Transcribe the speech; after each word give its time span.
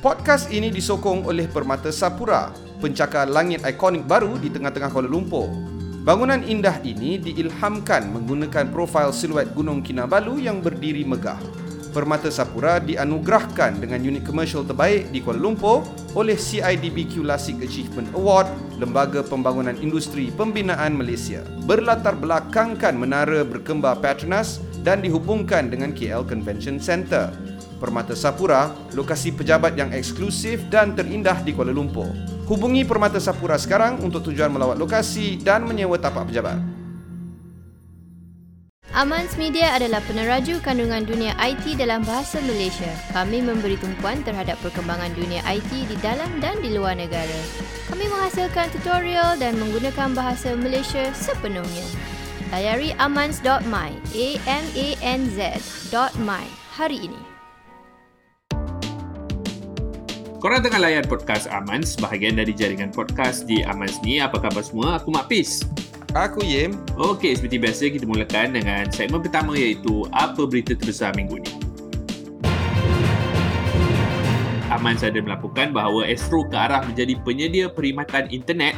Podcast 0.00 0.48
ini 0.48 0.72
disokong 0.72 1.28
oleh 1.28 1.44
Permata 1.44 1.92
Sapura, 1.92 2.48
pencakar 2.80 3.28
langit 3.28 3.60
ikonik 3.68 4.08
baru 4.08 4.40
di 4.40 4.48
tengah-tengah 4.48 4.88
Kuala 4.88 5.04
Lumpur. 5.04 5.52
Bangunan 6.08 6.40
indah 6.40 6.80
ini 6.80 7.20
diilhamkan 7.20 8.08
menggunakan 8.08 8.72
profil 8.72 9.12
siluet 9.12 9.52
Gunung 9.52 9.84
Kinabalu 9.84 10.48
yang 10.48 10.64
berdiri 10.64 11.04
megah. 11.04 11.36
Permata 11.92 12.32
Sapura 12.32 12.80
dianugerahkan 12.80 13.76
dengan 13.76 14.00
unit 14.00 14.24
komersial 14.24 14.64
terbaik 14.64 15.12
di 15.12 15.20
Kuala 15.20 15.36
Lumpur 15.36 15.84
oleh 16.16 16.40
CIDB 16.40 17.04
Classic 17.04 17.60
Achievement 17.60 18.08
Award, 18.16 18.48
Lembaga 18.80 19.20
Pembangunan 19.20 19.76
Industri 19.84 20.32
Pembinaan 20.32 20.96
Malaysia. 20.96 21.44
Berlatar 21.68 22.16
belakangkan 22.16 22.96
menara 22.96 23.44
berkembar 23.44 24.00
Petronas 24.00 24.64
dan 24.80 25.04
dihubungkan 25.04 25.68
dengan 25.68 25.92
KL 25.92 26.24
Convention 26.24 26.80
Centre. 26.80 27.49
Permata 27.80 28.12
Sapura, 28.12 28.76
lokasi 28.92 29.32
pejabat 29.32 29.72
yang 29.72 29.88
eksklusif 29.96 30.68
dan 30.68 30.92
terindah 30.92 31.40
di 31.40 31.56
Kuala 31.56 31.72
Lumpur. 31.72 32.12
Hubungi 32.44 32.84
Permata 32.84 33.16
Sapura 33.16 33.56
sekarang 33.56 34.04
untuk 34.04 34.28
tujuan 34.28 34.52
melawat 34.52 34.76
lokasi 34.76 35.40
dan 35.40 35.64
menyewa 35.64 35.96
tapak 35.96 36.28
pejabat. 36.28 36.60
Amans 38.90 39.38
Media 39.38 39.70
adalah 39.78 40.02
peneraju 40.02 40.58
kandungan 40.60 41.06
dunia 41.06 41.32
IT 41.38 41.78
dalam 41.78 42.02
bahasa 42.02 42.42
Malaysia. 42.42 42.90
Kami 43.14 43.38
memberi 43.38 43.78
tumpuan 43.78 44.20
terhadap 44.26 44.58
perkembangan 44.60 45.14
dunia 45.14 45.40
IT 45.46 45.70
di 45.70 45.96
dalam 46.02 46.28
dan 46.42 46.58
di 46.58 46.74
luar 46.74 46.98
negara. 46.98 47.40
Kami 47.86 48.04
menghasilkan 48.10 48.68
tutorial 48.74 49.38
dan 49.38 49.56
menggunakan 49.62 50.10
bahasa 50.12 50.58
Malaysia 50.58 51.06
sepenuhnya. 51.14 51.86
Layari 52.50 52.90
amans.my, 52.98 53.90
a 54.10 54.28
m 54.42 54.64
a 54.74 54.88
n 54.98 55.20
z.my 55.38 56.44
hari 56.74 57.06
ini. 57.06 57.29
Korang 60.40 60.64
tengah 60.64 60.80
layan 60.80 61.04
podcast 61.04 61.44
Amans, 61.52 62.00
bahagian 62.00 62.40
dari 62.40 62.56
jaringan 62.56 62.88
podcast 62.88 63.44
di 63.44 63.60
Amans 63.60 64.00
ni. 64.00 64.24
Apa 64.24 64.40
khabar 64.40 64.64
semua? 64.64 64.96
Aku 64.96 65.12
Mak 65.12 65.28
Pis. 65.28 65.68
Aku 66.16 66.40
Yim. 66.40 66.80
Okey, 66.96 67.36
seperti 67.36 67.60
biasa 67.60 67.92
kita 67.92 68.08
mulakan 68.08 68.56
dengan 68.56 68.88
segmen 68.88 69.20
pertama 69.20 69.52
iaitu 69.52 70.08
Apa 70.16 70.48
Berita 70.48 70.72
Terbesar 70.72 71.12
Minggu 71.12 71.44
ni. 71.44 71.52
Amans 74.72 75.04
ada 75.04 75.20
melaporkan 75.20 75.76
bahawa 75.76 76.08
Astro 76.08 76.48
ke 76.48 76.56
arah 76.56 76.88
menjadi 76.88 77.20
penyedia 77.20 77.68
perkhidmatan 77.68 78.32
internet 78.32 78.72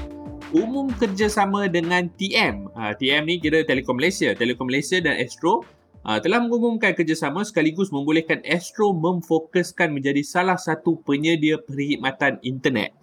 umum 0.50 0.90
kerjasama 0.98 1.70
dengan 1.70 2.10
TM. 2.18 2.74
Uh, 2.74 2.90
TM 2.98 3.22
ni 3.22 3.38
kira 3.38 3.62
Telekom 3.62 4.02
Malaysia. 4.02 4.34
Telekom 4.34 4.66
Malaysia 4.66 4.98
dan 4.98 5.14
Astro 5.14 5.62
uh, 6.06 6.18
telah 6.18 6.42
mengumumkan 6.42 6.94
kerjasama 6.94 7.46
sekaligus 7.46 7.94
membolehkan 7.94 8.42
Astro 8.46 8.94
memfokuskan 8.94 9.94
menjadi 9.94 10.22
salah 10.26 10.58
satu 10.58 11.00
penyedia 11.02 11.62
perkhidmatan 11.62 12.42
internet. 12.42 12.94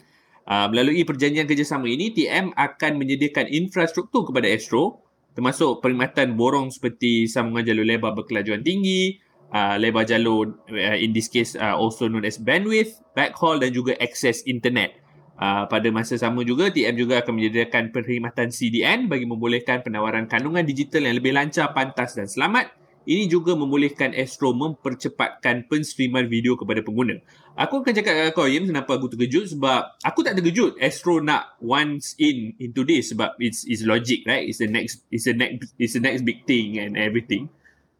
Uh, 0.49 0.65
melalui 0.67 1.05
perjanjian 1.05 1.45
kerjasama 1.45 1.85
ini, 1.85 2.09
TM 2.09 2.51
akan 2.57 2.91
menyediakan 2.97 3.47
infrastruktur 3.53 4.25
kepada 4.25 4.49
Astro 4.49 5.05
termasuk 5.37 5.79
perkhidmatan 5.79 6.35
borong 6.35 6.73
seperti 6.73 7.29
sambungan 7.29 7.63
jalur 7.63 7.85
lebar 7.85 8.11
berkelajuan 8.17 8.65
tinggi, 8.65 9.21
uh, 9.53 9.77
lebar 9.79 10.03
jalur 10.03 10.57
uh, 10.67 10.97
in 10.97 11.13
this 11.15 11.29
case 11.29 11.55
uh, 11.55 11.77
also 11.77 12.09
known 12.09 12.25
as 12.25 12.41
bandwidth, 12.41 12.99
backhaul 13.13 13.61
dan 13.61 13.71
juga 13.71 13.95
akses 14.01 14.43
internet. 14.49 14.97
Uh, 15.39 15.63
pada 15.71 15.87
masa 15.87 16.19
sama 16.19 16.43
juga, 16.43 16.67
TM 16.67 16.99
juga 16.99 17.23
akan 17.23 17.31
menyediakan 17.39 17.95
perkhidmatan 17.95 18.51
CDN 18.51 19.07
bagi 19.07 19.23
membolehkan 19.23 19.79
penawaran 19.79 20.27
kandungan 20.27 20.67
digital 20.67 21.07
yang 21.07 21.15
lebih 21.15 21.31
lancar, 21.31 21.71
pantas 21.71 22.19
dan 22.19 22.27
selamat 22.27 22.78
ini 23.07 23.31
juga 23.31 23.55
membolehkan 23.55 24.11
Astro 24.11 24.51
mempercepatkan 24.51 25.71
penstreaman 25.71 26.27
video 26.27 26.59
kepada 26.59 26.83
pengguna. 26.83 27.19
Aku 27.55 27.83
akan 27.83 27.91
cakap 27.91 28.13
dengan 28.15 28.31
kau, 28.31 28.47
Yim, 28.47 28.67
kenapa 28.71 28.95
aku 28.95 29.11
terkejut 29.11 29.55
sebab 29.55 29.99
aku 30.03 30.19
tak 30.23 30.39
terkejut 30.39 30.79
Astro 30.79 31.19
nak 31.23 31.59
once 31.63 32.15
in 32.19 32.55
into 32.59 32.83
this 32.83 33.11
sebab 33.11 33.35
it's 33.39 33.63
is 33.67 33.83
logic, 33.87 34.23
right? 34.27 34.47
It's 34.47 34.59
the 34.59 34.71
next 34.71 35.07
it's 35.11 35.27
the 35.27 35.35
next 35.35 35.71
it's 35.75 35.95
the 35.95 36.03
next 36.03 36.23
big 36.23 36.43
thing 36.43 36.79
and 36.79 36.99
everything. 36.99 37.51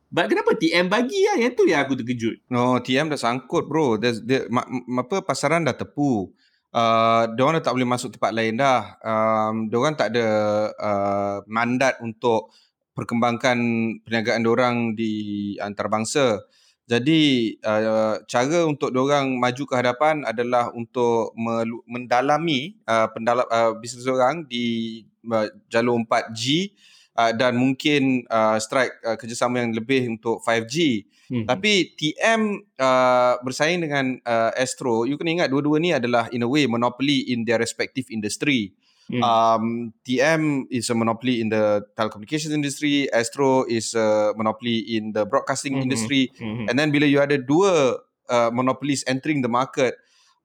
But 0.10 0.26
kenapa 0.26 0.58
TM 0.58 0.90
bagi 0.90 1.22
lah? 1.30 1.38
Yang 1.38 1.54
tu 1.54 1.64
yang 1.70 1.86
aku 1.86 1.94
terkejut. 1.94 2.50
No, 2.50 2.82
TM 2.82 3.14
dah 3.14 3.20
sangkut 3.22 3.70
bro. 3.70 4.02
There's, 4.02 4.26
there, 4.26 4.50
ma, 4.50 4.66
apa, 4.98 5.22
pasaran 5.22 5.70
dah 5.70 5.78
tepu. 5.78 6.34
Uh, 6.70 7.30
diorang 7.38 7.62
dah 7.62 7.70
tak 7.70 7.78
boleh 7.78 7.86
masuk 7.86 8.18
tempat 8.18 8.34
lain 8.34 8.58
dah. 8.58 8.98
Um, 9.06 9.70
diorang 9.70 9.94
tak 9.94 10.18
ada 10.18 10.26
uh, 10.74 11.38
mandat 11.46 12.02
untuk 12.02 12.50
perkembangkan 13.00 13.58
perniagaan 14.04 14.44
orang 14.44 14.76
di 15.00 15.56
antarabangsa. 15.64 16.44
Jadi 16.90 17.54
uh, 17.62 18.18
cara 18.26 18.66
untuk 18.66 18.90
orang 18.92 19.38
maju 19.38 19.64
ke 19.70 19.76
hadapan 19.78 20.26
adalah 20.26 20.74
untuk 20.74 21.38
mendalami 21.86 22.82
uh, 22.90 23.06
pendala- 23.14 23.46
uh, 23.46 23.78
bisnes 23.78 24.10
orang 24.10 24.50
di 24.50 25.00
uh, 25.30 25.46
jalur 25.70 26.02
4G 26.02 26.74
uh, 27.14 27.32
dan 27.38 27.54
mungkin 27.62 28.26
uh, 28.26 28.58
strike 28.58 29.06
uh, 29.06 29.14
kerjasama 29.22 29.62
yang 29.62 29.78
lebih 29.78 30.10
untuk 30.18 30.42
5G. 30.42 31.06
Hmm. 31.30 31.46
Tapi 31.46 31.94
TM 31.94 32.42
uh, 32.82 33.38
bersaing 33.46 33.86
dengan 33.86 34.18
uh, 34.26 34.50
Astro, 34.58 35.06
you 35.06 35.14
kena 35.14 35.46
ingat 35.46 35.54
dua-dua 35.54 35.78
ni 35.78 35.94
adalah 35.94 36.26
in 36.34 36.42
a 36.42 36.50
way 36.50 36.66
monopoly 36.66 37.30
in 37.30 37.46
their 37.46 37.62
respective 37.62 38.10
industry. 38.10 38.74
Mm. 39.10 39.26
Um, 39.26 39.66
TM 40.06 40.70
is 40.70 40.90
a 40.90 40.96
monopoly 40.96 41.42
in 41.42 41.50
the 41.50 41.82
telecommunications 41.98 42.54
industry. 42.54 43.10
Astro 43.10 43.66
is 43.66 43.98
a 43.98 44.38
monopoly 44.38 44.86
in 44.86 45.18
the 45.18 45.26
broadcasting 45.26 45.74
mm-hmm. 45.74 45.90
industry. 45.90 46.30
Mm-hmm. 46.38 46.70
And 46.70 46.76
then 46.78 46.94
bila 46.94 47.10
you 47.10 47.18
ada 47.18 47.42
dua 47.42 47.98
uh, 48.30 48.50
monopolies 48.54 49.02
entering 49.10 49.42
the 49.42 49.50
market, 49.50 49.98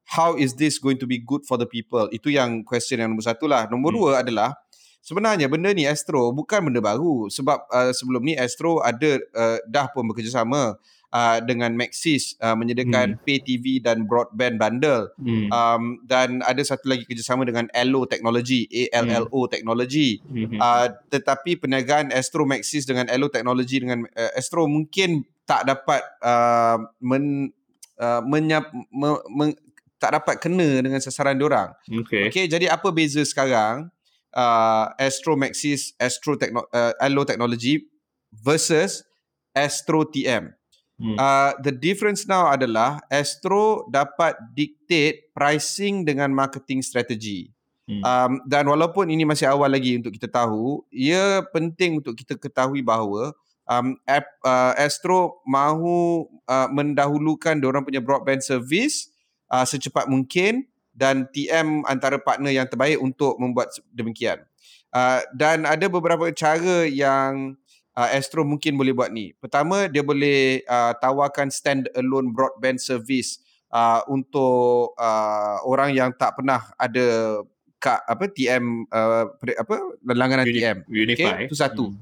how 0.09 0.33
is 0.33 0.57
this 0.57 0.81
going 0.81 0.97
to 0.97 1.07
be 1.07 1.21
good 1.21 1.45
for 1.45 1.61
the 1.61 1.69
people? 1.69 2.09
Itu 2.09 2.33
yang 2.33 2.65
question 2.65 3.05
yang 3.05 3.13
nombor 3.13 3.29
satu 3.29 3.45
lah. 3.45 3.69
Nombor 3.69 3.93
mm. 3.93 3.97
dua 4.01 4.13
adalah 4.25 4.57
sebenarnya 5.05 5.53
benda 5.53 5.69
ni 5.77 5.85
Astro 5.85 6.33
bukan 6.33 6.73
benda 6.73 6.81
baru. 6.81 7.29
Sebab 7.29 7.69
uh, 7.69 7.93
sebelum 7.93 8.25
ni 8.25 8.33
Astro 8.33 8.81
ada 8.81 9.21
uh, 9.37 9.61
dah 9.69 9.93
pun 9.93 10.09
bekerjasama 10.09 10.81
uh, 11.15 11.39
dengan 11.47 11.79
Maxis 11.79 12.35
uh, 12.43 12.59
menyediakan 12.59 13.17
hmm. 13.17 13.23
pay 13.23 13.39
TV 13.39 13.79
dan 13.79 14.11
broadband 14.11 14.59
bundle 14.59 15.15
hmm. 15.23 15.49
um, 15.55 16.03
dan 16.05 16.43
ada 16.43 16.61
satu 16.67 16.91
lagi 16.91 17.07
kerjasama 17.07 17.47
dengan 17.47 17.71
Allo 17.71 18.05
Technology 18.11 18.67
ALLO 18.91 19.47
hmm. 19.47 19.53
Technology 19.55 20.19
hmm. 20.19 20.59
uh, 20.59 20.91
tetapi 21.09 21.63
perniagaan 21.63 22.11
Astro 22.11 22.43
Maxis 22.43 22.85
dengan 22.85 23.07
Allo 23.07 23.31
Technology 23.31 23.79
dengan 23.79 24.03
uh, 24.19 24.33
Astro 24.35 24.67
mungkin 24.67 25.23
tak 25.47 25.71
dapat 25.71 26.03
uh, 26.25 26.83
men, 26.99 27.55
uh, 28.03 28.21
menyap, 28.27 28.75
me, 28.91 29.21
me, 29.31 29.55
tak 30.03 30.19
dapat 30.19 30.43
kena 30.43 30.83
dengan 30.83 30.99
sasaran 30.99 31.39
diorang 31.39 31.71
okay. 31.87 32.29
okay 32.29 32.45
jadi 32.51 32.75
apa 32.75 32.91
beza 32.91 33.23
sekarang 33.23 33.89
uh, 34.35 34.87
Astro 34.99 35.39
Maxis 35.39 35.95
Astro 35.97 36.35
Techno, 36.35 36.67
uh, 36.75 36.93
Allo 36.99 37.23
Technology 37.23 37.87
versus 38.35 39.07
Astro 39.55 40.03
TM 40.11 40.64
Hmm. 40.95 41.19
Uh, 41.19 41.53
the 41.59 41.75
difference 41.75 42.23
now 42.25 42.47
adalah 42.47 43.03
Astro 43.11 43.91
dapat 43.91 44.39
dictate 44.55 45.35
pricing 45.35 46.07
dengan 46.07 46.31
marketing 46.31 46.87
strategy. 46.87 47.51
Hmm. 47.85 48.01
Um, 48.01 48.33
dan 48.47 48.65
walaupun 48.71 49.11
ini 49.11 49.27
masih 49.27 49.51
awal 49.51 49.69
lagi 49.69 49.99
untuk 49.99 50.15
kita 50.15 50.31
tahu, 50.31 50.87
ia 50.89 51.43
penting 51.51 52.01
untuk 52.01 52.15
kita 52.17 52.39
ketahui 52.39 52.81
bahawa 52.81 53.35
um, 53.69 53.99
app, 54.07 54.25
uh, 54.47 54.73
Astro 54.79 55.43
mahu 55.45 56.31
uh, 56.49 56.69
mendahulukan 56.71 57.59
orang 57.61 57.85
punya 57.85 58.01
broadband 58.01 58.41
service 58.41 59.13
uh, 59.51 59.67
secepat 59.67 60.09
mungkin 60.09 60.65
dan 60.95 61.27
TM 61.35 61.83
antara 61.91 62.23
partner 62.23 62.55
yang 62.55 62.71
terbaik 62.71 63.03
untuk 63.03 63.35
membuat 63.43 63.75
demikian. 63.91 64.47
Uh, 64.95 65.27
dan 65.35 65.67
ada 65.67 65.91
beberapa 65.91 66.31
cara 66.31 66.87
yang 66.87 67.59
uh, 67.97 68.09
Astro 68.11 68.43
mungkin 68.43 68.75
boleh 68.75 68.93
buat 68.95 69.11
ni. 69.11 69.33
Pertama, 69.39 69.87
dia 69.87 70.03
boleh 70.03 70.63
uh, 70.67 70.93
tawarkan 70.99 71.49
stand 71.49 71.91
alone 71.95 72.35
broadband 72.35 72.79
service 72.83 73.41
uh, 73.71 74.03
untuk 74.11 74.95
uh, 74.99 75.63
orang 75.67 75.95
yang 75.95 76.11
tak 76.15 76.39
pernah 76.39 76.63
ada 76.79 77.41
ka, 77.79 78.03
apa 78.07 78.31
TM 78.31 78.87
uh, 78.91 79.25
apa 79.35 79.75
langganan 80.07 80.47
Uni- 80.47 80.61
TM. 80.61 80.79
Unify. 80.91 81.23
Okay, 81.45 81.47
itu 81.51 81.57
satu. 81.57 81.85
Hmm. 81.91 81.99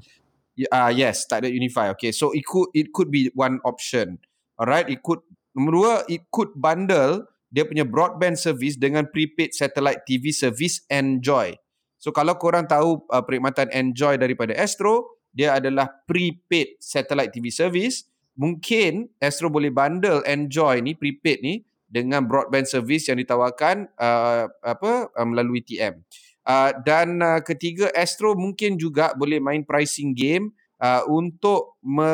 Uh, 0.69 0.91
yes, 0.93 1.25
tak 1.25 1.45
ada 1.45 1.49
Unify. 1.49 1.89
Okay, 1.97 2.13
so 2.13 2.29
it 2.33 2.45
could 2.45 2.69
it 2.77 2.93
could 2.93 3.09
be 3.09 3.33
one 3.33 3.57
option. 3.65 4.21
Alright, 4.53 4.85
it 4.85 5.01
could 5.01 5.25
nombor 5.57 5.73
dua, 5.73 5.93
it 6.05 6.29
could 6.29 6.53
bundle 6.53 7.25
dia 7.53 7.69
punya 7.69 7.85
broadband 7.85 8.33
service 8.33 8.73
dengan 8.73 9.05
prepaid 9.05 9.53
satellite 9.53 10.09
TV 10.09 10.33
service 10.33 10.81
Enjoy. 10.89 11.53
So 12.01 12.09
kalau 12.09 12.33
korang 12.41 12.65
tahu 12.65 13.05
uh, 13.13 13.21
perkhidmatan 13.21 13.69
Enjoy 13.69 14.17
daripada 14.17 14.57
Astro, 14.57 15.21
dia 15.33 15.57
adalah 15.57 15.89
prepaid 16.05 16.77
satellite 16.77 17.33
TV 17.33 17.49
service. 17.49 18.05
Mungkin 18.37 19.13
Astro 19.21 19.49
boleh 19.49 19.73
bundle 19.73 20.21
Enjoy 20.25 20.81
ni 20.81 20.93
prepaid 20.93 21.41
ni 21.41 21.65
dengan 21.89 22.25
broadband 22.25 22.65
service 22.65 23.09
yang 23.09 23.21
ditawarkan 23.21 23.89
uh, 23.97 24.49
apa 24.49 25.09
uh, 25.13 25.27
melalui 25.27 25.61
TM. 25.61 26.01
Uh, 26.45 26.73
dan 26.81 27.21
uh, 27.21 27.41
ketiga 27.41 27.89
Astro 27.93 28.33
mungkin 28.33 28.77
juga 28.77 29.13
boleh 29.13 29.37
main 29.37 29.61
pricing 29.61 30.13
game 30.13 30.53
uh, 30.81 31.05
untuk 31.09 31.77
me, 31.85 32.09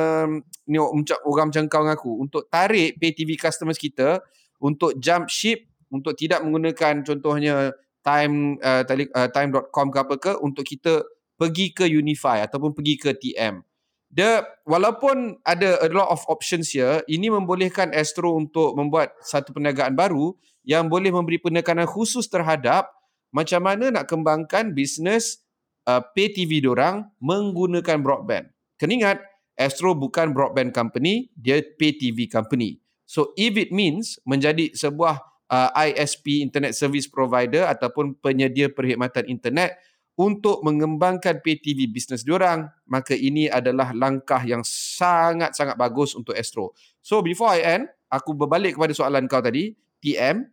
ni, 0.68 0.78
orang 0.78 1.50
macam 1.50 1.64
kau 1.66 1.82
dengan 1.84 1.96
aku 1.96 2.12
untuk 2.20 2.46
tarik 2.52 3.00
pay 3.00 3.12
TV 3.16 3.34
customers 3.40 3.80
kita 3.80 4.22
untuk 4.62 4.96
jump 5.00 5.32
ship 5.32 5.66
untuk 5.90 6.14
tidak 6.14 6.46
menggunakan 6.46 7.02
contohnya 7.02 7.74
time 8.06 8.62
uh, 8.62 8.86
uh, 8.86 9.28
time.com 9.34 9.88
ke 9.90 9.98
apa 9.98 10.16
ke 10.22 10.32
untuk 10.40 10.64
kita 10.68 11.02
pergi 11.40 11.72
ke 11.72 11.88
Unify 11.88 12.44
ataupun 12.44 12.76
pergi 12.76 13.00
ke 13.00 13.16
TM. 13.16 13.64
Dia 14.12 14.44
walaupun 14.68 15.40
ada 15.48 15.80
a 15.80 15.88
lot 15.88 16.12
of 16.12 16.20
options 16.28 16.76
here, 16.76 17.00
ini 17.08 17.32
membolehkan 17.32 17.96
Astro 17.96 18.36
untuk 18.36 18.76
membuat 18.76 19.16
satu 19.24 19.56
perniagaan 19.56 19.96
baru 19.96 20.36
yang 20.68 20.92
boleh 20.92 21.14
memberi 21.14 21.40
penekanan 21.40 21.88
khusus 21.88 22.28
terhadap 22.28 22.92
macam 23.32 23.62
mana 23.64 23.94
nak 23.94 24.10
kembangkan 24.10 24.74
bisnes 24.74 25.46
uh, 25.88 26.02
pay 26.14 26.34
TV 26.34 26.60
diorang 26.60 27.08
menggunakan 27.22 28.02
broadband. 28.02 28.50
Kena 28.82 28.94
ingat, 28.98 29.18
Astro 29.54 29.94
bukan 29.94 30.34
broadband 30.34 30.74
company, 30.74 31.30
dia 31.38 31.62
pay 31.78 31.94
TV 31.94 32.26
company. 32.26 32.82
So 33.06 33.34
if 33.38 33.58
it 33.58 33.70
means 33.70 34.18
menjadi 34.26 34.74
sebuah 34.74 35.22
uh, 35.50 35.70
ISP 35.74 36.46
internet 36.46 36.78
service 36.78 37.10
provider 37.10 37.66
ataupun 37.66 38.18
penyedia 38.22 38.70
perkhidmatan 38.70 39.30
internet 39.30 39.78
untuk 40.20 40.60
mengembangkan 40.68 41.40
pay 41.40 41.56
TV 41.56 41.88
bisnes 41.88 42.28
diorang, 42.28 42.68
maka 42.92 43.16
ini 43.16 43.48
adalah 43.48 43.96
langkah 43.96 44.44
yang 44.44 44.68
sangat-sangat 44.68 45.80
bagus 45.80 46.12
untuk 46.12 46.36
Astro. 46.36 46.76
So 47.00 47.24
before 47.24 47.56
I 47.56 47.64
end, 47.64 47.84
aku 48.12 48.36
berbalik 48.36 48.76
kepada 48.76 48.92
soalan 48.92 49.32
kau 49.32 49.40
tadi, 49.40 49.72
TM. 50.04 50.44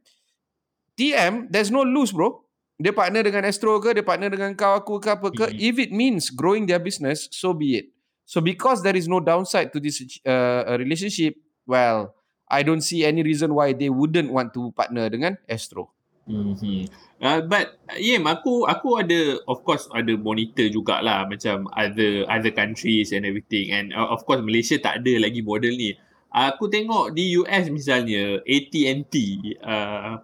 TM, 0.94 1.50
there's 1.50 1.74
no 1.74 1.82
lose 1.82 2.14
bro. 2.14 2.46
Dia 2.78 2.94
partner 2.94 3.26
dengan 3.26 3.42
Astro 3.42 3.82
ke, 3.82 3.90
dia 3.90 4.06
partner 4.06 4.30
dengan 4.30 4.54
kau, 4.54 4.78
aku 4.78 5.02
ke 5.02 5.10
apa 5.10 5.34
ke. 5.34 5.50
Mm-hmm. 5.50 5.58
If 5.58 5.74
it 5.82 5.90
means 5.90 6.30
growing 6.30 6.70
their 6.70 6.78
business, 6.78 7.26
so 7.34 7.50
be 7.50 7.82
it. 7.82 7.90
So 8.22 8.38
because 8.38 8.86
there 8.86 8.94
is 8.94 9.10
no 9.10 9.18
downside 9.18 9.74
to 9.74 9.82
this 9.82 9.98
uh, 10.22 10.78
relationship, 10.78 11.34
well, 11.66 12.14
I 12.46 12.62
don't 12.62 12.86
see 12.86 13.02
any 13.02 13.26
reason 13.26 13.50
why 13.50 13.74
they 13.74 13.90
wouldn't 13.90 14.30
want 14.30 14.54
to 14.54 14.70
partner 14.78 15.10
dengan 15.10 15.42
Astro. 15.50 15.95
Mm-hmm. 16.26 16.90
Uh, 17.22 17.40
but 17.46 17.78
yeah, 17.94 18.18
aku 18.26 18.66
aku 18.66 18.98
ada 18.98 19.38
of 19.46 19.62
course 19.62 19.86
ada 19.94 20.18
monitor 20.18 20.66
jugalah 20.66 21.22
macam 21.30 21.70
other 21.70 22.26
other 22.26 22.50
countries 22.50 23.14
and 23.14 23.22
everything 23.22 23.70
and 23.70 23.94
uh, 23.94 24.10
of 24.10 24.26
course 24.26 24.42
Malaysia 24.42 24.74
tak 24.82 25.06
ada 25.06 25.22
lagi 25.22 25.40
model 25.46 25.70
ni. 25.70 25.94
Uh, 26.34 26.50
aku 26.50 26.66
tengok 26.66 27.14
di 27.14 27.38
US 27.38 27.70
misalnya 27.70 28.42
AT&T 28.42 29.14
uh, 29.62 30.18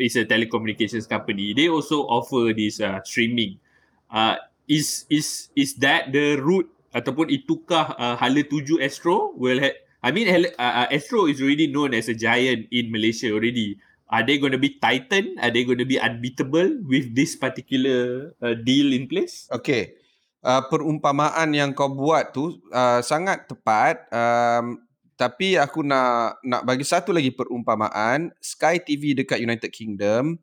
is 0.00 0.16
a 0.16 0.24
telecommunications 0.24 1.04
company. 1.04 1.52
They 1.52 1.68
also 1.68 2.08
offer 2.08 2.56
this 2.56 2.80
uh, 2.80 3.04
streaming. 3.04 3.60
Uh, 4.08 4.40
is 4.64 5.04
is 5.12 5.52
is 5.52 5.76
that 5.84 6.08
the 6.16 6.40
route 6.40 6.72
ataupun 6.96 7.28
itukah 7.28 7.92
uh, 8.00 8.16
hala 8.16 8.40
tuju 8.40 8.80
Astro? 8.80 9.36
Well, 9.36 9.60
I 10.00 10.08
mean 10.16 10.32
uh, 10.32 10.48
uh, 10.56 10.88
Astro 10.88 11.28
is 11.28 11.44
already 11.44 11.68
known 11.68 11.92
as 11.92 12.08
a 12.08 12.16
giant 12.16 12.72
in 12.72 12.88
Malaysia 12.88 13.28
already 13.28 13.76
are 14.12 14.22
they 14.22 14.36
going 14.36 14.52
to 14.52 14.60
be 14.60 14.76
titan? 14.76 15.40
Are 15.40 15.48
they 15.48 15.64
going 15.64 15.80
to 15.80 15.88
be 15.88 15.96
unbeatable 15.96 16.84
with 16.84 17.16
this 17.16 17.32
particular 17.32 18.30
uh, 18.44 18.52
deal 18.52 18.92
in 18.92 19.08
place? 19.08 19.48
Okay. 19.48 19.96
Uh, 20.44 20.60
perumpamaan 20.68 21.54
yang 21.56 21.72
kau 21.72 21.88
buat 21.88 22.36
tu 22.36 22.60
uh, 22.76 23.00
sangat 23.00 23.48
tepat. 23.48 24.04
Um, 24.12 24.84
tapi 25.16 25.56
aku 25.56 25.80
nak 25.86 26.42
nak 26.44 26.62
bagi 26.68 26.84
satu 26.84 27.14
lagi 27.16 27.32
perumpamaan. 27.32 28.36
Sky 28.44 28.84
TV 28.84 29.16
dekat 29.16 29.40
United 29.40 29.72
Kingdom. 29.72 30.36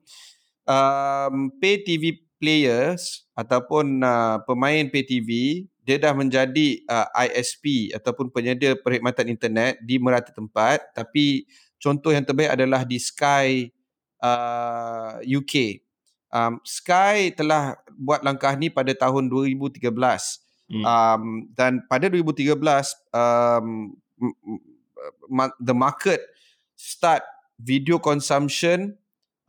Um, 0.65 1.54
pay 1.62 1.86
TV 1.86 2.25
players 2.39 3.27
ataupun 3.36 4.01
uh, 4.01 4.42
pemain 4.48 4.88
pay 4.88 5.04
TV 5.04 5.63
dia 5.83 5.98
dah 5.98 6.13
menjadi 6.13 6.86
uh, 6.86 7.10
ISP 7.27 7.89
ataupun 7.98 8.30
penyedia 8.30 8.77
perkhidmatan 8.77 9.25
internet 9.27 9.81
di 9.81 9.98
merata 9.98 10.30
tempat 10.30 10.86
tapi 10.94 11.50
contoh 11.80 12.12
yang 12.12 12.28
terbaik 12.28 12.60
adalah 12.60 12.84
di 12.84 13.00
Sky 13.00 13.72
uh, 14.22 15.20
UK. 15.24 15.84
Um, 16.30 16.62
Sky 16.62 17.34
telah 17.34 17.80
buat 17.98 18.22
langkah 18.22 18.54
ni 18.54 18.70
pada 18.70 18.94
tahun 18.94 19.31
2013. 19.31 19.90
Hmm. 20.70 20.86
Um, 20.86 21.24
dan 21.58 21.81
pada 21.90 22.06
2013 22.14 22.54
um, 23.10 23.98
the 25.58 25.74
market 25.74 26.22
start 26.78 27.26
video 27.58 27.98
consumption 27.98 28.94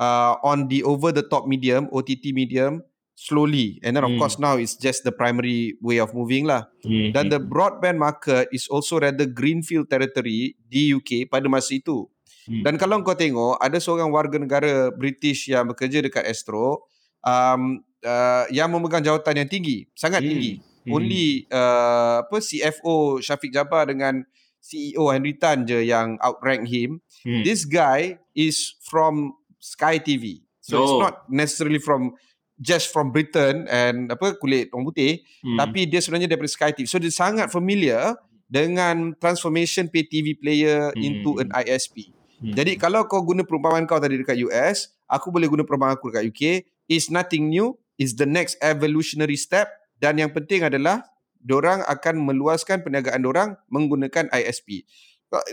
uh, 0.01 0.41
on 0.41 0.73
the 0.73 0.81
over 0.81 1.13
the 1.13 1.21
top 1.21 1.45
medium 1.45 1.93
OTT 1.93 2.33
medium 2.33 2.81
slowly 3.21 3.77
and 3.85 3.93
then 3.93 4.05
of 4.05 4.17
hmm. 4.17 4.19
course 4.19 4.41
now 4.41 4.57
it's 4.57 4.81
just 4.81 5.05
the 5.05 5.13
primary 5.13 5.77
way 5.85 6.01
of 6.01 6.17
moving 6.17 6.49
lah 6.49 6.65
hmm. 6.81 7.13
dan 7.13 7.29
the 7.29 7.37
broadband 7.37 8.01
market 8.01 8.49
is 8.49 8.65
also 8.73 8.97
rather 8.97 9.29
greenfield 9.29 9.93
territory 9.93 10.57
di 10.73 10.97
UK 10.97 11.29
pada 11.29 11.45
masa 11.53 11.77
itu 11.77 12.09
Hmm. 12.51 12.67
Dan 12.67 12.75
kalau 12.83 12.99
kau 13.07 13.15
tengok 13.15 13.63
ada 13.63 13.79
seorang 13.79 14.11
warga 14.11 14.35
negara 14.43 14.91
British 14.91 15.47
yang 15.47 15.71
bekerja 15.71 16.03
dekat 16.03 16.27
Astro 16.27 16.83
um, 17.23 17.79
uh, 18.03 18.45
yang 18.51 18.75
memegang 18.75 19.07
jawatan 19.07 19.47
yang 19.47 19.49
tinggi, 19.49 19.87
sangat 19.95 20.27
hmm. 20.27 20.31
tinggi. 20.35 20.53
Hmm. 20.59 20.93
Only 20.99 21.47
uh, 21.55 22.27
apa 22.27 22.43
CFO 22.43 23.23
Syafiq 23.23 23.55
Jabbar 23.55 23.87
dengan 23.87 24.27
CEO 24.59 25.15
Henry 25.15 25.39
Tan 25.39 25.63
je 25.63 25.79
yang 25.87 26.19
outrank 26.19 26.67
him. 26.67 26.99
Hmm. 27.23 27.47
This 27.47 27.63
guy 27.63 28.19
is 28.35 28.75
from 28.83 29.39
Sky 29.63 30.03
TV. 30.03 30.43
So 30.59 30.75
oh. 30.75 30.83
it's 30.83 30.97
not 30.99 31.17
necessarily 31.31 31.79
from 31.79 32.19
just 32.59 32.91
from 32.91 33.15
Britain 33.15 33.71
and 33.71 34.11
apa 34.13 34.37
kulit 34.37 34.69
orang 34.77 34.85
putih 34.85 35.25
hmm. 35.41 35.57
tapi 35.57 35.89
dia 35.89 36.03
sebenarnya 36.03 36.35
daripada 36.35 36.51
Sky 36.51 36.75
TV. 36.75 36.85
So 36.91 36.99
dia 36.99 37.15
sangat 37.15 37.55
familiar 37.55 38.19
dengan 38.51 39.15
transformation 39.17 39.87
pay 39.87 40.03
TV 40.03 40.35
player 40.35 40.91
hmm. 40.91 41.01
into 41.01 41.39
an 41.39 41.55
ISP. 41.55 42.11
Hmm. 42.41 42.57
Jadi 42.57 42.81
kalau 42.81 43.05
kau 43.05 43.21
guna 43.21 43.45
perumpamaan 43.45 43.85
kau 43.85 44.01
tadi 44.01 44.17
dekat 44.17 44.41
US, 44.49 44.97
aku 45.05 45.29
boleh 45.29 45.47
guna 45.47 45.63
perumpamaan 45.63 46.01
aku 46.01 46.09
dekat 46.09 46.25
UK. 46.33 46.43
Is 46.91 47.13
nothing 47.13 47.53
new. 47.53 47.77
Is 48.01 48.17
the 48.17 48.25
next 48.25 48.57
evolutionary 48.65 49.37
step. 49.37 49.69
Dan 50.01 50.17
yang 50.17 50.33
penting 50.33 50.65
adalah, 50.65 51.05
orang 51.45 51.85
akan 51.85 52.25
meluaskan 52.25 52.81
perniagaan 52.81 53.21
orang 53.29 53.61
menggunakan 53.69 54.33
ISP. 54.33 54.89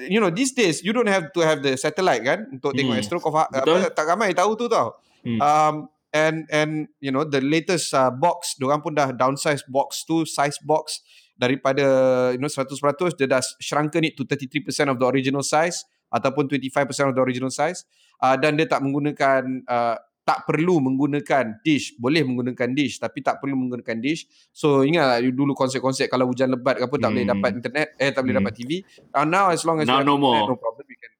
You 0.08 0.24
know, 0.24 0.32
these 0.32 0.56
days, 0.56 0.82
you 0.82 0.96
don't 0.96 1.12
have 1.12 1.36
to 1.36 1.44
have 1.44 1.62
the 1.62 1.78
satellite 1.78 2.24
kan 2.24 2.48
untuk 2.50 2.74
hmm. 2.74 2.78
tengok 2.82 2.96
Astro. 2.98 3.20
Kau 3.20 3.36
apa, 3.36 3.52
tak 3.92 4.08
ramai 4.08 4.32
tahu 4.34 4.56
tu 4.56 4.66
tau. 4.72 4.96
Hmm. 5.22 5.40
Um, 5.44 5.76
and 6.16 6.48
and 6.50 6.72
you 7.04 7.12
know 7.12 7.28
the 7.28 7.44
latest 7.44 7.92
uh, 7.92 8.10
box, 8.10 8.56
orang 8.64 8.80
pun 8.80 8.96
dah 8.96 9.12
downsize 9.12 9.62
box 9.68 10.08
tu, 10.08 10.24
size 10.24 10.58
box 10.64 11.04
daripada 11.38 11.86
you 12.34 12.42
know 12.42 12.50
100% 12.50 12.74
dia 13.14 13.30
dah 13.30 13.44
shrunken 13.62 14.02
it 14.10 14.18
to 14.18 14.26
33% 14.26 14.90
of 14.90 14.98
the 14.98 15.06
original 15.06 15.46
size 15.46 15.86
ataupun 16.12 16.48
25% 16.48 17.12
of 17.12 17.14
the 17.16 17.24
original 17.24 17.52
size 17.52 17.84
uh, 18.24 18.36
dan 18.40 18.56
dia 18.56 18.68
tak 18.68 18.84
menggunakan 18.84 19.64
uh, 19.68 19.98
tak 20.28 20.44
perlu 20.44 20.84
menggunakan 20.84 21.64
dish 21.64 21.96
boleh 21.96 22.20
menggunakan 22.28 22.76
dish 22.76 23.00
tapi 23.00 23.24
tak 23.24 23.40
perlu 23.40 23.56
menggunakan 23.56 23.96
dish 24.04 24.28
so 24.52 24.84
ingat 24.84 25.24
dulu 25.32 25.56
konsep-konsep 25.56 26.12
kalau 26.12 26.28
hujan 26.28 26.52
lebat 26.52 26.76
ke 26.76 26.84
apa 26.84 26.96
tak 27.00 27.08
hmm. 27.08 27.16
boleh 27.16 27.28
dapat 27.32 27.50
internet 27.56 27.88
eh 27.96 28.12
tak 28.12 28.28
boleh 28.28 28.36
hmm. 28.36 28.44
dapat 28.44 28.54
TV 28.60 28.72
uh, 29.16 29.24
now 29.24 29.48
as 29.56 29.64
long 29.64 29.80
as 29.80 29.88
now 29.88 30.04
no 30.04 30.20
more 30.20 30.44
no 30.44 30.60
problem 30.60 30.84
we 30.84 31.00
can 31.00 31.12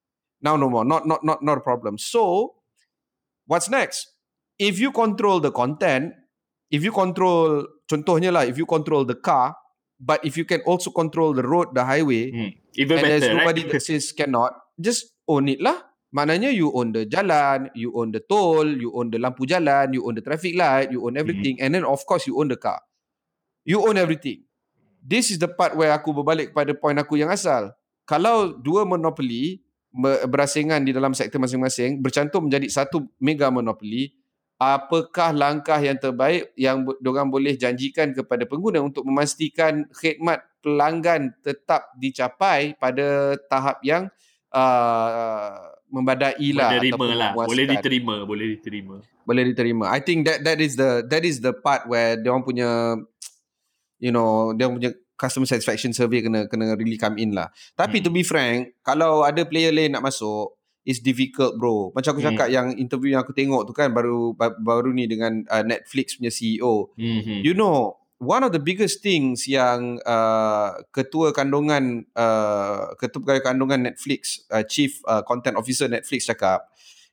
now 0.44 0.60
no 0.60 0.68
more 0.68 0.84
not 0.84 1.08
not 1.08 1.24
not 1.24 1.40
not 1.40 1.56
a 1.56 1.64
problem 1.64 1.96
so 1.96 2.52
what's 3.48 3.72
next 3.72 4.12
if 4.60 4.76
you 4.76 4.92
control 4.92 5.40
the 5.40 5.48
content 5.56 6.12
if 6.68 6.84
you 6.84 6.92
control 6.92 7.64
contohnya 7.88 8.28
lah 8.28 8.44
if 8.44 8.60
you 8.60 8.68
control 8.68 9.08
the 9.08 9.16
car 9.16 9.56
but 9.96 10.20
if 10.20 10.36
you 10.36 10.44
can 10.44 10.60
also 10.68 10.92
control 10.92 11.32
the 11.32 11.40
road 11.40 11.72
the 11.72 11.80
highway 11.80 12.28
hmm. 12.28 12.52
even 12.76 13.00
and 13.00 13.08
better 13.08 13.20
there's 13.24 13.32
nobody 13.32 13.64
right? 13.64 13.72
that 13.72 13.80
says 13.80 14.12
cannot 14.12 14.52
just 14.78 15.12
own 15.26 15.50
it 15.50 15.60
lah. 15.60 15.76
Maknanya 16.08 16.48
you 16.48 16.72
own 16.72 16.96
the 16.96 17.04
jalan, 17.04 17.68
you 17.76 17.92
own 17.92 18.16
the 18.16 18.24
toll, 18.24 18.64
you 18.64 18.88
own 18.96 19.12
the 19.12 19.20
lampu 19.20 19.44
jalan, 19.44 19.92
you 19.92 20.00
own 20.08 20.16
the 20.16 20.24
traffic 20.24 20.56
light, 20.56 20.88
you 20.88 21.04
own 21.04 21.20
everything. 21.20 21.60
Mm-hmm. 21.60 21.68
And 21.68 21.76
then 21.76 21.84
of 21.84 22.00
course 22.08 22.24
you 22.24 22.40
own 22.40 22.48
the 22.48 22.56
car. 22.56 22.80
You 23.68 23.84
own 23.84 24.00
everything. 24.00 24.48
This 25.04 25.28
is 25.28 25.36
the 25.36 25.52
part 25.52 25.76
where 25.76 25.92
aku 25.92 26.16
berbalik 26.16 26.56
pada 26.56 26.72
point 26.72 26.96
aku 26.96 27.20
yang 27.20 27.28
asal. 27.28 27.76
Kalau 28.08 28.56
dua 28.56 28.88
monopoli 28.88 29.60
berasingan 30.24 30.80
di 30.80 30.96
dalam 30.96 31.12
sektor 31.12 31.36
masing-masing 31.36 32.00
bercantum 32.00 32.48
menjadi 32.48 32.72
satu 32.72 33.04
mega 33.20 33.52
monopoli, 33.52 34.16
apakah 34.56 35.36
langkah 35.36 35.76
yang 35.76 36.00
terbaik 36.00 36.56
yang 36.56 36.88
diorang 37.04 37.28
boleh 37.28 37.52
janjikan 37.52 38.16
kepada 38.16 38.48
pengguna 38.48 38.80
untuk 38.80 39.04
memastikan 39.04 39.84
khidmat 39.92 40.40
pelanggan 40.64 41.36
tetap 41.44 41.92
dicapai 42.00 42.74
pada 42.80 43.36
tahap 43.46 43.78
yang 43.84 44.08
uh, 44.52 45.68
membadai 45.88 46.48
lah 46.52 46.76
menerima 46.76 47.06
lah. 47.16 47.30
Boleh 47.34 47.64
diterima 47.64 48.14
boleh 48.24 48.46
diterima. 48.56 48.96
Boleh 49.24 49.42
diterima. 49.52 49.84
I 49.92 50.00
think 50.00 50.28
that 50.28 50.44
that 50.44 50.60
is 50.60 50.76
the 50.76 51.04
that 51.08 51.24
is 51.24 51.40
the 51.40 51.52
part 51.56 51.88
where 51.88 52.16
dia 52.16 52.28
orang 52.32 52.44
punya 52.44 52.96
you 54.00 54.12
know 54.12 54.52
dia 54.52 54.68
punya 54.68 54.92
customer 55.18 55.50
satisfaction 55.50 55.90
survey 55.90 56.22
kena 56.22 56.46
kena 56.46 56.76
really 56.76 57.00
come 57.00 57.16
in 57.18 57.34
lah. 57.34 57.50
Tapi 57.74 58.00
hmm. 58.00 58.04
to 58.04 58.10
be 58.12 58.22
frank 58.22 58.76
kalau 58.84 59.24
ada 59.24 59.42
player 59.48 59.72
lain 59.72 59.96
nak 59.96 60.04
masuk 60.04 60.54
is 60.88 61.00
difficult 61.00 61.56
bro. 61.56 61.92
Macam 61.92 62.16
aku 62.16 62.22
hmm. 62.24 62.28
cakap 62.32 62.48
yang 62.48 62.72
interview 62.76 63.16
yang 63.16 63.24
aku 63.24 63.36
tengok 63.36 63.68
tu 63.68 63.72
kan 63.76 63.92
baru 63.92 64.32
baru 64.60 64.92
ni 64.92 65.04
dengan 65.08 65.44
uh, 65.48 65.64
Netflix 65.64 66.16
punya 66.16 66.32
CEO 66.32 66.92
hmm. 66.96 67.44
you 67.44 67.52
know 67.52 67.96
one 68.18 68.42
of 68.42 68.50
the 68.50 68.58
biggest 68.58 69.00
things 69.00 69.46
yang 69.46 70.02
uh, 70.02 70.74
ketua 70.90 71.30
kandungan 71.30 72.06
uh, 72.18 72.92
ketua 72.98 73.22
pegawai 73.22 73.54
kandungan 73.54 73.86
Netflix 73.86 74.42
uh, 74.50 74.66
chief 74.66 74.98
uh, 75.06 75.22
content 75.22 75.54
officer 75.54 75.86
Netflix 75.86 76.26
cakap 76.26 76.66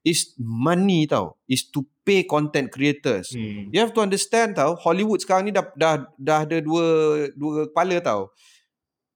is 0.06 0.34
money 0.38 1.10
tau. 1.10 1.38
Is 1.50 1.66
to 1.74 1.86
pay 2.06 2.26
content 2.26 2.70
creators. 2.70 3.34
Hmm. 3.34 3.74
you 3.74 3.82
have 3.82 3.94
to 3.94 4.02
understand 4.02 4.58
tau 4.58 4.78
Hollywood 4.78 5.22
sekarang 5.22 5.50
ni 5.50 5.54
dah 5.54 5.66
dah 5.74 6.06
dah 6.18 6.46
ada 6.46 6.58
dua 6.62 6.86
dua 7.34 7.70
kepala 7.70 7.98
tau. 8.02 8.34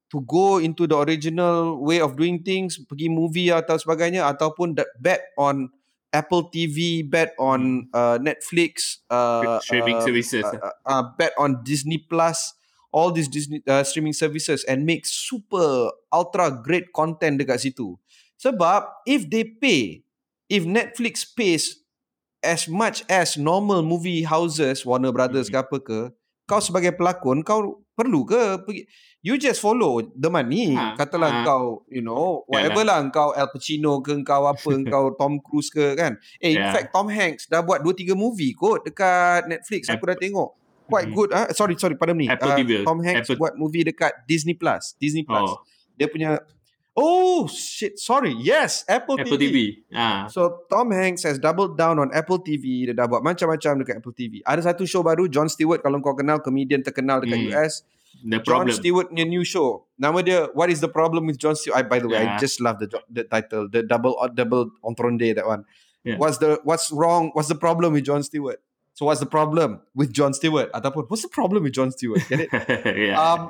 To 0.10 0.26
go 0.26 0.58
into 0.58 0.90
the 0.90 0.98
original 0.98 1.78
way 1.86 2.02
of 2.02 2.18
doing 2.18 2.42
things 2.42 2.82
pergi 2.82 3.14
movie 3.14 3.54
atau 3.54 3.78
sebagainya 3.78 4.26
ataupun 4.26 4.74
that 4.74 4.90
bet 4.98 5.22
on 5.38 5.70
Apple 6.10 6.50
TV 6.50 7.06
bet 7.06 7.38
on 7.38 7.88
uh, 7.94 8.18
Netflix 8.18 9.06
uh, 9.10 9.60
Streaming 9.62 9.98
uh, 9.98 10.06
services. 10.06 10.46
uh, 10.46 10.58
uh, 10.58 10.72
uh, 10.86 11.04
bet 11.18 11.34
on 11.38 11.62
Disney 11.64 12.02
Plus, 12.02 12.54
all 12.92 13.12
these 13.12 13.28
Disney 13.30 13.62
uh, 13.68 13.84
streaming 13.86 14.14
services 14.14 14.66
and 14.66 14.86
make 14.86 15.06
super 15.06 15.94
ultra 16.10 16.50
great 16.50 16.90
content 16.94 17.38
dekat 17.38 17.62
situ. 17.62 17.94
Sebab 18.42 19.06
if 19.06 19.30
they 19.30 19.46
pay, 19.46 20.02
if 20.50 20.66
Netflix 20.66 21.22
pays 21.28 21.86
as 22.42 22.66
much 22.66 23.04
as 23.12 23.38
normal 23.38 23.84
movie 23.86 24.24
houses, 24.26 24.82
Warner 24.88 25.14
Brothers 25.14 25.52
ke 25.52 25.58
apa 25.60 25.78
ke, 25.78 26.00
kau 26.50 26.62
sebagai 26.64 26.96
pelakon 26.98 27.46
kau 27.46 27.84
perlu 28.00 28.24
ke 28.24 28.64
pergi 28.64 28.88
You 29.20 29.36
just 29.36 29.60
follow 29.60 30.00
the 30.00 30.32
money. 30.32 30.72
Ha, 30.72 30.96
Katalah 30.96 31.28
ha. 31.30 31.44
kau, 31.44 31.84
you 31.92 32.00
know, 32.00 32.48
whatever 32.48 32.88
lah. 32.88 33.04
Kau 33.12 33.36
Al 33.36 33.52
Pacino 33.52 34.00
ke, 34.00 34.16
kau 34.24 34.48
apa, 34.48 34.56
kau 34.88 35.12
Tom 35.12 35.44
Cruise 35.44 35.68
ke 35.68 35.92
kan. 35.92 36.16
Eh, 36.40 36.56
in 36.56 36.64
Yeah. 36.64 36.72
fact, 36.72 36.96
Tom 36.96 37.12
Hanks 37.12 37.44
dah 37.46 37.60
buat 37.60 37.84
2-3 37.84 38.16
movie 38.16 38.56
kot 38.56 38.88
dekat 38.88 39.44
Netflix. 39.46 39.92
Aku 39.92 40.08
dah 40.08 40.16
tengok. 40.16 40.56
Quite 40.88 41.12
Mhm. 41.12 41.16
good. 41.20 41.30
Ah, 41.36 41.52
sorry, 41.52 41.76
sorry, 41.76 42.00
me. 42.16 42.32
Apple 42.32 42.48
Ah, 42.48 42.56
TV. 42.56 42.80
Tom 42.82 43.04
Hanks 43.04 43.28
Apple- 43.28 43.38
buat 43.38 43.60
movie 43.60 43.84
dekat 43.84 44.24
Disney 44.24 44.56
Plus. 44.56 44.96
Disney 44.96 45.28
Plus. 45.28 45.52
Oh, 45.52 45.60
Dia 45.94 46.08
punya... 46.08 46.40
Oh, 47.00 47.48
shit. 47.48 47.96
Sorry. 47.96 48.36
Yes, 48.36 48.84
Apple, 48.92 49.16
Apple 49.16 49.40
TV. 49.40 49.88
Ah. 49.96 50.28
So 50.28 50.68
Tom 50.68 50.92
Hanks 50.92 51.24
has 51.24 51.40
doubled 51.40 51.80
down 51.80 51.96
on 51.96 52.12
Apple 52.12 52.44
TV. 52.44 52.92
Dia 52.92 52.96
dah 52.96 53.08
buat 53.08 53.24
macam-macam 53.24 53.88
dekat 53.88 53.96
Apple 54.04 54.12
TV. 54.12 54.44
Ada 54.44 54.76
satu 54.76 54.84
show 54.84 55.00
baru, 55.00 55.32
John 55.32 55.48
Stewart. 55.48 55.80
Kalau 55.80 56.04
kau 56.04 56.12
kenal, 56.12 56.44
comedian 56.44 56.84
terkenal 56.84 57.24
dekat 57.24 57.40
Hmm. 57.40 57.56
US. 57.56 57.88
The 58.20 58.44
John 58.44 58.68
problem. 58.68 58.76
Stewart 58.76 59.08
punya 59.16 59.24
new 59.24 59.48
show. 59.48 59.88
Nama 59.96 60.20
dia 60.20 60.40
What 60.52 60.68
is 60.68 60.84
the 60.84 60.92
problem 60.92 61.24
with 61.30 61.40
John 61.40 61.56
Stewart? 61.56 61.80
I, 61.80 61.88
by 61.88 62.04
the 62.04 62.12
way, 62.12 62.20
I 62.20 62.36
just 62.36 62.60
love 62.60 62.84
the 62.84 62.92
the 63.08 63.24
title, 63.24 63.72
the 63.72 63.80
double 63.80 64.20
uh, 64.20 64.28
double 64.28 64.76
entendre 64.84 65.32
that 65.32 65.48
one. 65.48 65.64
Yeah. 66.04 66.20
What's 66.20 66.42
the 66.44 66.60
what's 66.68 66.92
wrong? 66.92 67.32
What's 67.32 67.48
the 67.48 67.56
problem 67.56 67.96
with 67.96 68.04
John 68.04 68.20
Stewart? 68.28 68.60
So 68.98 69.08
what's 69.08 69.24
the 69.24 69.30
problem 69.30 69.80
with 69.96 70.12
John 70.12 70.36
Stewart? 70.36 70.68
Ataupun 70.76 71.08
what's 71.08 71.24
the 71.24 71.32
problem 71.32 71.64
with 71.64 71.72
John 71.72 71.96
Stewart? 71.96 72.20
Get 72.28 72.44
it? 72.44 72.52
yeah. 73.08 73.16
Um, 73.16 73.48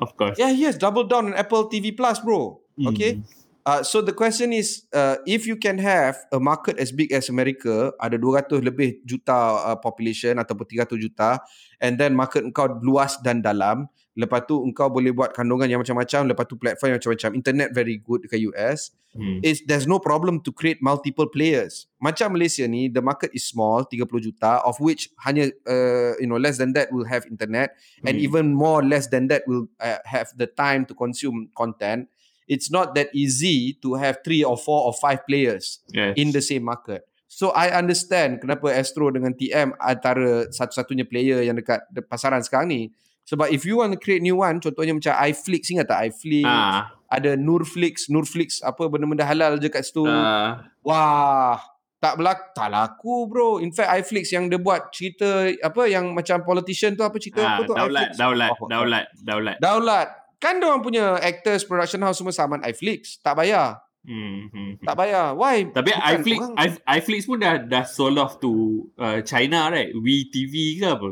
of 0.00 0.16
course. 0.16 0.40
yeah, 0.40 0.48
he 0.54 0.64
has 0.64 0.80
doubled 0.80 1.12
down 1.12 1.28
on 1.28 1.34
Apple 1.36 1.68
TV 1.68 1.92
Plus, 1.92 2.16
bro. 2.24 2.64
Okay. 2.78 3.12
Hmm. 3.16 3.24
Uh, 3.66 3.82
so 3.82 3.98
the 3.98 4.14
question 4.14 4.54
is, 4.54 4.86
uh, 4.94 5.18
if 5.26 5.42
you 5.42 5.58
can 5.58 5.74
have 5.82 6.14
a 6.30 6.38
market 6.38 6.78
as 6.78 6.94
big 6.94 7.10
as 7.10 7.26
America, 7.26 7.90
ada 7.98 8.14
200 8.14 8.62
lebih 8.62 9.02
juta 9.02 9.34
uh, 9.34 9.74
population 9.74 10.38
ataupun 10.38 10.86
300 10.86 10.94
juta, 11.02 11.42
and 11.82 11.98
then 11.98 12.14
market 12.14 12.46
engkau 12.46 12.78
luas 12.78 13.18
dan 13.26 13.42
dalam, 13.42 13.90
lepas 14.14 14.46
tu 14.46 14.62
engkau 14.62 14.86
boleh 14.86 15.10
buat 15.10 15.34
kandungan 15.34 15.66
yang 15.66 15.82
macam-macam, 15.82 16.30
lepas 16.30 16.46
tu 16.46 16.54
platform 16.54 16.94
yang 16.94 17.02
macam-macam, 17.02 17.30
internet 17.34 17.68
very 17.74 17.98
good 17.98 18.22
dekat 18.22 18.46
US, 18.54 18.94
Hmm. 19.16 19.40
is 19.40 19.64
there's 19.64 19.88
no 19.88 19.96
problem 19.96 20.44
to 20.44 20.52
create 20.52 20.76
multiple 20.84 21.24
players. 21.24 21.88
Macam 22.04 22.36
Malaysia 22.36 22.68
ni, 22.68 22.92
the 22.92 23.00
market 23.00 23.32
is 23.32 23.48
small, 23.48 23.80
30 23.88 24.04
juta, 24.20 24.60
of 24.60 24.76
which 24.76 25.08
hanya 25.24 25.48
uh, 25.64 26.12
you 26.20 26.28
know 26.28 26.36
less 26.36 26.60
than 26.60 26.76
that 26.76 26.92
will 26.92 27.08
have 27.08 27.24
internet, 27.24 27.72
and 28.04 28.20
Hmm. 28.20 28.26
even 28.28 28.44
more 28.52 28.84
less 28.84 29.08
than 29.08 29.32
that 29.32 29.42
will 29.48 29.72
uh, 29.80 30.04
have 30.04 30.30
the 30.36 30.44
time 30.44 30.84
to 30.84 30.92
consume 30.92 31.48
content. 31.56 32.12
It's 32.46 32.70
not 32.70 32.94
that 32.94 33.10
easy 33.10 33.74
to 33.82 33.94
have 33.94 34.22
three 34.22 34.40
or 34.40 34.54
four 34.54 34.86
or 34.86 34.94
five 34.94 35.22
players 35.22 35.82
Yes. 35.90 36.14
in 36.14 36.30
the 36.30 36.38
same 36.38 36.62
market. 36.62 37.02
So 37.26 37.50
I 37.52 37.68
understand 37.70 38.38
kenapa 38.38 38.70
Astro 38.70 39.10
dengan 39.10 39.34
TM 39.34 39.74
antara 39.76 40.46
satu-satunya 40.48 41.04
player 41.04 41.42
yang 41.42 41.54
dekat 41.54 41.82
de- 41.90 42.00
pasaran 42.00 42.40
sekarang 42.40 42.70
ni. 42.70 42.82
Sebab 43.26 43.50
if 43.50 43.66
you 43.66 43.76
want 43.76 43.90
to 43.90 43.98
create 43.98 44.22
new 44.22 44.38
one, 44.38 44.56
contohnya 44.56 44.94
macam 44.94 45.10
iFlix, 45.26 45.66
ingat 45.68 45.90
tak 45.90 46.06
iFlix? 46.06 46.46
Ah. 46.46 46.94
Ada 47.06 47.34
Nurflix, 47.34 48.06
Nurflix 48.06 48.62
apa 48.62 48.86
benda-benda 48.86 49.22
halal 49.22 49.58
je 49.58 49.66
kat 49.66 49.82
situ. 49.82 50.06
Ah. 50.06 50.70
Wah, 50.80 51.58
tak 51.98 52.14
berlaku, 52.14 52.44
tak 52.54 52.68
laku 52.68 53.14
bro. 53.26 53.50
In 53.58 53.74
fact 53.74 53.90
iFlix 53.92 54.30
yang 54.30 54.46
dia 54.46 54.56
buat 54.56 54.94
cerita 54.94 55.26
apa 55.58 55.82
yang 55.86 56.14
macam 56.14 56.38
politician 56.40 56.94
tu 56.94 57.02
apa 57.02 57.18
cerita 57.18 57.42
Ah, 57.42 57.58
apa 57.58 57.62
tu? 57.64 57.74
daulat, 57.74 58.02
iFlix. 58.06 58.16
daulat, 58.16 58.50
Oh, 58.54 58.68
daulat, 58.70 59.04
daulat. 59.18 59.56
Daulat. 59.58 60.08
Kan 60.36 60.60
dia 60.60 60.68
orang 60.68 60.84
punya 60.84 61.16
actors, 61.16 61.64
production 61.64 62.02
house 62.02 62.20
semua 62.20 62.30
saman 62.30 62.60
iFlix. 62.62 63.16
Tak 63.18 63.34
bayar. 63.34 63.80
Hmm, 64.06 64.46
hmm. 64.48 64.70
Tak 64.86 64.94
bayar. 64.94 65.34
Why? 65.34 65.66
Tapi 65.66 65.90
Bukan 65.90 66.06
iFlix, 66.14 66.38
orang- 66.38 66.56
i- 66.60 66.82
iFlix 66.94 67.20
pun 67.26 67.38
dah 67.40 67.54
dah 67.58 67.82
sold 67.82 68.16
off 68.16 68.38
to 68.38 68.52
uh, 68.96 69.18
China, 69.24 69.66
right? 69.66 69.90
WeTV 69.90 70.78
ke 70.78 70.86
apa? 70.86 71.10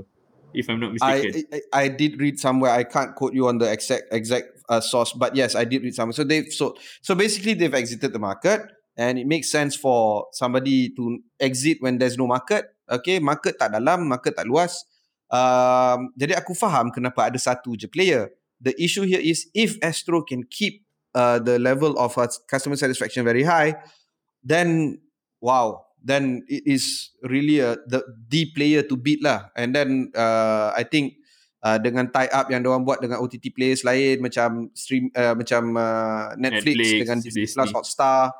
If 0.54 0.70
I'm 0.70 0.78
not 0.78 0.94
mistaken. 0.94 1.34
I, 1.50 1.58
I 1.58 1.60
I 1.74 1.84
did 1.90 2.22
read 2.22 2.38
somewhere. 2.38 2.70
I 2.70 2.86
can't 2.86 3.18
quote 3.18 3.34
you 3.34 3.50
on 3.50 3.58
the 3.58 3.66
exact 3.66 4.06
exact 4.14 4.54
uh, 4.70 4.78
source, 4.78 5.10
but 5.10 5.34
yes, 5.34 5.58
I 5.58 5.66
did 5.66 5.82
read 5.82 5.98
somewhere. 5.98 6.14
So 6.14 6.22
they've 6.22 6.46
so 6.46 6.78
so 7.02 7.18
basically 7.18 7.58
they've 7.58 7.74
exited 7.74 8.14
the 8.14 8.22
market, 8.22 8.62
and 8.94 9.18
it 9.18 9.26
makes 9.26 9.50
sense 9.50 9.74
for 9.74 10.30
somebody 10.30 10.94
to 10.94 11.18
exit 11.42 11.82
when 11.82 11.98
there's 11.98 12.14
no 12.14 12.30
market. 12.30 12.70
Okay, 12.86 13.18
market 13.18 13.58
tak 13.58 13.74
dalam, 13.74 14.06
market 14.06 14.38
tak 14.38 14.46
luas. 14.46 14.86
Um, 15.26 16.14
jadi 16.14 16.38
aku 16.38 16.54
faham 16.54 16.94
kenapa 16.94 17.26
ada 17.26 17.38
satu 17.42 17.74
je 17.74 17.90
player. 17.90 18.30
The 18.60 18.74
issue 18.80 19.02
here 19.02 19.20
is 19.20 19.46
if 19.54 19.76
Astro 19.82 20.22
can 20.22 20.44
keep 20.44 20.84
uh, 21.14 21.38
the 21.38 21.58
level 21.58 21.98
of 21.98 22.16
uh, 22.18 22.28
customer 22.48 22.76
satisfaction 22.76 23.24
very 23.24 23.42
high, 23.42 23.76
then 24.42 25.00
wow, 25.40 25.86
then 26.02 26.44
it 26.48 26.62
is 26.66 27.10
really 27.22 27.60
a, 27.60 27.76
the 27.88 28.04
the 28.28 28.50
player 28.52 28.82
to 28.84 28.96
beat 28.96 29.22
lah. 29.22 29.48
And 29.56 29.74
then 29.74 30.12
uh, 30.16 30.72
I 30.76 30.84
think 30.84 31.20
uh, 31.64 31.80
dengan 31.80 32.12
tie 32.12 32.28
up 32.28 32.52
yang 32.52 32.60
diorang 32.60 32.84
buat 32.84 33.00
dengan 33.00 33.24
OTT 33.24 33.56
players 33.56 33.82
lain 33.82 34.20
macam 34.20 34.68
stream 34.76 35.08
uh, 35.16 35.32
macam 35.32 35.76
uh, 35.76 36.36
Netflix, 36.36 36.76
Netflix, 36.76 37.00
dengan 37.00 37.16
Disney. 37.24 37.46
Plus, 37.48 37.70
Hotstar 37.72 38.32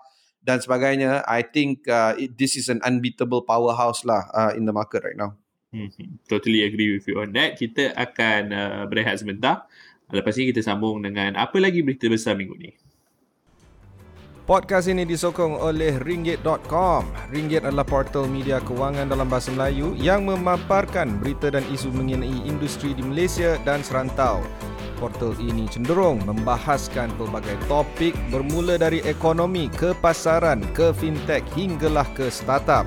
dan 0.45 0.61
sebagainya, 0.61 1.25
I 1.25 1.41
think 1.41 1.89
uh, 1.89 2.13
it, 2.21 2.37
this 2.37 2.61
is 2.61 2.69
an 2.69 2.85
unbeatable 2.85 3.49
powerhouse 3.49 4.05
lah 4.05 4.29
uh, 4.37 4.53
in 4.53 4.69
the 4.69 4.77
market 4.77 5.01
right 5.01 5.17
now. 5.17 5.33
Hmm. 5.73 5.91
Totally 6.29 6.63
agree 6.63 6.95
with 6.95 7.09
you 7.09 7.19
on 7.19 7.33
that. 7.35 7.57
Kita 7.57 7.97
akan 7.97 8.43
uh, 8.53 8.83
berehat 8.87 9.19
sebentar. 9.19 9.65
Lepas 10.13 10.37
ni 10.37 10.53
kita 10.53 10.61
sambung 10.61 11.01
dengan 11.01 11.33
apa 11.39 11.57
lagi 11.57 11.81
berita 11.81 12.11
besar 12.13 12.37
minggu 12.37 12.57
ni. 12.61 12.71
Podcast 14.45 14.93
ini 14.93 15.09
disokong 15.09 15.57
oleh 15.57 15.97
Ringgit.com. 16.05 17.09
Ringgit 17.33 17.65
adalah 17.65 17.89
portal 17.89 18.29
media 18.29 18.61
kewangan 18.61 19.09
dalam 19.09 19.25
bahasa 19.25 19.49
Melayu 19.49 19.97
yang 19.97 20.29
memaparkan 20.29 21.17
berita 21.17 21.49
dan 21.49 21.65
isu 21.73 21.89
mengenai 21.89 22.45
industri 22.45 22.93
di 22.93 23.01
Malaysia 23.01 23.57
dan 23.65 23.81
serantau. 23.81 24.45
Portal 25.01 25.33
ini 25.41 25.65
cenderung 25.73 26.21
membahaskan 26.29 27.17
pelbagai 27.17 27.57
topik 27.73 28.13
bermula 28.29 28.77
dari 28.77 29.01
ekonomi 29.09 29.73
ke 29.73 29.97
pasaran 30.05 30.61
ke 30.77 30.93
fintech 30.93 31.41
hinggalah 31.57 32.05
ke 32.13 32.29
startup. 32.29 32.85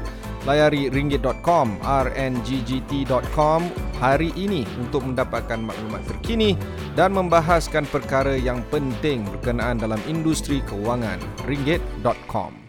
Layari 0.47 0.87
ringgit.com, 0.87 1.83
rnggt.com 1.83 3.61
hari 3.99 4.31
ini 4.39 4.63
untuk 4.79 5.03
mendapatkan 5.03 5.59
maklumat 5.59 6.07
terkini 6.07 6.55
dan 6.95 7.11
membahaskan 7.11 7.83
perkara 7.91 8.39
yang 8.39 8.63
penting 8.71 9.27
berkenaan 9.27 9.75
dalam 9.75 9.99
industri 10.07 10.63
kewangan. 10.63 11.19
ringgit.com. 11.43 12.66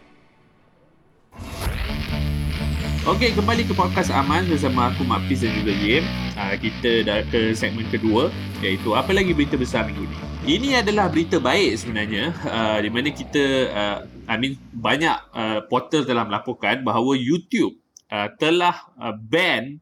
Okey, 3.08 3.32
kembali 3.32 3.64
ke 3.64 3.72
podcast 3.72 4.12
Aman 4.12 4.44
bersama 4.52 4.92
aku 4.92 5.00
Mak 5.00 5.32
Fiz 5.32 5.40
dan 5.40 5.56
juga 5.56 5.72
Yim. 5.72 6.04
Uh, 6.36 6.60
kita 6.60 7.08
dah 7.08 7.24
ke 7.32 7.56
segmen 7.56 7.88
kedua 7.88 8.28
iaitu 8.60 8.92
apa 8.92 9.16
lagi 9.16 9.32
berita 9.32 9.56
besar 9.56 9.88
minggu 9.88 10.04
ni. 10.04 10.16
Ini 10.44 10.84
adalah 10.84 11.08
berita 11.08 11.40
baik 11.40 11.72
sebenarnya 11.80 12.36
uh, 12.44 12.76
di 12.76 12.92
mana 12.92 13.08
kita 13.08 13.44
uh, 13.72 13.98
I 14.28 14.36
mean 14.36 14.60
banyak 14.76 15.16
uh, 15.32 15.64
portal 15.72 16.04
telah 16.04 16.28
melaporkan 16.28 16.84
bahawa 16.84 17.16
YouTube 17.16 17.80
uh, 18.12 18.28
telah 18.36 18.76
uh, 19.00 19.16
ban 19.16 19.80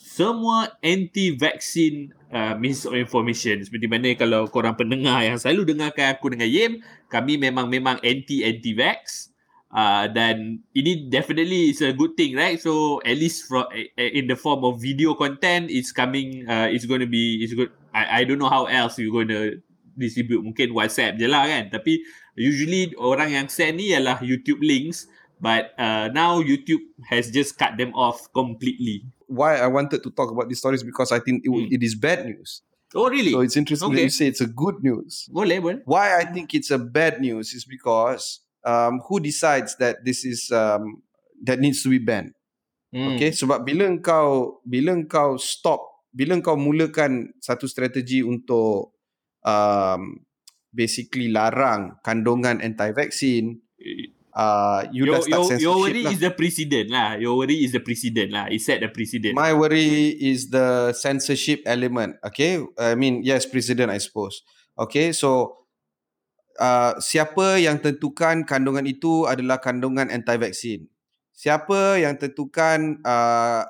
semua 0.00 0.72
anti-vaksin 0.80 2.08
uh, 2.32 2.56
misinformation 2.56 3.60
seperti 3.60 3.84
mana 3.84 4.16
kalau 4.16 4.48
korang 4.48 4.80
pendengar 4.80 5.20
yang 5.20 5.36
selalu 5.36 5.76
dengarkan 5.76 6.16
aku 6.16 6.32
dengan 6.32 6.48
Yim 6.48 6.72
kami 7.12 7.36
memang 7.36 7.68
memang 7.68 8.00
anti-anti-vax 8.00 9.31
uh, 9.72 10.06
dan 10.08 10.60
ini 10.72 11.08
definitely 11.08 11.72
is 11.72 11.80
a 11.80 11.92
good 11.92 12.14
thing 12.14 12.36
right 12.36 12.60
so 12.60 13.00
at 13.02 13.16
least 13.16 13.48
from 13.48 13.64
in 13.96 14.28
the 14.28 14.36
form 14.36 14.62
of 14.62 14.78
video 14.78 15.16
content 15.16 15.68
it's 15.72 15.90
coming 15.90 16.44
uh, 16.46 16.68
it's 16.68 16.84
going 16.84 17.00
to 17.00 17.08
be 17.08 17.40
it's 17.42 17.52
good 17.52 17.72
I, 17.92 18.20
I 18.20 18.24
don't 18.24 18.38
know 18.38 18.52
how 18.52 18.66
else 18.68 18.96
you're 19.00 19.12
going 19.12 19.32
to 19.32 19.58
distribute 19.92 20.40
mungkin 20.40 20.72
WhatsApp 20.72 21.20
je 21.20 21.28
lah 21.28 21.44
kan 21.44 21.68
tapi 21.68 22.00
usually 22.32 22.92
orang 22.96 23.32
yang 23.32 23.46
send 23.48 23.76
ni 23.76 23.92
ialah 23.92 24.20
YouTube 24.24 24.60
links 24.64 25.04
but 25.36 25.76
uh, 25.76 26.08
now 26.12 26.40
YouTube 26.40 26.80
has 27.10 27.28
just 27.28 27.58
cut 27.58 27.74
them 27.76 27.92
off 27.92 28.30
completely. 28.32 29.04
Why 29.26 29.58
I 29.58 29.66
wanted 29.68 30.00
to 30.06 30.10
talk 30.14 30.30
about 30.30 30.46
these 30.48 30.60
stories 30.60 30.84
because 30.84 31.10
I 31.10 31.18
think 31.18 31.42
it, 31.44 31.50
Hmm. 31.50 31.66
it 31.72 31.82
is 31.82 31.96
bad 31.96 32.24
news. 32.28 32.62
Oh 32.94 33.08
really? 33.08 33.32
So 33.32 33.40
it's 33.40 33.56
interesting 33.56 33.88
Okay. 33.90 34.04
that 34.04 34.12
you 34.12 34.14
say 34.14 34.28
it's 34.28 34.44
a 34.44 34.48
good 34.48 34.84
news. 34.84 35.26
boleh 35.32 35.58
boleh. 35.58 35.80
Why 35.88 36.20
I 36.20 36.28
think 36.28 36.52
it's 36.52 36.68
a 36.68 36.76
bad 36.78 37.18
news 37.24 37.56
is 37.56 37.64
because 37.64 38.41
um, 38.66 39.02
who 39.06 39.20
decides 39.20 39.76
that 39.78 40.02
this 40.04 40.24
is 40.24 40.50
um, 40.50 41.02
that 41.42 41.58
needs 41.58 41.82
to 41.82 41.90
be 41.90 41.98
banned? 41.98 42.34
Hmm. 42.92 43.16
Okay, 43.16 43.32
sebab 43.32 43.64
bila 43.64 43.88
engkau 43.88 44.60
bila 44.68 44.92
engkau 44.92 45.40
stop, 45.40 46.08
bila 46.12 46.36
engkau 46.36 46.60
mulakan 46.60 47.32
satu 47.40 47.64
strategi 47.64 48.20
untuk 48.20 48.92
um, 49.42 50.20
basically 50.68 51.32
larang 51.32 51.96
kandungan 52.04 52.60
anti-vaksin, 52.60 53.60
uh, 54.36 54.84
you 54.92 55.08
your, 55.08 55.16
dah 55.16 55.24
start 55.24 55.32
your, 55.32 55.44
censorship 55.48 55.64
your 55.64 55.76
worry 55.80 56.02
lah. 56.04 56.12
is 56.12 56.20
the 56.20 56.32
precedent 56.32 56.88
lah. 56.92 57.08
Your 57.16 57.34
worry 57.40 57.58
is 57.64 57.72
the 57.72 57.80
precedent 57.80 58.30
lah. 58.32 58.46
It 58.52 58.60
set 58.60 58.84
the 58.84 58.92
precedent. 58.92 59.32
My 59.36 59.56
worry 59.56 60.12
is 60.20 60.52
the 60.52 60.92
censorship 60.92 61.64
element. 61.64 62.20
Okay, 62.20 62.60
I 62.76 62.92
mean 62.92 63.24
yes, 63.24 63.48
president 63.48 63.88
I 63.88 64.00
suppose. 64.00 64.44
Okay, 64.76 65.12
so 65.12 65.61
uh, 66.58 66.98
siapa 67.00 67.60
yang 67.60 67.78
tentukan 67.80 68.44
kandungan 68.44 68.84
itu 68.84 69.24
adalah 69.28 69.62
kandungan 69.62 70.10
anti-vaksin? 70.10 70.88
Siapa 71.32 71.98
yang 71.98 72.18
tentukan 72.20 73.00
uh, 73.02 73.64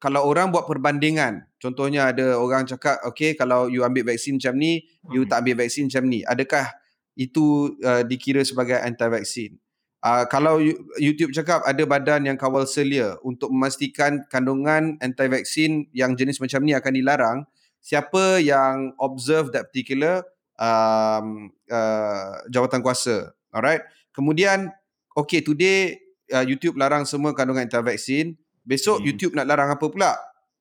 kalau 0.00 0.24
orang 0.24 0.48
buat 0.48 0.64
perbandingan, 0.64 1.44
contohnya 1.60 2.08
ada 2.08 2.40
orang 2.40 2.64
cakap, 2.64 3.04
okay 3.04 3.36
kalau 3.36 3.68
you 3.68 3.84
ambil 3.84 4.08
vaksin 4.08 4.40
macam 4.40 4.56
ni, 4.56 4.88
you 5.12 5.28
tak 5.28 5.44
ambil 5.44 5.60
vaksin 5.60 5.92
macam 5.92 6.08
ni. 6.08 6.24
Adakah 6.24 6.72
itu 7.20 7.76
uh, 7.84 8.00
dikira 8.00 8.40
sebagai 8.40 8.80
anti-vaksin? 8.80 9.60
Uh, 10.00 10.24
kalau 10.32 10.56
you- 10.56 10.80
YouTube 10.96 11.36
cakap 11.36 11.60
ada 11.68 11.84
badan 11.84 12.24
yang 12.24 12.40
kawal 12.40 12.64
selia 12.64 13.20
untuk 13.20 13.52
memastikan 13.52 14.24
kandungan 14.32 14.96
anti-vaksin 15.04 15.92
yang 15.92 16.16
jenis 16.16 16.40
macam 16.40 16.64
ni 16.64 16.72
akan 16.72 16.92
dilarang, 16.96 17.38
siapa 17.84 18.40
yang 18.40 18.96
observe 18.96 19.52
that 19.52 19.68
particular 19.68 20.24
um, 20.60 21.48
uh, 21.72 22.44
jawatan 22.52 22.84
kuasa. 22.84 23.32
Alright. 23.50 23.82
Kemudian, 24.12 24.68
okay 25.16 25.40
today 25.40 25.96
uh, 26.30 26.44
YouTube 26.44 26.76
larang 26.76 27.08
semua 27.08 27.32
kandungan 27.32 27.66
anti-vaksin. 27.66 28.36
Besok 28.62 29.00
Hmm. 29.00 29.06
YouTube 29.08 29.32
nak 29.34 29.48
larang 29.48 29.72
apa 29.72 29.86
pula? 29.88 30.12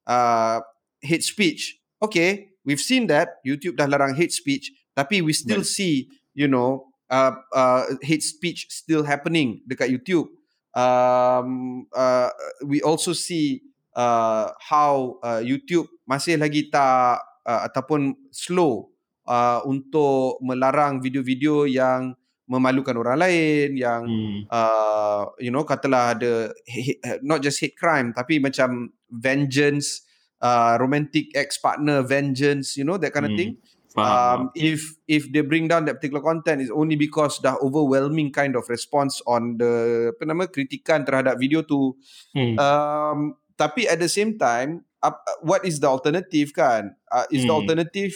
Uh, 0.08 0.64
hate 1.04 1.22
speech. 1.22 1.78
Okay, 2.00 2.56
we've 2.64 2.80
seen 2.80 3.12
that 3.12 3.44
YouTube 3.44 3.76
dah 3.76 3.86
larang 3.86 4.16
hate 4.16 4.32
speech, 4.32 4.72
tapi 4.96 5.20
we 5.20 5.36
still 5.36 5.62
Right. 5.62 5.76
see, 5.76 5.96
you 6.32 6.48
know, 6.48 6.88
uh, 7.12 7.36
uh, 7.52 7.84
hate 8.00 8.24
speech 8.24 8.72
still 8.72 9.04
happening 9.04 9.60
dekat 9.68 9.92
YouTube. 9.92 10.32
Um, 10.72 11.86
uh, 11.92 12.32
we 12.64 12.80
also 12.80 13.12
see 13.12 13.68
uh, 14.00 14.56
how 14.64 15.20
uh, 15.20 15.44
YouTube 15.44 15.92
masih 16.08 16.40
lagi 16.40 16.72
tak 16.72 17.20
uh, 17.44 17.62
ataupun 17.68 18.16
slow 18.32 18.88
uh, 19.30 19.62
untuk 19.70 20.42
melarang 20.42 21.00
video-video 21.00 21.70
yang 21.70 22.18
memalukan 22.50 22.98
orang 22.98 23.22
lain, 23.22 23.78
yang 23.78 24.02
Hmm. 24.10 24.50
uh, 24.50 25.30
you 25.38 25.54
know 25.54 25.62
katalah 25.62 26.18
ada 26.18 26.50
hate, 26.66 26.98
not 27.22 27.46
just 27.46 27.62
hate 27.62 27.78
crime 27.78 28.10
tapi 28.10 28.42
macam 28.42 28.90
vengeance 29.06 30.02
uh, 30.42 30.74
romantic 30.82 31.30
ex 31.38 31.62
partner 31.62 32.02
vengeance 32.02 32.74
you 32.74 32.82
know 32.82 32.98
that 32.98 33.14
kind 33.14 33.30
of 33.30 33.34
Hmm. 33.34 33.38
thing 33.38 33.52
Faham. 33.94 34.10
um, 34.10 34.40
if 34.58 34.98
if 35.06 35.30
they 35.30 35.46
bring 35.46 35.70
down 35.70 35.86
that 35.86 36.02
particular 36.02 36.26
content 36.26 36.62
is 36.62 36.74
only 36.74 36.98
because 36.98 37.38
dah 37.42 37.54
overwhelming 37.62 38.34
kind 38.34 38.58
of 38.58 38.66
response 38.66 39.22
on 39.30 39.62
the 39.62 39.74
apa 40.14 40.24
nama 40.26 40.50
kritikan 40.50 41.06
terhadap 41.06 41.38
video 41.38 41.62
tu 41.62 41.94
Hmm. 42.34 42.58
um, 42.58 43.20
tapi 43.54 43.86
at 43.86 44.02
the 44.02 44.10
same 44.10 44.42
time 44.42 44.82
up, 45.06 45.22
what 45.46 45.62
is 45.66 45.78
the 45.82 45.90
alternative 45.90 46.50
kan 46.54 46.98
uh, 47.14 47.30
is 47.30 47.46
the 47.46 47.54
Hmm. 47.54 47.62
alternative 47.66 48.14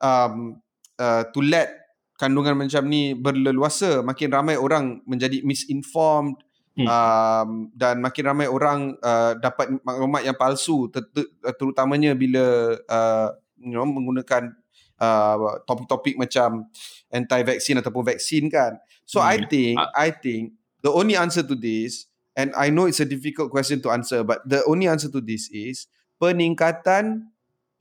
um, 0.00 0.58
uh, 0.96 1.22
to 1.30 1.40
let 1.42 1.70
kandungan 2.18 2.58
macam 2.58 2.90
ni 2.90 3.14
berleluasa 3.14 4.02
makin 4.02 4.28
ramai 4.30 4.58
orang 4.58 5.02
menjadi 5.06 5.42
misinformed 5.42 6.38
Hmm. 6.78 6.86
um, 6.86 7.50
dan 7.74 7.98
makin 7.98 8.22
ramai 8.22 8.46
orang 8.46 8.94
uh, 9.02 9.34
dapat 9.34 9.66
maklumat 9.82 10.22
yang 10.22 10.38
palsu 10.38 10.86
ter- 10.94 11.10
ter- 11.10 11.26
terutamanya 11.58 12.14
bila 12.14 12.78
uh, 12.86 13.34
you 13.58 13.74
know 13.74 13.82
menggunakan 13.82 14.54
uh, 15.02 15.58
topik-topik 15.66 16.14
macam 16.14 16.70
anti-vaksin 17.10 17.82
ataupun 17.82 18.14
vaksin 18.14 18.46
kan 18.46 18.78
so 19.02 19.18
I 19.18 19.42
Hmm. 19.42 19.50
think 19.50 19.74
Ah. 19.74 19.90
I 20.06 20.14
think 20.14 20.54
the 20.78 20.94
only 20.94 21.18
answer 21.18 21.42
to 21.42 21.58
this 21.58 22.06
and 22.38 22.54
I 22.54 22.70
know 22.70 22.86
it's 22.86 23.02
a 23.02 23.08
difficult 23.10 23.50
question 23.50 23.82
to 23.82 23.90
answer 23.90 24.22
but 24.22 24.46
the 24.46 24.62
only 24.70 24.86
answer 24.86 25.10
to 25.10 25.18
this 25.18 25.50
is 25.50 25.90
peningkatan 26.22 27.26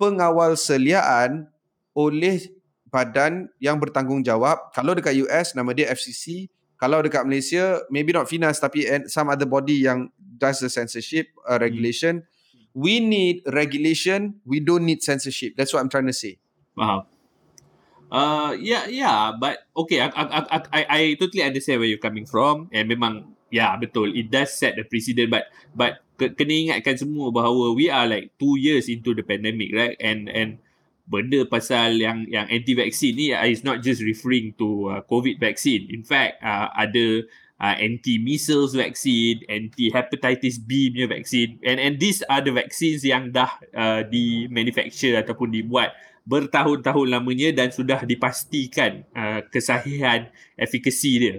pengawal 0.01 0.57
seliaan 0.57 1.53
oleh 1.97 2.53
badan 2.93 3.49
yang 3.57 3.81
bertanggungjawab 3.81 4.69
kalau 4.71 4.93
dekat 4.93 5.17
US 5.25 5.57
nama 5.57 5.73
dia 5.73 5.89
FCC 5.89 6.45
kalau 6.77 7.01
dekat 7.01 7.25
Malaysia 7.25 7.81
maybe 7.89 8.13
not 8.13 8.29
FINAS 8.29 8.61
tapi 8.61 8.85
some 9.09 9.33
other 9.33 9.49
body 9.49 9.81
yang 9.81 10.13
does 10.17 10.61
the 10.61 10.69
censorship 10.69 11.33
uh, 11.49 11.57
regulation 11.57 12.21
we 12.77 13.01
need 13.01 13.41
regulation 13.49 14.37
we 14.45 14.61
don't 14.61 14.85
need 14.85 15.01
censorship 15.01 15.57
that's 15.57 15.73
what 15.73 15.81
I'm 15.81 15.89
trying 15.89 16.07
to 16.07 16.15
say 16.15 16.37
Faham. 16.77 17.09
Uh, 18.07 18.55
yeah, 18.55 18.87
yeah, 18.87 19.35
but 19.35 19.67
okay, 19.75 19.99
I, 19.99 20.07
I, 20.07 20.23
I, 20.23 20.57
I, 20.71 20.81
I 20.87 21.01
totally 21.19 21.43
understand 21.43 21.83
where 21.83 21.89
you're 21.89 21.99
coming 21.99 22.23
from. 22.23 22.71
And 22.71 22.87
memang, 22.87 23.35
yeah, 23.51 23.75
betul. 23.75 24.15
It 24.15 24.31
does 24.31 24.55
set 24.55 24.79
the 24.79 24.87
precedent, 24.87 25.27
but 25.27 25.51
but 25.75 25.99
ke- 26.15 26.31
kena 26.31 26.53
ingatkan 26.55 26.95
semua 26.95 27.35
bahawa 27.35 27.75
we 27.75 27.91
are 27.91 28.07
like 28.07 28.31
two 28.39 28.55
years 28.55 28.87
into 28.87 29.11
the 29.11 29.27
pandemic, 29.27 29.75
right? 29.75 29.99
And 29.99 30.31
and 30.31 30.63
benda 31.07 31.47
pasal 31.47 31.95
yang 31.95 32.27
yang 32.27 32.45
anti-vaccine 32.51 33.15
ni 33.15 33.27
uh, 33.31 33.47
is 33.47 33.63
not 33.63 33.79
just 33.79 34.03
referring 34.03 34.51
to 34.59 34.91
uh, 34.91 35.01
COVID 35.07 35.39
vaccine. 35.39 35.87
In 35.87 36.03
fact, 36.03 36.43
uh, 36.43 36.67
ada 36.75 37.23
uh, 37.63 37.75
anti-measles 37.79 38.75
vaccine, 38.75 39.41
anti-hepatitis 39.47 40.59
B 40.59 40.91
punya 40.91 41.07
vaccine. 41.07 41.57
And 41.63 41.79
and 41.79 41.93
these 41.97 42.21
are 42.27 42.43
the 42.43 42.51
vaccines 42.51 43.07
yang 43.07 43.31
dah 43.31 43.49
uh, 43.71 44.03
di 44.03 44.51
manufacture 44.51 45.15
ataupun 45.17 45.55
dibuat 45.55 45.95
bertahun-tahun 46.27 47.07
lamanya 47.07 47.55
dan 47.55 47.71
sudah 47.71 48.03
dipastikan 48.03 49.07
uh, 49.15 49.39
kesahihan 49.47 50.27
efikasi 50.59 51.11
dia. 51.23 51.37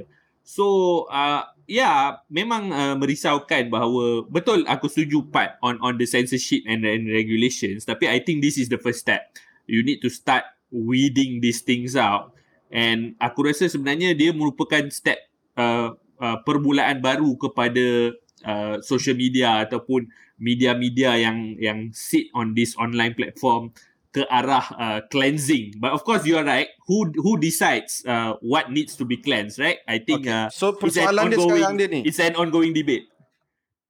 So 0.48 1.04
uh, 1.12 1.44
ya 1.68 2.24
memang 2.33 2.72
uh, 2.72 2.96
merisaukan 2.96 3.68
bahawa 3.68 4.24
betul 4.33 4.64
aku 4.64 4.88
setuju 4.88 5.28
part 5.28 5.61
on 5.61 5.76
on 5.85 6.00
the 6.00 6.09
censorship 6.09 6.64
and, 6.64 6.88
and 6.88 7.04
regulations 7.04 7.85
tapi 7.85 8.09
I 8.09 8.24
think 8.24 8.40
this 8.40 8.57
is 8.57 8.72
the 8.72 8.81
first 8.81 9.04
step. 9.04 9.28
You 9.68 9.85
need 9.85 10.00
to 10.02 10.11
start 10.11 10.48
weeding 10.72 11.44
these 11.44 11.61
things 11.61 11.94
out 11.94 12.33
and 12.68 13.16
aku 13.16 13.48
rasa 13.48 13.68
sebenarnya 13.68 14.12
dia 14.12 14.33
merupakan 14.33 14.88
step 14.92 15.16
uh, 15.57 15.96
uh, 16.20 16.38
permulaan 16.44 17.00
baru 17.00 17.37
kepada 17.40 18.12
uh, 18.44 18.76
social 18.85 19.16
media 19.16 19.64
ataupun 19.64 20.09
media-media 20.38 21.18
yang 21.18 21.59
yang 21.59 21.90
sit 21.90 22.31
on 22.37 22.54
this 22.54 22.78
online 22.78 23.16
platform 23.16 23.74
ke 24.14 24.24
arah 24.33 24.64
uh, 24.78 25.00
cleansing. 25.12 25.76
But 25.76 25.92
of 25.92 26.07
course 26.07 26.24
you 26.24 26.38
are 26.40 26.46
right. 26.46 26.70
Who 26.88 27.12
who 27.20 27.37
decides 27.37 28.00
uh, 28.07 28.38
what 28.40 28.72
needs 28.72 28.96
to 28.96 29.04
be 29.04 29.20
cleansed, 29.20 29.61
right? 29.61 29.83
I 29.85 30.00
think 30.00 30.31
uh, 30.31 30.48
so 30.48 30.72
persoalan 30.76 31.35
dia 31.35 31.38
sekarang 31.42 31.74
dia 31.76 31.88
ni 31.90 32.00
it's 32.07 32.22
an 32.22 32.38
ongoing 32.38 32.72
debate. 32.72 33.11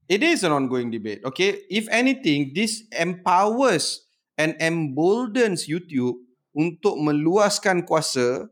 It 0.09 0.25
is 0.25 0.41
an 0.41 0.57
ongoing 0.57 0.89
debate. 0.89 1.21
Okay, 1.21 1.69
if 1.69 1.85
anything, 1.93 2.57
this 2.57 2.89
empowers 2.97 4.08
and 4.39 4.55
emboldens 4.63 5.67
YouTube 5.67 6.23
untuk 6.55 6.97
meluaskan 6.97 7.83
kuasa. 7.85 8.47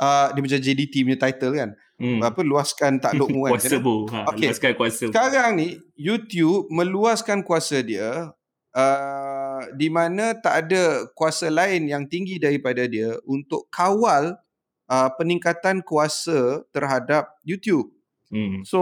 Uh, 0.00 0.26
dia 0.32 0.40
macam 0.40 0.60
JDT 0.60 0.94
punya 1.06 1.18
title 1.20 1.52
kan. 1.54 1.70
Hmm. 2.00 2.24
Apa 2.24 2.40
luaskan 2.40 2.98
taklukmu 2.98 3.44
kan. 3.46 3.50
kuasa 3.56 3.76
bu. 3.78 4.08
Ha, 4.08 4.32
Okay. 4.32 4.48
Luaskan 4.50 4.72
kuasa. 4.74 5.04
Sekarang 5.12 5.52
ni 5.60 5.76
YouTube 5.94 6.66
meluaskan 6.72 7.44
kuasa 7.44 7.84
dia 7.84 8.32
uh, 8.72 9.60
di 9.76 9.92
mana 9.92 10.32
tak 10.32 10.66
ada 10.66 11.06
kuasa 11.12 11.52
lain 11.52 11.86
yang 11.86 12.08
tinggi 12.08 12.40
daripada 12.40 12.88
dia 12.88 13.20
untuk 13.28 13.68
kawal 13.68 14.40
uh, 14.88 15.10
peningkatan 15.20 15.84
kuasa 15.84 16.64
terhadap 16.72 17.36
YouTube. 17.44 17.92
Hmm. 18.32 18.64
So 18.64 18.80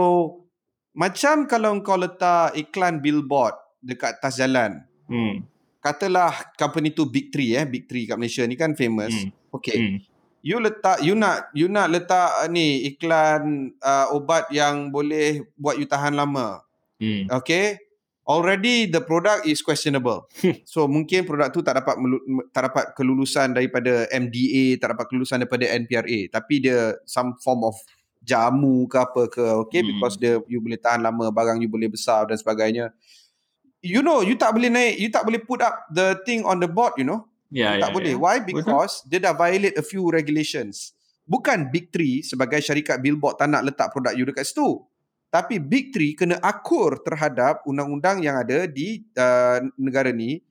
macam 0.95 1.45
kalau 1.51 1.75
kau 1.83 1.99
letak 1.99 2.55
iklan 2.55 3.03
billboard 3.03 3.59
dekat 3.83 4.17
atas 4.23 4.39
jalan. 4.39 4.87
Hmm. 5.11 5.43
Katalah 5.79 6.51
company 6.59 6.91
tu 6.91 7.07
Big 7.07 7.31
Three 7.31 7.55
eh, 7.55 7.63
Big 7.63 7.87
Three 7.87 8.03
kat 8.03 8.19
Malaysia 8.19 8.43
ni 8.43 8.59
kan 8.59 8.75
famous. 8.75 9.15
Hmm. 9.15 9.31
Okay. 9.55 9.77
Hmm. 9.79 9.97
You 10.39 10.59
letak 10.59 11.03
you 11.03 11.15
nak 11.15 11.51
you 11.51 11.67
nak 11.67 11.91
letak 11.91 12.31
uh, 12.43 12.47
ni 12.47 12.87
iklan 12.87 13.75
uh, 13.79 14.11
obat 14.11 14.47
yang 14.51 14.91
boleh 14.91 15.43
buat 15.55 15.79
you 15.79 15.87
tahan 15.87 16.15
lama. 16.15 16.63
Hmm. 16.99 17.31
Okay. 17.43 17.79
Already 18.29 18.85
the 18.85 19.01
product 19.01 19.49
is 19.49 19.63
questionable. 19.65 20.29
so 20.69 20.85
mungkin 20.85 21.25
produk 21.25 21.49
tu 21.49 21.65
tak 21.65 21.81
dapat 21.81 21.97
melu- 21.97 22.21
tak 22.53 22.69
dapat 22.69 22.93
kelulusan 22.93 23.57
daripada 23.57 24.05
MDA, 24.13 24.77
tak 24.77 24.93
dapat 24.93 25.09
kelulusan 25.09 25.41
daripada 25.41 25.65
NPRA, 25.65 26.29
tapi 26.29 26.61
dia 26.61 26.93
some 27.09 27.33
form 27.41 27.65
of 27.65 27.73
jamu 28.21 28.85
ke 28.85 28.99
apa 28.99 29.21
ke 29.31 29.41
okay 29.63 29.81
Hmm. 29.81 29.95
because 29.95 30.19
dia 30.19 30.37
you 30.45 30.61
boleh 30.61 30.77
tahan 30.77 31.01
lama 31.01 31.31
barang 31.31 31.57
you 31.63 31.71
boleh 31.71 31.89
besar 31.89 32.27
dan 32.27 32.37
sebagainya 32.37 32.91
you 33.81 34.01
know 34.01 34.19
you 34.19 34.35
tak 34.35 34.51
boleh 34.51 34.67
naik 34.67 34.95
you 34.99 35.07
tak 35.07 35.23
boleh 35.23 35.39
put 35.39 35.59
up 35.59 35.87
the 35.89 36.15
thing 36.23 36.43
on 36.43 36.59
the 36.59 36.67
board 36.67 36.93
you 36.99 37.05
know 37.05 37.23
Ya, 37.49 37.73
you 37.73 37.81
tak 37.81 37.97
boleh 37.97 38.13
ya. 38.13 38.21
why 38.21 38.37
because 38.45 39.01
dia 39.09 39.17
dah 39.17 39.33
violate 39.33 39.73
a 39.73 39.81
few 39.81 40.05
regulations 40.13 40.93
bukan 41.25 41.65
big 41.73 41.89
three 41.89 42.21
sebagai 42.21 42.61
syarikat 42.61 43.01
billboard 43.01 43.41
tak 43.41 43.49
nak 43.49 43.65
letak 43.65 43.89
produk 43.89 44.13
you 44.13 44.21
dekat 44.21 44.45
situ 44.45 44.85
tapi 45.33 45.57
big 45.57 45.89
three 45.89 46.13
kena 46.13 46.37
akur 46.41 47.01
terhadap 47.01 47.65
undang-undang 47.65 48.21
yang 48.21 48.37
ada 48.37 48.69
di 48.69 49.01
uh, 49.17 49.61
negara 49.77 50.13
ni 50.13 50.41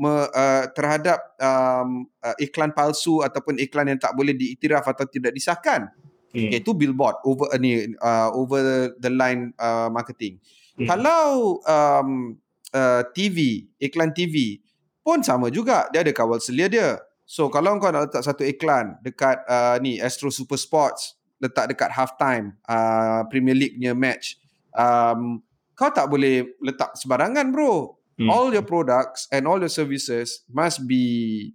me, 0.00 0.12
uh, 0.32 0.64
terhadap 0.72 1.20
um, 1.36 2.08
uh, 2.24 2.36
iklan 2.40 2.72
palsu 2.72 3.20
ataupun 3.20 3.60
iklan 3.60 3.92
yang 3.92 4.00
tak 4.00 4.16
boleh 4.16 4.32
diiktiraf 4.32 4.84
atau 4.88 5.04
tidak 5.04 5.36
disahkan 5.36 5.92
Hmm. 6.36 6.52
iaitu 6.52 6.76
billboard 6.76 7.16
over 7.24 7.48
uh, 7.48 7.56
ni 7.56 7.96
uh, 7.96 8.28
over 8.36 8.92
the 9.00 9.08
line 9.08 9.56
uh, 9.56 9.88
marketing. 9.88 10.36
Hmm. 10.76 10.84
Kalau 10.84 11.56
um, 11.64 12.36
uh, 12.72 13.02
TV, 13.12 13.68
iklan 13.78 14.10
TV 14.10 14.62
pun 15.06 15.22
sama 15.22 15.52
juga, 15.54 15.86
dia 15.94 16.02
ada 16.02 16.10
kawal 16.10 16.42
selia 16.42 16.66
dia. 16.66 16.98
So 17.26 17.50
kalau 17.50 17.78
kau 17.82 17.90
nak 17.90 18.10
letak 18.10 18.22
satu 18.22 18.46
iklan 18.46 18.98
dekat 19.02 19.42
uh, 19.46 19.78
ni 19.82 19.98
Astro 19.98 20.30
Super 20.30 20.58
Sports, 20.58 21.18
letak 21.42 21.74
dekat 21.74 21.90
halftime 21.94 22.54
uh, 22.66 23.26
Premier 23.30 23.54
League 23.54 23.78
punya 23.78 23.94
match, 23.94 24.38
um, 24.74 25.42
kau 25.74 25.90
tak 25.90 26.10
boleh 26.10 26.56
letak 26.62 26.94
sebarangan 26.98 27.50
bro. 27.50 27.98
Hmm. 28.16 28.32
All 28.32 28.48
your 28.48 28.64
products 28.64 29.28
and 29.28 29.44
all 29.44 29.60
your 29.60 29.70
services 29.70 30.40
must 30.48 30.88
be 30.88 31.52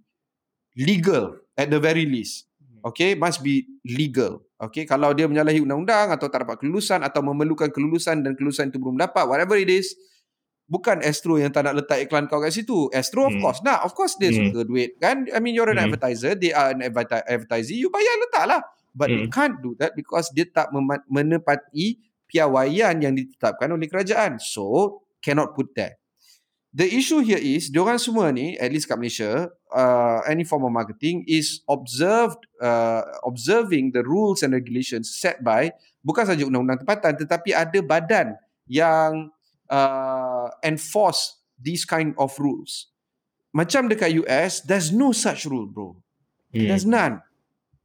legal 0.78 1.42
at 1.58 1.68
the 1.68 1.82
very 1.82 2.06
least. 2.06 2.46
Okay, 2.82 3.14
must 3.14 3.42
be 3.42 3.66
legal. 3.86 4.42
Okay, 4.58 4.86
kalau 4.86 5.10
dia 5.14 5.26
menyalahi 5.26 5.62
undang-undang 5.62 6.14
atau 6.14 6.30
tak 6.30 6.46
dapat 6.46 6.62
kelulusan 6.62 7.02
atau 7.02 7.22
memerlukan 7.22 7.70
kelulusan 7.70 8.22
dan 8.22 8.38
kelulusan 8.38 8.70
itu 8.70 8.78
belum 8.78 8.98
dapat, 8.98 9.26
whatever 9.26 9.58
it 9.58 9.70
is, 9.70 9.94
bukan 10.66 11.02
Astro 11.04 11.36
yang 11.36 11.50
tak 11.50 11.68
nak 11.68 11.82
letak 11.82 12.02
iklan 12.06 12.26
kau 12.26 12.40
kat 12.40 12.54
situ. 12.54 12.88
Astro 12.92 13.28
of 13.28 13.34
Hmm. 13.34 13.42
course 13.42 13.60
nak, 13.62 13.84
of 13.84 13.92
course 13.92 14.16
dia 14.16 14.32
Hmm. 14.32 14.50
suka 14.50 14.66
duit 14.66 14.96
kan. 14.98 15.26
I 15.30 15.38
mean 15.38 15.52
you're 15.56 15.68
an 15.68 15.78
Hmm. 15.78 15.88
advertiser, 15.90 16.34
they 16.38 16.54
are 16.54 16.72
an 16.72 16.80
adverti- 16.82 17.24
advertiser, 17.26 17.76
you 17.76 17.92
bayar 17.92 18.14
letak 18.26 18.44
lah. 18.48 18.60
But 18.92 19.08
you 19.08 19.28
Hmm. 19.28 19.32
can't 19.32 19.56
do 19.64 19.72
that 19.80 19.96
because 19.96 20.28
dia 20.36 20.44
tak 20.44 20.68
mema- 20.68 21.04
menepati 21.08 21.96
piawaian 22.28 22.96
yang 23.00 23.16
ditetapkan 23.16 23.68
oleh 23.72 23.88
kerajaan. 23.88 24.40
So, 24.40 25.00
cannot 25.20 25.56
put 25.56 25.72
there. 25.72 26.00
The 26.72 26.88
issue 26.88 27.20
here 27.20 27.40
is, 27.40 27.68
diorang 27.68 28.00
semua 28.00 28.32
ni, 28.32 28.56
at 28.56 28.72
least 28.72 28.88
kat 28.88 28.96
Malaysia, 28.96 29.52
uh, 29.68 30.24
any 30.24 30.40
form 30.40 30.64
of 30.64 30.72
marketing 30.72 31.20
is 31.28 31.60
observed, 31.68 32.40
uh, 32.64 33.04
observing 33.28 33.92
the 33.92 34.00
rules 34.00 34.40
and 34.40 34.56
regulations 34.56 35.12
set 35.12 35.44
by 35.44 35.68
bukan 36.00 36.24
saja 36.24 36.48
undang-undang 36.48 36.80
tempatan, 36.80 37.12
tetapi 37.20 37.52
ada 37.52 37.78
badan 37.84 38.26
yang 38.64 39.28
uh, 39.72 40.52
enforce 40.60 41.40
these 41.56 41.88
kind 41.88 42.12
of 42.20 42.36
rules. 42.36 42.92
Macam 43.56 43.88
dekat 43.88 44.12
US, 44.24 44.60
there's 44.68 44.92
no 44.92 45.16
such 45.16 45.48
rule, 45.48 45.64
bro. 45.64 45.96
Hmm. 46.52 46.68
There's 46.68 46.84
none. 46.84 47.24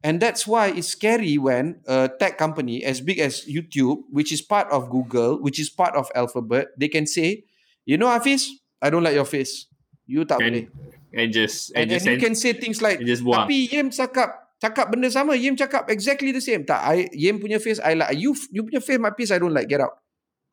And 0.04 0.22
that's 0.22 0.46
why 0.46 0.70
it's 0.70 0.94
scary 0.94 1.42
when 1.42 1.82
a 1.90 2.06
tech 2.06 2.38
company 2.38 2.86
as 2.86 3.02
big 3.02 3.18
as 3.18 3.42
YouTube, 3.50 4.06
which 4.14 4.30
is 4.30 4.38
part 4.38 4.70
of 4.70 4.92
Google, 4.94 5.42
which 5.42 5.58
is 5.58 5.66
part 5.66 5.98
of 5.98 6.06
Alphabet, 6.14 6.70
they 6.78 6.86
can 6.86 7.02
say, 7.02 7.42
you 7.82 7.98
know 7.98 8.06
Hafiz, 8.06 8.46
I 8.78 8.94
don't 8.94 9.02
like 9.02 9.18
your 9.18 9.26
face. 9.26 9.66
You 10.06 10.22
tak 10.22 10.38
boleh. 10.38 10.70
And, 11.10 11.18
and 11.18 11.28
just 11.34 11.74
And, 11.74 11.90
and, 11.90 11.98
and 11.98 12.14
you 12.14 12.20
can 12.22 12.38
say 12.38 12.54
things 12.54 12.78
like, 12.78 13.02
just 13.02 13.26
tapi 13.26 13.66
Yem 13.74 13.90
cakap 13.90 14.54
cakap 14.62 14.94
benda 14.94 15.10
sama. 15.10 15.34
Yem 15.34 15.58
cakap 15.58 15.90
exactly 15.90 16.30
the 16.30 16.40
same. 16.40 16.62
Tak, 16.62 16.78
I, 16.78 17.10
Yem 17.10 17.42
punya 17.42 17.58
face 17.58 17.82
I 17.82 17.98
like. 17.98 18.14
You 18.14 18.38
you 18.54 18.62
punya 18.62 18.78
face 18.78 19.02
my 19.02 19.10
face 19.12 19.34
I 19.34 19.42
don't 19.42 19.52
like. 19.52 19.66
Get 19.66 19.82
out. 19.82 19.98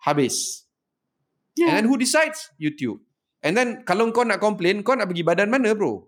Habis. 0.01 0.64
Yeah. 1.55 1.71
And 1.71 1.75
then 1.75 1.85
who 1.87 1.95
decides? 1.97 2.51
YouTube. 2.59 2.99
And 3.43 3.55
then 3.55 3.83
kalau 3.87 4.11
kau 4.11 4.27
nak 4.27 4.43
complain, 4.43 4.83
kau 4.83 4.95
nak 4.95 5.07
pergi 5.07 5.23
badan 5.23 5.47
mana 5.47 5.71
bro? 5.71 6.03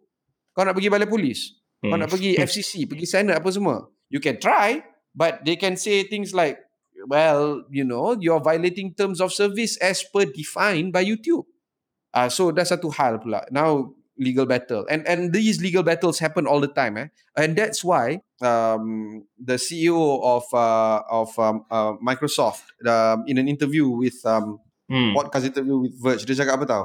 Kau 0.52 0.64
nak 0.68 0.76
pergi 0.76 0.92
balai 0.92 1.08
polis? 1.08 1.56
Kau 1.80 1.94
Hmm. 1.94 2.02
nak 2.04 2.10
pergi 2.10 2.36
FCC, 2.48 2.90
pergi 2.90 3.06
Senate 3.08 3.38
apa 3.38 3.50
semua. 3.54 3.86
You 4.10 4.18
can 4.20 4.42
try, 4.42 4.82
but 5.14 5.46
they 5.46 5.56
can 5.56 5.78
say 5.78 6.04
things 6.04 6.34
like, 6.34 6.58
well, 7.06 7.62
you 7.70 7.86
know, 7.86 8.18
you're 8.18 8.42
violating 8.42 8.98
terms 8.98 9.22
of 9.22 9.30
service 9.32 9.78
as 9.78 10.02
per 10.02 10.26
defined 10.26 10.90
by 10.92 11.06
YouTube. 11.06 11.46
Uh, 12.12 12.28
so 12.28 12.50
that's 12.50 12.74
satu 12.74 12.90
hal 12.90 13.22
pula. 13.22 13.46
Now 13.54 13.94
legal 14.18 14.50
battle. 14.50 14.90
And 14.90 15.06
and 15.06 15.30
these 15.30 15.62
legal 15.62 15.86
battles 15.86 16.18
happen 16.18 16.50
all 16.50 16.58
the 16.58 16.72
time. 16.74 16.98
Eh? 16.98 17.08
And 17.38 17.54
that's 17.54 17.86
why 17.86 18.26
um, 18.42 19.24
the 19.38 19.62
CEO 19.62 19.94
of 20.26 20.50
uh, 20.50 21.06
of 21.06 21.30
um, 21.38 21.70
uh, 21.70 21.94
Microsoft 22.02 22.66
um, 22.90 23.24
in 23.30 23.38
an 23.38 23.46
interview 23.46 23.86
with 23.88 24.18
um, 24.26 24.58
Hmm. 24.88 25.12
podcast 25.12 25.44
interview 25.52 25.84
with 25.84 26.00
Verge, 26.00 26.24
dia 26.24 26.40
cakap 26.40 26.64
apa 26.64 26.66
tau? 26.66 26.84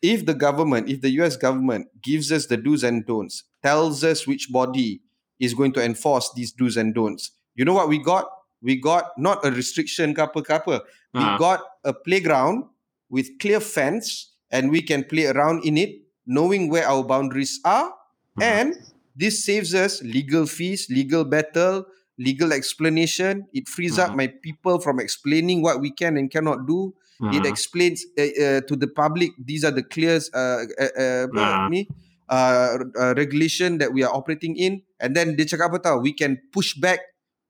If 0.00 0.24
the 0.24 0.32
government, 0.32 0.88
if 0.88 1.00
the 1.04 1.12
US 1.20 1.36
government 1.36 1.88
gives 2.00 2.32
us 2.32 2.48
the 2.48 2.56
do's 2.56 2.80
and 2.84 3.04
don'ts, 3.04 3.44
tells 3.60 4.00
us 4.04 4.24
which 4.24 4.48
body 4.48 5.00
is 5.36 5.52
going 5.52 5.72
to 5.76 5.80
enforce 5.84 6.32
these 6.32 6.52
do's 6.52 6.76
and 6.80 6.92
don'ts, 6.96 7.36
you 7.52 7.64
know 7.68 7.76
what 7.76 7.88
we 7.88 8.00
got? 8.00 8.28
We 8.64 8.80
got 8.80 9.12
not 9.20 9.44
a 9.44 9.52
restriction 9.52 10.16
ke 10.16 10.24
apa 10.24 10.40
ke 10.40 10.50
apa. 10.56 10.76
We 11.12 11.20
Ah. 11.20 11.36
got 11.36 11.60
a 11.84 11.92
playground 11.92 12.64
with 13.12 13.36
clear 13.36 13.60
fence 13.60 14.32
and 14.48 14.72
we 14.72 14.80
can 14.80 15.04
play 15.04 15.28
around 15.28 15.68
in 15.68 15.76
it 15.76 16.00
knowing 16.24 16.72
where 16.72 16.88
our 16.88 17.04
boundaries 17.04 17.60
are 17.60 17.92
Ah. 17.92 18.40
and 18.40 18.72
this 19.12 19.44
saves 19.44 19.76
us 19.76 20.00
legal 20.00 20.48
fees, 20.48 20.88
legal 20.88 21.28
battle, 21.28 21.84
legal 22.16 22.56
explanation. 22.56 23.44
It 23.52 23.68
frees 23.68 24.00
Ah. 24.00 24.08
up 24.08 24.16
my 24.16 24.32
people 24.32 24.80
from 24.80 24.96
explaining 24.96 25.60
what 25.60 25.78
we 25.84 25.92
can 25.92 26.16
and 26.16 26.32
cannot 26.32 26.64
do. 26.64 26.96
It 27.30 27.46
Ah. 27.46 27.48
explains 27.48 28.02
uh, 28.18 28.26
uh, 28.26 28.60
to 28.66 28.74
the 28.74 28.90
public 28.90 29.30
these 29.38 29.62
are 29.62 29.70
the 29.70 29.86
clear 29.86 30.18
uh, 30.34 30.66
uh, 30.66 31.26
uh, 31.30 31.70
ni 31.70 31.86
uh, 32.26 32.74
uh, 32.98 33.12
regulation 33.14 33.78
that 33.78 33.94
we 33.94 34.02
are 34.02 34.10
operating 34.10 34.58
in 34.58 34.82
and 34.98 35.14
then 35.14 35.38
dia 35.38 35.46
cakap 35.46 35.70
apa 35.70 35.78
tahu 35.78 36.02
we 36.02 36.10
can 36.10 36.34
push 36.50 36.74
back 36.74 36.98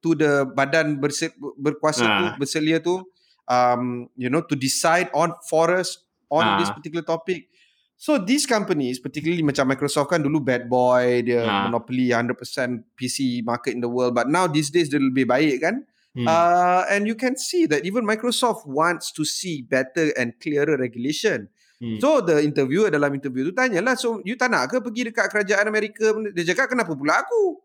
to 0.05 0.13
the 0.13 0.45
badan 0.53 1.01
berse, 1.01 1.33
berkuasa 1.57 2.05
tu 2.05 2.25
Ah. 2.29 2.33
berselia 2.37 2.77
tu 2.77 3.01
um, 3.49 4.05
you 4.13 4.29
know 4.29 4.45
to 4.45 4.53
decide 4.53 5.09
on 5.17 5.33
for 5.49 5.73
us 5.73 5.97
on 6.29 6.45
Ah. 6.45 6.61
this 6.61 6.69
particular 6.69 7.01
topic 7.01 7.49
so 7.97 8.21
these 8.21 8.45
companies 8.45 9.01
particularly 9.01 9.41
macam 9.41 9.65
Microsoft 9.65 10.13
kan 10.13 10.21
dulu 10.21 10.45
bad 10.45 10.69
boy 10.69 11.25
dia 11.25 11.41
Ah. 11.41 11.65
monopoly 11.65 12.13
100% 12.13 12.85
PC 12.93 13.41
market 13.41 13.73
in 13.73 13.81
the 13.81 13.89
world 13.89 14.13
but 14.13 14.29
now 14.29 14.45
these 14.45 14.69
days 14.69 14.93
dia 14.93 15.01
lebih 15.01 15.25
baik 15.25 15.65
kan 15.65 15.81
Uh, 16.23 16.87
and 16.87 17.03
you 17.03 17.11
can 17.11 17.35
see 17.35 17.67
that 17.67 17.83
even 17.83 18.07
Microsoft 18.07 18.63
wants 18.63 19.11
to 19.11 19.27
see 19.27 19.67
better 19.67 20.15
and 20.15 20.31
clearer 20.39 20.79
regulation. 20.79 21.51
Hmm. 21.83 21.99
So 21.99 22.23
the 22.23 22.39
interviewer 22.39 22.87
dalam 22.87 23.19
interview 23.19 23.51
tu 23.51 23.53
tanyalah, 23.53 23.99
so 23.99 24.23
you 24.23 24.39
tak 24.39 24.47
nak 24.47 24.71
ke 24.71 24.79
pergi 24.79 25.11
dekat 25.11 25.27
kerajaan 25.27 25.67
Amerika? 25.67 26.15
Dia 26.31 26.55
cakap 26.55 26.71
kenapa 26.71 26.95
pula 26.95 27.19
aku? 27.19 27.59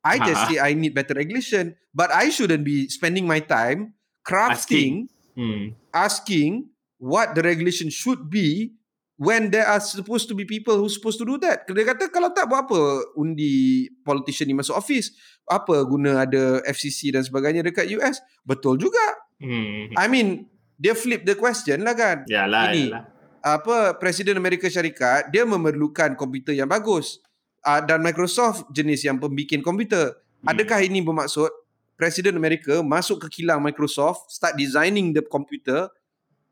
I 0.00 0.16
just 0.16 0.40
Ha. 0.40 0.48
say 0.48 0.56
I 0.56 0.72
need 0.72 0.96
better 0.96 1.12
regulation, 1.12 1.76
but 1.92 2.08
I 2.08 2.32
shouldn't 2.32 2.64
be 2.64 2.88
spending 2.88 3.28
my 3.28 3.36
time 3.44 3.92
crafting, 4.24 5.12
Hmm. 5.36 5.76
asking 5.92 6.72
what 6.96 7.36
the 7.36 7.44
regulation 7.44 7.92
should 7.92 8.32
be 8.32 8.79
when 9.20 9.52
there 9.52 9.68
are 9.68 9.84
supposed 9.84 10.32
to 10.32 10.34
be 10.34 10.48
people 10.48 10.80
who 10.80 10.88
supposed 10.88 11.20
to 11.20 11.28
do 11.28 11.36
that. 11.44 11.68
Dia 11.68 11.84
kata 11.84 12.08
kalau 12.08 12.32
tak 12.32 12.48
buat 12.48 12.64
apa 12.64 12.80
undi 13.20 13.84
politician 14.00 14.48
ni 14.48 14.56
masuk 14.56 14.72
office? 14.72 15.12
Apa 15.44 15.84
guna 15.84 16.24
ada 16.24 16.64
FCC 16.64 17.12
dan 17.12 17.20
sebagainya 17.20 17.60
dekat 17.60 17.84
US? 18.00 18.24
Betul 18.48 18.80
juga. 18.80 19.20
Hmm. 19.36 19.92
I 19.92 20.08
mean, 20.08 20.48
dia 20.80 20.96
flip 20.96 21.28
the 21.28 21.36
question 21.36 21.84
lah 21.84 21.92
kan. 21.92 22.24
Yalah, 22.24 22.72
Ini. 22.72 22.88
yalah. 22.88 23.04
Apa 23.40 23.96
Presiden 24.00 24.40
Amerika 24.40 24.68
Syarikat 24.72 25.28
dia 25.28 25.44
memerlukan 25.44 26.16
komputer 26.16 26.56
yang 26.56 26.72
bagus. 26.72 27.20
Uh, 27.60 27.84
dan 27.84 28.00
Microsoft 28.00 28.72
jenis 28.72 29.04
yang 29.04 29.20
pembikin 29.20 29.60
komputer. 29.60 30.16
Hmm. 30.40 30.56
Adakah 30.56 30.80
ini 30.80 31.04
bermaksud 31.04 31.52
Presiden 32.00 32.40
Amerika 32.40 32.80
masuk 32.80 33.28
ke 33.28 33.44
kilang 33.44 33.60
Microsoft, 33.60 34.32
start 34.32 34.56
designing 34.56 35.12
the 35.12 35.20
computer 35.20 35.92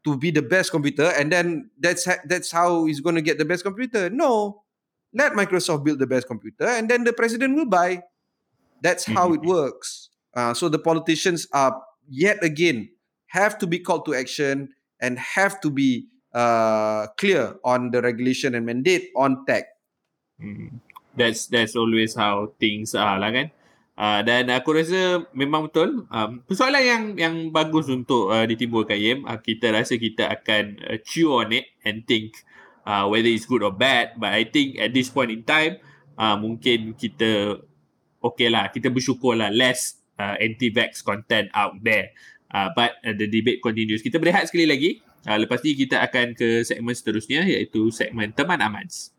to 0.09 0.17
be 0.17 0.33
the 0.33 0.43
best 0.43 0.71
computer 0.73 1.13
and 1.13 1.29
then 1.29 1.69
that's 1.77 2.05
ha- 2.09 2.23
that's 2.25 2.49
how 2.51 2.89
he's 2.89 3.01
going 3.01 3.15
to 3.17 3.25
get 3.25 3.37
the 3.37 3.45
best 3.45 3.65
computer? 3.65 4.09
No. 4.09 4.65
Let 5.13 5.33
Microsoft 5.33 5.85
build 5.85 6.01
the 6.01 6.07
best 6.09 6.29
computer 6.29 6.65
and 6.65 6.89
then 6.89 7.05
the 7.05 7.13
president 7.13 7.57
will 7.57 7.69
buy. 7.69 8.05
That's 8.81 9.05
how 9.05 9.33
it 9.37 9.41
Mhm. 9.43 9.49
works. 9.49 10.11
Uh, 10.33 10.53
so 10.55 10.69
the 10.69 10.79
politicians 10.79 11.49
are 11.53 11.77
yet 12.09 12.41
again 12.45 12.89
have 13.29 13.61
to 13.61 13.67
be 13.69 13.77
called 13.79 14.09
to 14.09 14.15
action 14.17 14.73
and 15.01 15.19
have 15.19 15.61
to 15.61 15.69
be 15.71 16.09
uh, 16.37 17.09
clear 17.17 17.57
on 17.65 17.91
the 17.91 18.01
regulation 18.05 18.55
and 18.55 18.65
mandate 18.65 19.09
on 19.17 19.45
tech. 19.49 19.65
Hmm. 20.41 20.81
That's 21.17 21.49
that's 21.49 21.75
always 21.75 22.15
how 22.15 22.53
things 22.61 22.95
are 22.95 23.19
lah 23.19 23.33
kan. 23.33 23.51
Uh, 23.99 24.23
dan 24.23 24.47
aku 24.55 24.79
rasa 24.79 25.27
memang 25.35 25.67
betul. 25.67 26.07
Um, 26.07 26.39
persoalan 26.47 26.83
yang 26.87 27.03
yang 27.19 27.35
bagus 27.51 27.91
untuk 27.91 28.31
uh, 28.31 28.47
ditimbulkan 28.47 28.95
Yem, 28.95 29.27
uh, 29.27 29.43
kita 29.43 29.75
rasa 29.75 29.99
kita 29.99 30.31
akan 30.31 30.79
uh, 30.87 31.03
chew 31.03 31.35
on 31.35 31.51
it 31.51 31.67
and 31.83 32.07
think 32.07 32.47
uh, 32.87 33.11
whether 33.11 33.27
it's 33.27 33.43
good 33.43 33.67
or 33.67 33.75
bad. 33.75 34.15
But 34.15 34.39
I 34.39 34.47
think 34.47 34.79
at 34.79 34.95
this 34.95 35.11
point 35.11 35.35
in 35.35 35.43
time, 35.43 35.83
uh, 36.15 36.39
mungkin 36.39 36.95
kita 36.95 37.59
okay 38.23 38.47
lah, 38.47 38.71
kita 38.71 38.87
bersyukur 38.87 39.35
lah 39.35 39.51
less 39.51 39.99
uh, 40.15 40.39
anti-vax 40.39 41.03
content 41.03 41.51
out 41.51 41.75
there. 41.83 42.15
Uh, 42.55 42.71
but 42.79 43.03
uh, 43.03 43.19
the 43.19 43.27
debate 43.27 43.59
continues. 43.59 43.99
Kita 43.99 44.23
berehat 44.23 44.47
sekali 44.47 44.71
lagi. 44.71 45.03
Uh, 45.27 45.43
lepas 45.43 45.59
ni 45.67 45.75
kita 45.75 45.99
akan 46.07 46.39
ke 46.39 46.63
segmen 46.63 46.95
seterusnya 46.95 47.43
iaitu 47.43 47.91
segmen 47.91 48.31
Teman 48.31 48.63
Amans. 48.63 49.11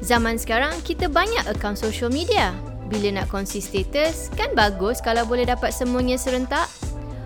Zaman 0.00 0.40
sekarang, 0.40 0.72
kita 0.88 1.12
banyak 1.12 1.44
akaun 1.44 1.76
social 1.76 2.08
media. 2.08 2.56
Bila 2.90 3.22
nak 3.22 3.30
kongsi 3.30 3.62
status, 3.62 4.34
kan 4.34 4.50
bagus 4.58 4.98
kalau 4.98 5.22
boleh 5.22 5.46
dapat 5.46 5.70
semuanya 5.70 6.18
serentak? 6.18 6.66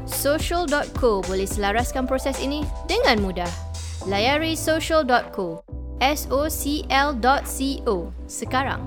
Social.co 0.05 1.24
boleh 1.24 1.48
selaraskan 1.48 2.05
proses 2.05 2.37
ini 2.37 2.68
dengan 2.85 3.24
mudah. 3.24 3.48
Layari 4.05 4.53
social.co. 4.61 5.64
S-O-C-L.co 6.05 7.96
sekarang. 8.29 8.83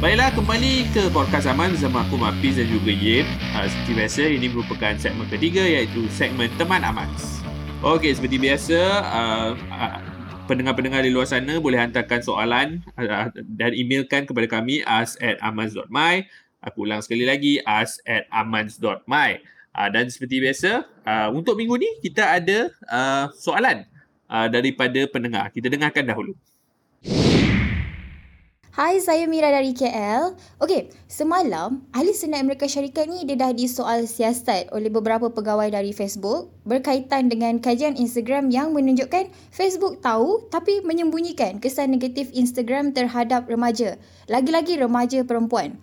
Baiklah, 0.00 0.32
kembali 0.32 0.88
ke 0.92 1.12
podcast 1.12 1.52
zaman 1.52 1.76
bersama 1.76 2.04
aku 2.08 2.16
Mafiz 2.16 2.56
dan 2.56 2.68
juga 2.72 2.92
Yip. 2.92 3.28
Uh, 3.52 3.68
seperti 3.68 3.92
biasa, 3.92 4.22
ini 4.24 4.46
merupakan 4.48 4.92
segmen 4.96 5.28
ketiga 5.28 5.60
iaitu 5.60 6.08
segmen 6.08 6.48
Teman 6.56 6.80
Amans. 6.80 7.44
Okey, 7.84 8.16
seperti 8.16 8.40
biasa, 8.40 8.80
uh, 9.04 9.52
uh, 9.72 10.15
pendengar-pendengar 10.46 11.02
di 11.02 11.10
luar 11.10 11.26
sana 11.26 11.58
boleh 11.58 11.76
hantarkan 11.82 12.22
soalan 12.22 12.80
uh, 12.96 13.28
dan 13.34 13.74
emailkan 13.74 14.24
kepada 14.24 14.46
kami 14.46 14.80
as 14.86 15.18
at 15.18 15.36
amans.my. 15.42 16.24
Aku 16.64 16.86
ulang 16.86 17.02
sekali 17.02 17.26
lagi, 17.26 17.60
as 17.66 17.98
at 18.06 18.30
amans.my. 18.30 19.30
Uh, 19.76 19.88
dan 19.92 20.08
seperti 20.08 20.40
biasa, 20.40 20.88
uh, 21.04 21.28
untuk 21.36 21.58
minggu 21.58 21.76
ni 21.76 21.90
kita 22.00 22.40
ada 22.40 22.72
uh, 22.88 23.28
soalan 23.36 23.84
uh, 24.30 24.48
daripada 24.48 25.04
pendengar. 25.10 25.52
Kita 25.52 25.68
dengarkan 25.68 26.08
dahulu. 26.08 26.32
Hai, 28.76 29.00
saya 29.00 29.24
Mira 29.24 29.48
dari 29.48 29.72
KL. 29.72 30.36
Okey, 30.60 30.92
semalam 31.08 31.80
Ahli 31.96 32.12
Senat 32.12 32.44
Amerika 32.44 32.68
Syarikat 32.68 33.08
ni 33.08 33.24
dia 33.24 33.32
dah 33.32 33.48
disoal 33.48 34.04
siasat 34.04 34.68
oleh 34.68 34.92
beberapa 34.92 35.32
pegawai 35.32 35.72
dari 35.72 35.96
Facebook 35.96 36.52
berkaitan 36.68 37.32
dengan 37.32 37.56
kajian 37.56 37.96
Instagram 37.96 38.52
yang 38.52 38.76
menunjukkan 38.76 39.32
Facebook 39.48 40.04
tahu 40.04 40.44
tapi 40.52 40.84
menyembunyikan 40.84 41.56
kesan 41.56 41.96
negatif 41.96 42.28
Instagram 42.36 42.92
terhadap 42.92 43.48
remaja. 43.48 43.96
Lagi-lagi 44.28 44.76
remaja 44.76 45.24
perempuan. 45.24 45.80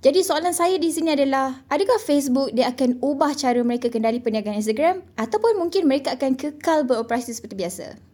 Jadi 0.00 0.24
soalan 0.24 0.56
saya 0.56 0.80
di 0.80 0.88
sini 0.88 1.12
adalah, 1.12 1.60
adakah 1.68 2.00
Facebook 2.00 2.56
dia 2.56 2.72
akan 2.72 2.96
ubah 3.04 3.36
cara 3.36 3.60
mereka 3.60 3.92
kendali 3.92 4.24
perniagaan 4.24 4.56
Instagram 4.56 5.04
ataupun 5.20 5.60
mungkin 5.60 5.84
mereka 5.84 6.16
akan 6.16 6.40
kekal 6.40 6.88
beroperasi 6.88 7.36
seperti 7.36 7.60
biasa? 7.60 8.11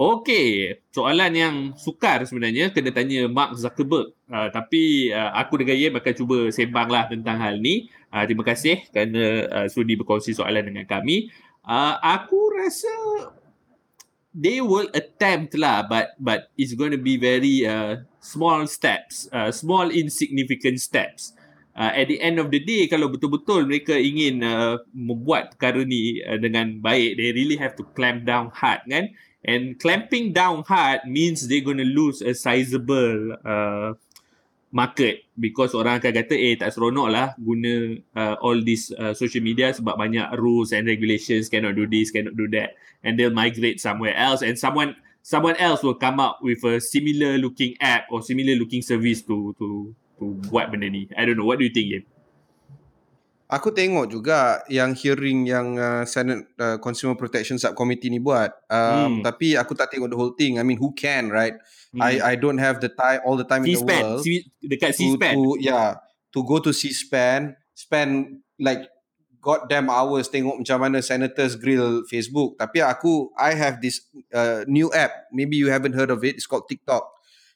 Okey, 0.00 0.80
soalan 0.96 1.32
yang 1.36 1.56
sukar 1.76 2.24
sebenarnya 2.24 2.72
kena 2.72 2.88
tanya 2.88 3.28
Mark 3.28 3.52
Zuckerberg. 3.52 4.16
Uh, 4.32 4.48
tapi 4.48 5.12
uh, 5.12 5.28
aku 5.36 5.60
dengan 5.60 5.76
Yem 5.76 5.92
akan 6.00 6.14
cuba 6.16 6.48
sembanglah 6.48 7.12
tentang 7.12 7.36
hal 7.36 7.60
ni. 7.60 7.92
Uh, 8.08 8.24
terima 8.24 8.40
kasih 8.48 8.80
kerana 8.96 9.44
uh, 9.52 9.66
sudi 9.68 10.00
berkongsi 10.00 10.32
soalan 10.32 10.72
dengan 10.72 10.88
kami. 10.88 11.28
Uh, 11.68 12.00
aku 12.00 12.48
rasa 12.48 12.88
they 14.32 14.64
will 14.64 14.88
attempt 14.96 15.52
lah 15.52 15.84
but 15.84 16.16
but 16.16 16.48
it's 16.56 16.72
going 16.72 16.96
to 16.96 17.02
be 17.02 17.20
very 17.20 17.68
uh, 17.68 18.00
small 18.24 18.64
steps, 18.64 19.28
uh, 19.36 19.52
small 19.52 19.92
insignificant 19.92 20.80
steps. 20.80 21.36
Uh, 21.76 21.92
at 21.92 22.08
the 22.08 22.16
end 22.24 22.40
of 22.40 22.48
the 22.48 22.64
day 22.64 22.88
kalau 22.88 23.12
betul-betul 23.12 23.68
mereka 23.68 23.92
ingin 24.00 24.40
uh, 24.40 24.80
membuat 24.96 25.52
perkara 25.52 25.84
ni 25.84 26.24
uh, 26.24 26.40
dengan 26.40 26.80
baik 26.80 27.20
they 27.20 27.36
really 27.36 27.60
have 27.60 27.76
to 27.76 27.84
clamp 27.92 28.24
down 28.24 28.48
hard 28.56 28.80
kan 28.88 29.12
And 29.40 29.80
clamping 29.80 30.36
down 30.36 30.64
hard 30.68 31.08
means 31.08 31.48
they're 31.48 31.64
going 31.64 31.80
to 31.80 31.88
lose 31.88 32.20
a 32.20 32.34
sizable 32.36 33.36
uh, 33.40 33.96
market. 34.68 35.24
Because 35.32 35.72
orang 35.72 35.98
akan 36.00 36.12
kata 36.12 36.34
eh 36.36 36.60
tak 36.60 36.76
seronok 36.76 37.08
lah 37.08 37.32
guna 37.40 37.96
uh, 38.12 38.36
all 38.44 38.60
this 38.60 38.92
uh, 38.92 39.16
social 39.16 39.40
media 39.40 39.72
sebab 39.72 39.96
banyak 39.96 40.28
rules 40.36 40.76
and 40.76 40.84
regulations 40.84 41.48
cannot 41.48 41.72
do 41.72 41.88
this 41.88 42.12
cannot 42.12 42.36
do 42.36 42.44
that. 42.52 42.76
And 43.00 43.16
they'll 43.16 43.32
migrate 43.32 43.80
somewhere 43.80 44.12
else. 44.12 44.44
And 44.44 44.60
someone 44.60 45.00
someone 45.24 45.56
else 45.56 45.80
will 45.80 45.96
come 45.96 46.20
up 46.20 46.44
with 46.44 46.60
a 46.68 46.76
similar 46.80 47.40
looking 47.40 47.80
app 47.80 48.12
or 48.12 48.20
similar 48.20 48.52
looking 48.60 48.84
service 48.84 49.24
to 49.24 49.56
to 49.56 49.96
to 50.20 50.24
buat 50.52 50.68
benda 50.68 50.92
ni. 50.92 51.08
I 51.16 51.24
don't 51.24 51.40
know. 51.40 51.48
What 51.48 51.58
do 51.60 51.64
you 51.64 51.72
think 51.72 51.88
Yip? 51.96 52.04
Aku 53.50 53.74
tengok 53.74 54.06
juga 54.06 54.62
yang 54.70 54.94
hearing 54.94 55.42
yang 55.42 55.74
uh, 55.74 56.06
Senate 56.06 56.46
uh, 56.62 56.78
Consumer 56.78 57.18
Protection 57.18 57.58
Subcommittee 57.58 58.06
ni 58.06 58.22
buat. 58.22 58.54
Um, 58.70 59.18
hmm. 59.18 59.22
Tapi 59.26 59.58
aku 59.58 59.74
tak 59.74 59.90
tengok 59.90 60.06
the 60.06 60.14
whole 60.14 60.34
thing. 60.38 60.56
I 60.56 60.62
mean, 60.62 60.78
who 60.78 60.94
can, 60.94 61.34
right? 61.34 61.58
Hmm. 61.90 61.98
I 61.98 62.12
I 62.22 62.34
don't 62.38 62.62
have 62.62 62.78
the 62.78 62.94
time 62.94 63.18
all 63.26 63.34
the 63.34 63.42
time 63.42 63.66
C-SPAN. 63.66 63.74
in 63.74 63.86
the 63.86 63.90
world. 63.90 64.22
C- 64.22 64.46
dekat 64.62 64.94
C-SPAN. 64.94 65.34
To, 65.34 65.58
to, 65.58 65.66
yeah, 65.66 65.98
to 66.30 66.40
go 66.46 66.62
to 66.62 66.70
C-SPAN, 66.70 67.58
spend 67.74 68.46
like 68.62 68.86
goddamn 69.40 69.88
hours 69.90 70.28
tengok 70.28 70.60
macam 70.60 70.78
mana 70.78 71.02
senators 71.02 71.56
grill 71.56 72.04
Facebook. 72.06 72.54
Tapi 72.60 72.84
aku, 72.84 73.32
I 73.34 73.56
have 73.56 73.80
this 73.80 74.04
uh, 74.30 74.62
new 74.68 74.92
app. 74.92 75.26
Maybe 75.32 75.56
you 75.56 75.72
haven't 75.72 75.96
heard 75.96 76.12
of 76.12 76.22
it. 76.22 76.36
It's 76.36 76.46
called 76.46 76.68
TikTok. 76.68 77.08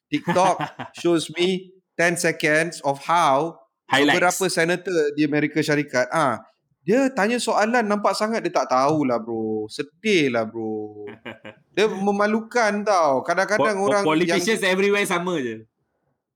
TikTok 0.09 0.59
shows 1.01 1.29
me 1.37 1.71
10 2.01 2.19
seconds 2.19 2.81
of 2.83 3.05
how 3.05 3.64
Highlights. 3.89 4.17
Beberapa 4.17 4.45
senator 4.49 5.01
di 5.13 5.23
Amerika 5.25 5.61
Syarikat 5.61 6.09
ah 6.11 6.41
dia 6.85 7.09
tanya 7.17 7.41
soalan 7.41 7.81
nampak 7.81 8.13
sangat 8.13 8.45
dia 8.45 8.53
tak 8.53 8.69
tahulah 8.69 9.17
bro. 9.17 9.65
Sedih 9.73 10.29
lah 10.29 10.45
bro. 10.45 11.09
Dia 11.75 11.89
memalukan 11.89 12.85
tau. 12.85 13.25
Kadang-kadang 13.25 13.81
po- 13.81 13.89
orang 13.89 14.05
politicians 14.05 14.61
yang, 14.61 14.77
everywhere 14.77 15.09
sama 15.09 15.41
je. 15.41 15.65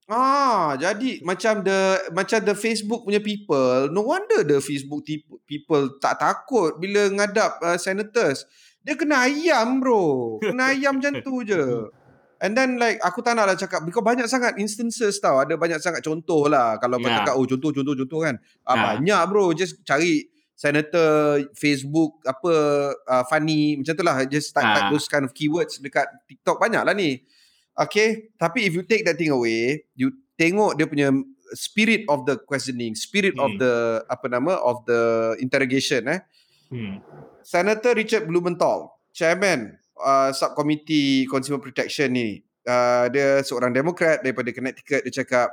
Ah, 0.09 0.73
jadi 0.81 1.21
macam 1.21 1.61
the 1.61 2.01
macam 2.17 2.41
the 2.41 2.57
Facebook 2.57 3.05
punya 3.05 3.21
people, 3.21 3.93
no 3.93 4.09
wonder 4.09 4.41
the 4.41 4.57
Facebook 4.65 5.05
people 5.45 6.01
tak 6.01 6.17
takut 6.17 6.81
bila 6.81 7.13
ngadap 7.13 7.61
uh, 7.61 7.77
senators. 7.77 8.49
Dia 8.81 8.97
kena 8.97 9.29
ayam 9.29 9.85
bro. 9.85 10.41
Kena 10.41 10.73
ayam 10.73 10.97
macam 10.97 11.13
tu 11.21 11.45
je. 11.45 11.61
And 12.39 12.55
then 12.55 12.79
like 12.79 13.03
aku 13.03 13.19
tak 13.19 13.35
nak 13.35 13.51
lah 13.51 13.57
cakap 13.59 13.83
because 13.83 14.07
banyak 14.07 14.31
sangat 14.31 14.55
instances 14.63 15.19
tau. 15.19 15.43
Ada 15.43 15.59
banyak 15.59 15.83
sangat 15.83 16.07
contoh 16.07 16.47
lah. 16.47 16.79
Kalau 16.79 17.03
yeah. 17.03 17.11
kau 17.11 17.19
cakap 17.23 17.35
oh 17.35 17.47
contoh, 17.51 17.71
contoh, 17.75 17.95
contoh 17.99 18.21
kan. 18.23 18.35
Ah, 18.63 18.75
yeah. 18.75 18.83
Banyak 18.95 19.23
bro. 19.27 19.45
Just 19.59 19.83
cari 19.83 20.31
senator, 20.55 21.43
Facebook, 21.59 22.23
apa 22.23 22.53
uh, 22.95 23.25
funny. 23.27 23.75
Macam 23.83 23.95
tu 23.99 24.05
lah. 24.07 24.23
Just 24.31 24.55
type, 24.55 24.67
type 24.67 24.91
those 24.95 25.11
kind 25.11 25.27
of 25.27 25.35
keywords 25.35 25.83
dekat 25.83 26.07
TikTok. 26.31 26.63
Banyak 26.63 26.83
lah 26.87 26.95
ni. 26.95 27.27
Okay. 27.75 28.31
Tapi 28.39 28.71
if 28.71 28.73
you 28.75 28.87
take 28.87 29.03
that 29.03 29.19
thing 29.19 29.35
away, 29.35 29.83
you 29.99 30.15
tengok 30.39 30.79
dia 30.79 30.87
punya 30.87 31.11
spirit 31.59 32.07
of 32.07 32.23
the 32.23 32.39
questioning. 32.39 32.95
Spirit 32.95 33.35
hmm. 33.35 33.43
of 33.43 33.51
the, 33.59 33.75
apa 34.07 34.27
nama, 34.31 34.63
of 34.63 34.87
the 34.87 35.35
interrogation 35.43 36.07
eh. 36.07 36.23
Hmm. 36.71 37.03
Senator 37.43 37.97
Richard 37.99 38.29
Blumenthal, 38.29 38.95
chairman 39.11 39.75
uh, 40.01 40.31
subcommittee 40.35 41.27
consumer 41.27 41.61
protection 41.63 42.15
ni 42.15 42.43
uh, 42.67 43.07
dia 43.11 43.43
seorang 43.43 43.75
demokrat 43.75 44.23
daripada 44.23 44.51
Connecticut 44.55 45.03
dia 45.07 45.15
cakap 45.25 45.49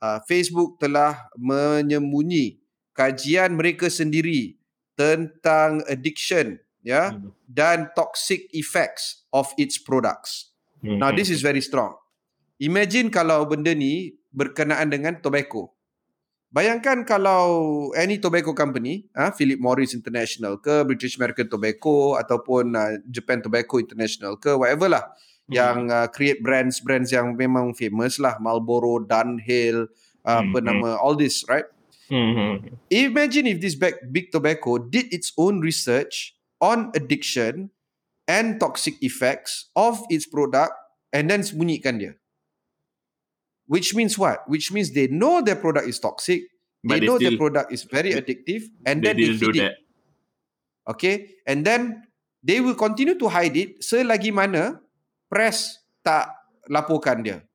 uh, 0.00 0.18
Facebook 0.24 0.80
telah 0.80 1.30
menyembunyi 1.36 2.60
kajian 2.96 3.56
mereka 3.56 3.88
sendiri 3.88 4.60
tentang 4.98 5.80
addiction 5.88 6.60
ya 6.84 7.12
hmm. 7.12 7.32
dan 7.48 7.88
toxic 7.96 8.48
effects 8.52 9.24
of 9.32 9.48
its 9.56 9.80
products. 9.80 10.52
Hmm. 10.80 11.00
Now 11.00 11.12
this 11.12 11.28
is 11.28 11.40
very 11.40 11.60
strong. 11.64 11.96
Imagine 12.60 13.08
kalau 13.08 13.48
benda 13.48 13.72
ni 13.72 14.20
berkenaan 14.32 14.92
dengan 14.92 15.16
tobacco. 15.20 15.72
Bayangkan 16.50 17.06
kalau 17.06 17.46
any 17.94 18.18
tobacco 18.18 18.50
company, 18.50 19.06
ah 19.14 19.30
Philip 19.30 19.62
Morris 19.62 19.94
International 19.94 20.58
ke 20.58 20.82
British 20.82 21.14
American 21.14 21.46
Tobacco 21.46 22.18
ataupun 22.18 22.74
uh, 22.74 22.98
Japan 23.06 23.38
Tobacco 23.38 23.78
International 23.78 24.34
ke 24.34 24.50
whatever 24.58 24.90
lah 24.90 25.14
hmm. 25.46 25.54
yang 25.54 25.78
uh, 25.94 26.10
create 26.10 26.42
brands 26.42 26.82
brands 26.82 27.14
yang 27.14 27.38
memang 27.38 27.70
famous 27.78 28.18
lah 28.18 28.34
Marlboro, 28.42 28.98
Dunhill, 28.98 29.86
uh, 30.26 30.42
hmm. 30.42 30.50
apa 30.50 30.58
nama 30.58 30.88
all 30.98 31.14
this, 31.14 31.46
right? 31.46 31.70
Hmm. 32.10 32.66
Imagine 32.90 33.54
if 33.54 33.62
this 33.62 33.78
big, 33.78 33.94
big 34.10 34.34
tobacco 34.34 34.82
did 34.82 35.06
its 35.14 35.30
own 35.38 35.62
research 35.62 36.34
on 36.58 36.90
addiction 36.98 37.70
and 38.26 38.58
toxic 38.58 38.98
effects 38.98 39.70
of 39.78 40.02
its 40.10 40.26
product 40.26 40.74
and 41.14 41.30
then 41.30 41.46
sembunyikan 41.46 42.02
dia. 42.02 42.19
Which 43.70 43.94
means 43.94 44.18
what? 44.18 44.42
Which 44.50 44.74
means 44.74 44.90
they 44.90 45.06
know 45.06 45.38
their 45.46 45.54
product 45.54 45.86
is 45.86 46.02
toxic. 46.02 46.42
They, 46.82 46.98
they 46.98 47.06
know 47.06 47.22
still, 47.22 47.30
their 47.30 47.38
product 47.38 47.70
is 47.70 47.86
very 47.86 48.18
addictive, 48.18 48.66
and 48.82 48.98
they 48.98 49.14
then 49.14 49.16
they 49.22 49.38
feed 49.38 49.62
it. 49.62 49.78
Okay, 50.90 51.38
and 51.46 51.62
then 51.62 52.02
they 52.42 52.58
will 52.58 52.74
continue 52.74 53.14
to 53.14 53.30
hide 53.30 53.54
it 53.54 53.78
selagi 53.78 54.34
mana 54.34 54.82
press 55.30 55.78
tak 56.02 56.34
laporkan 56.66 57.22
dia. 57.22 57.46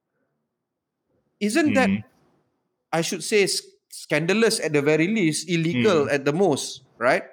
Isn't 1.44 1.76
that, 1.76 1.92
hmm. 1.92 2.08
I 2.96 3.04
should 3.04 3.20
say, 3.20 3.44
scandalous 3.92 4.64
at 4.64 4.72
the 4.72 4.80
very 4.80 5.12
least, 5.12 5.52
illegal 5.52 6.08
hmm. 6.08 6.16
at 6.16 6.24
the 6.24 6.32
most, 6.32 6.88
right? 6.96 7.28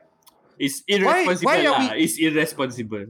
It's 0.59 0.83
irresponsible 0.91 1.47
why, 1.47 1.63
why 1.63 1.67
are 1.71 1.79
we, 1.79 1.87
lah. 1.87 1.95
It's 2.03 2.19
irresponsible. 2.19 3.07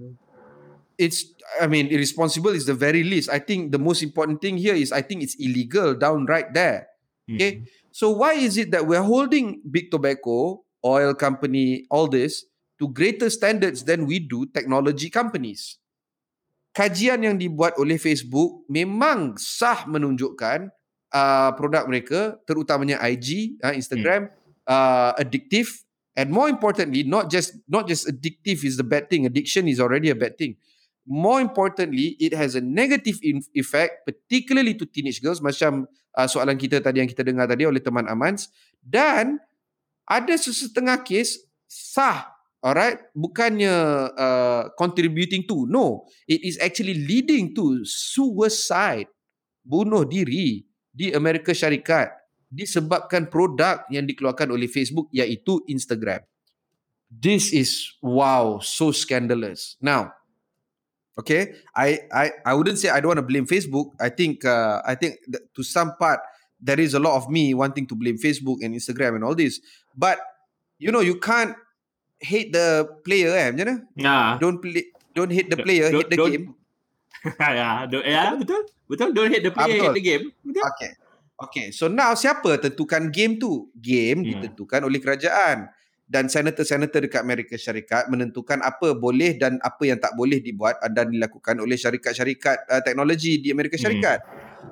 It's 0.99 1.33
I 1.61 1.67
mean 1.67 1.89
irresponsible 1.89 2.51
is 2.53 2.67
the 2.67 2.75
very 2.75 3.03
least. 3.05 3.29
I 3.29 3.39
think 3.39 3.73
the 3.73 3.79
most 3.79 4.03
important 4.03 4.41
thing 4.41 4.57
here 4.57 4.75
is 4.75 4.93
I 4.93 5.03
think 5.03 5.23
it's 5.23 5.37
illegal 5.37 5.95
downright 5.95 6.55
there. 6.55 6.89
Okay. 7.29 7.65
So 7.93 8.11
why 8.11 8.35
is 8.35 8.57
it 8.57 8.73
that 8.73 8.87
we're 8.87 9.05
holding 9.05 9.61
big 9.69 9.91
tobacco, 9.91 10.65
oil 10.85 11.15
company, 11.15 11.87
all 11.89 12.09
this 12.09 12.45
to 12.81 12.89
greater 12.89 13.29
standards 13.31 13.85
than 13.85 14.09
we 14.09 14.19
do 14.19 14.49
technology 14.49 15.09
companies? 15.09 15.79
Kajian 16.73 17.21
yang 17.21 17.37
dibuat 17.37 17.77
oleh 17.77 18.01
Facebook 18.01 18.65
memang 18.65 19.37
sah 19.37 19.85
menunjukkan 19.85 20.73
uh, 21.13 21.51
produk 21.53 21.85
mereka 21.85 22.41
terutamanya 22.49 22.97
IG, 23.05 23.61
uh, 23.61 23.77
Instagram 23.77 24.33
uh, 24.67 25.13
addictive 25.21 25.69
and 26.17 26.33
more 26.33 26.49
importantly 26.49 27.03
not 27.03 27.31
just 27.31 27.57
not 27.69 27.89
just 27.89 28.09
addictive 28.09 28.65
is 28.65 28.77
the 28.77 28.85
bad 28.85 29.09
thing 29.09 29.27
addiction 29.27 29.69
is 29.69 29.81
already 29.81 30.11
a 30.11 30.17
bad 30.17 30.37
thing 30.37 30.57
more 31.07 31.43
importantly 31.43 32.15
it 32.23 32.33
has 32.33 32.55
a 32.55 32.63
negative 32.63 33.19
effect 33.55 34.07
particularly 34.07 34.75
to 34.77 34.87
teenage 34.87 35.19
girls 35.19 35.43
macam 35.43 35.87
uh, 36.15 36.29
soalan 36.29 36.55
kita 36.55 36.79
tadi 36.79 37.03
yang 37.03 37.11
kita 37.11 37.27
dengar 37.27 37.47
tadi 37.51 37.67
oleh 37.67 37.83
teman 37.83 38.07
Amans 38.07 38.51
dan 38.79 39.43
ada 40.07 40.35
sesetengah 40.35 41.03
kes 41.03 41.43
sah 41.67 42.31
alright 42.63 43.03
bukannya 43.17 43.75
uh, 44.15 44.63
contributing 44.79 45.43
to 45.43 45.67
no 45.67 46.07
it 46.31 46.43
is 46.47 46.59
actually 46.63 46.95
leading 46.95 47.51
to 47.51 47.83
suicide 47.83 49.11
bunuh 49.63 50.07
diri 50.07 50.67
di 50.93 51.11
Amerika 51.15 51.57
Syarikat 51.57 52.23
disebabkan 52.53 53.33
produk 53.33 53.89
yang 53.89 54.05
dikeluarkan 54.05 54.53
oleh 54.53 54.69
Facebook 54.69 55.09
iaitu 55.09 55.65
Instagram. 55.73 56.21
This 57.09 57.49
is 57.57 57.97
wow, 58.05 58.61
so 58.61 58.93
scandalous. 58.93 59.81
Now, 59.81 60.13
okay, 61.19 61.57
I 61.77 62.07
I 62.13 62.27
I 62.45 62.53
wouldn't 62.55 62.79
say 62.79 62.89
I 62.89 63.01
don't 63.01 63.13
want 63.17 63.23
to 63.23 63.27
blame 63.27 63.47
Facebook. 63.47 63.93
I 64.01 64.09
think 64.09 64.45
uh, 64.45 64.81
I 64.85 64.95
think 64.95 65.21
that 65.29 65.53
to 65.57 65.63
some 65.63 65.97
part 65.97 66.21
there 66.63 66.79
is 66.79 66.95
a 66.95 67.03
lot 67.03 67.19
of 67.19 67.27
me 67.29 67.53
wanting 67.55 67.87
to 67.91 67.95
blame 67.99 68.17
Facebook 68.17 68.63
and 68.63 68.73
Instagram 68.73 69.19
and 69.19 69.25
all 69.27 69.35
this. 69.35 69.59
But 69.93 70.19
you 70.79 70.91
know, 70.91 71.03
you 71.03 71.19
can't 71.19 71.55
hate 72.23 72.55
the 72.55 72.87
player 73.03 73.35
eh, 73.35 73.51
macam 73.51 73.67
mana? 73.67 73.75
Nah. 73.99 74.39
Don't 74.39 74.63
play 74.63 74.91
don't 75.13 75.31
hate 75.35 75.51
the 75.51 75.59
player, 75.59 75.91
Don't- 75.91 76.07
hate 76.07 76.11
the 76.11 76.19
don't- 76.19 76.31
game. 76.33 76.47
ya, 77.39 77.87
do, 77.87 77.99
ya, 78.03 78.35
betul. 78.35 78.63
Betul. 78.89 79.11
Don't 79.15 79.31
hate 79.31 79.45
the 79.47 79.53
Ah, 79.55 79.67
player, 79.67 79.79
betul. 79.79 79.87
hate 79.91 79.99
the 79.99 80.05
game. 80.07 80.25
Betul. 80.43 80.65
Okay. 80.75 80.91
Okay, 81.43 81.67
so 81.75 81.91
now 81.91 82.15
siapa 82.15 82.55
tentukan 82.63 83.11
game 83.11 83.35
tu? 83.35 83.67
Game 83.75 84.23
Hmm. 84.23 84.31
ditentukan 84.39 84.87
oleh 84.87 85.03
kerajaan. 85.03 85.67
Dan 86.13 86.29
senator-senator 86.29 87.09
dekat 87.09 87.25
Amerika 87.25 87.57
Syarikat 87.57 88.13
menentukan 88.13 88.61
apa 88.61 88.93
boleh 88.93 89.41
dan 89.41 89.57
apa 89.65 89.81
yang 89.89 89.97
tak 89.97 90.13
boleh 90.13 90.45
dibuat 90.45 90.77
dan 90.93 91.09
dilakukan 91.09 91.57
oleh 91.57 91.81
syarikat-syarikat 91.81 92.69
uh, 92.69 92.85
teknologi 92.85 93.41
di 93.41 93.49
Amerika 93.49 93.81
Hmm. 93.81 93.89
Syarikat. 93.89 94.19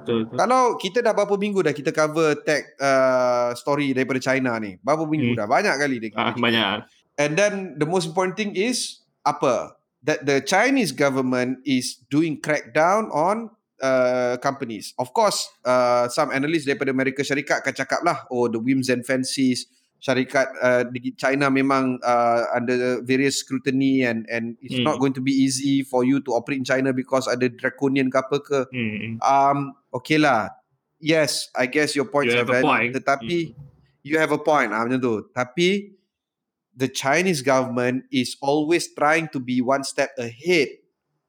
Betul. 0.04 0.28
betul. 0.28 0.36
Kalau 0.36 0.62
kita 0.76 1.00
dah 1.00 1.16
berapa 1.16 1.40
minggu 1.40 1.64
dah 1.64 1.72
kita 1.72 1.96
cover 1.96 2.44
tech 2.44 2.76
uh, 2.76 3.56
story 3.56 3.96
daripada 3.96 4.20
China 4.20 4.60
ni. 4.60 4.76
Berapa 4.84 5.08
minggu 5.08 5.32
Hmm. 5.32 5.38
dah? 5.40 5.46
Banyak 5.48 5.74
kali 5.80 5.96
dia. 5.96 6.12
Ah, 6.12 6.36
banyak. 6.36 6.84
And 7.16 7.32
then 7.40 7.80
the 7.80 7.88
most 7.88 8.04
important 8.12 8.36
thing 8.36 8.52
is 8.52 9.00
apa? 9.24 9.80
That 10.04 10.28
the 10.28 10.44
Chinese 10.44 10.92
government 10.92 11.64
is 11.64 12.04
doing 12.12 12.36
crackdown 12.40 13.08
on 13.12 13.52
uh, 13.80 14.36
companies. 14.44 14.92
Of 15.00 15.12
course, 15.16 15.48
uh, 15.64 16.08
some 16.12 16.32
analysts 16.32 16.68
daripada 16.68 16.92
Amerika 16.92 17.24
Syarikat 17.24 17.64
akan 17.64 17.74
cakap 17.76 18.00
lah, 18.04 18.28
oh 18.28 18.48
the 18.48 18.60
whims 18.60 18.92
and 18.92 19.04
fancies 19.04 19.68
syarikat 20.00 20.48
uh, 20.58 20.82
di 20.88 21.12
China 21.12 21.52
memang 21.52 22.00
uh, 22.00 22.48
under 22.56 23.04
various 23.04 23.44
scrutiny 23.44 24.00
and 24.02 24.24
and 24.32 24.56
it's 24.64 24.80
Hmm. 24.80 24.88
not 24.88 24.96
going 24.96 25.12
to 25.12 25.20
be 25.20 25.30
easy 25.30 25.84
for 25.84 26.02
you 26.02 26.24
to 26.24 26.32
operate 26.32 26.56
in 26.58 26.66
China 26.66 26.90
because 26.90 27.28
ada 27.28 27.52
draconian 27.52 28.08
ke 28.08 28.16
apa 28.16 28.36
ke. 28.40 28.58
Hmm. 28.72 29.20
Um, 29.20 29.58
okay 29.92 30.16
lah. 30.16 30.48
Yes, 31.00 31.48
I 31.52 31.64
guess 31.64 31.92
your 31.92 32.08
points 32.08 32.32
You 32.32 32.40
are 32.40 32.48
have 32.48 32.52
valid. 32.52 32.64
point. 32.64 32.90
Tetapi 32.96 33.38
you 34.02 34.16
have 34.16 34.32
a 34.32 34.40
point. 34.40 34.72
Ah, 34.72 34.84
macam 34.84 35.00
tu. 35.00 35.14
Tapi 35.32 35.96
the 36.72 36.88
Chinese 36.88 37.40
government 37.44 38.04
is 38.08 38.36
always 38.40 38.88
trying 38.92 39.28
to 39.32 39.40
be 39.40 39.60
one 39.60 39.84
step 39.84 40.12
ahead 40.16 40.80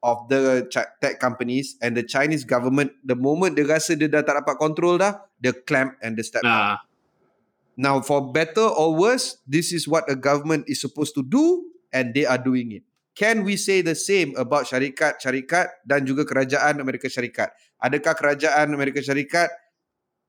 of 0.01 0.27
the 0.31 0.65
tech 0.99 1.19
companies 1.19 1.75
and 1.79 1.93
the 1.95 2.01
Chinese 2.01 2.41
government 2.41 2.89
the 3.05 3.13
moment 3.13 3.53
dia 3.53 3.67
rasa 3.69 3.93
dia 3.93 4.09
dah 4.09 4.25
tak 4.25 4.41
dapat 4.41 4.55
control 4.57 4.97
dah 4.97 5.21
dia 5.37 5.53
clamp 5.53 5.93
and 6.01 6.17
dia 6.17 6.25
step 6.25 6.41
Nah. 6.41 6.81
Now, 7.79 8.03
for 8.03 8.31
better 8.31 8.67
or 8.67 8.95
worse, 8.95 9.39
this 9.47 9.71
is 9.71 9.87
what 9.87 10.05
a 10.11 10.15
government 10.15 10.67
is 10.67 10.83
supposed 10.83 11.15
to 11.15 11.23
do 11.23 11.71
and 11.95 12.11
they 12.11 12.27
are 12.27 12.39
doing 12.39 12.71
it. 12.75 12.83
Can 13.11 13.43
we 13.43 13.59
say 13.59 13.83
the 13.83 13.95
same 13.95 14.31
about 14.39 14.67
syarikat-syarikat 14.71 15.83
dan 15.83 16.07
juga 16.07 16.23
kerajaan 16.23 16.79
Amerika 16.79 17.11
Syarikat? 17.11 17.51
Adakah 17.83 18.15
kerajaan 18.15 18.71
Amerika 18.71 19.03
Syarikat 19.03 19.51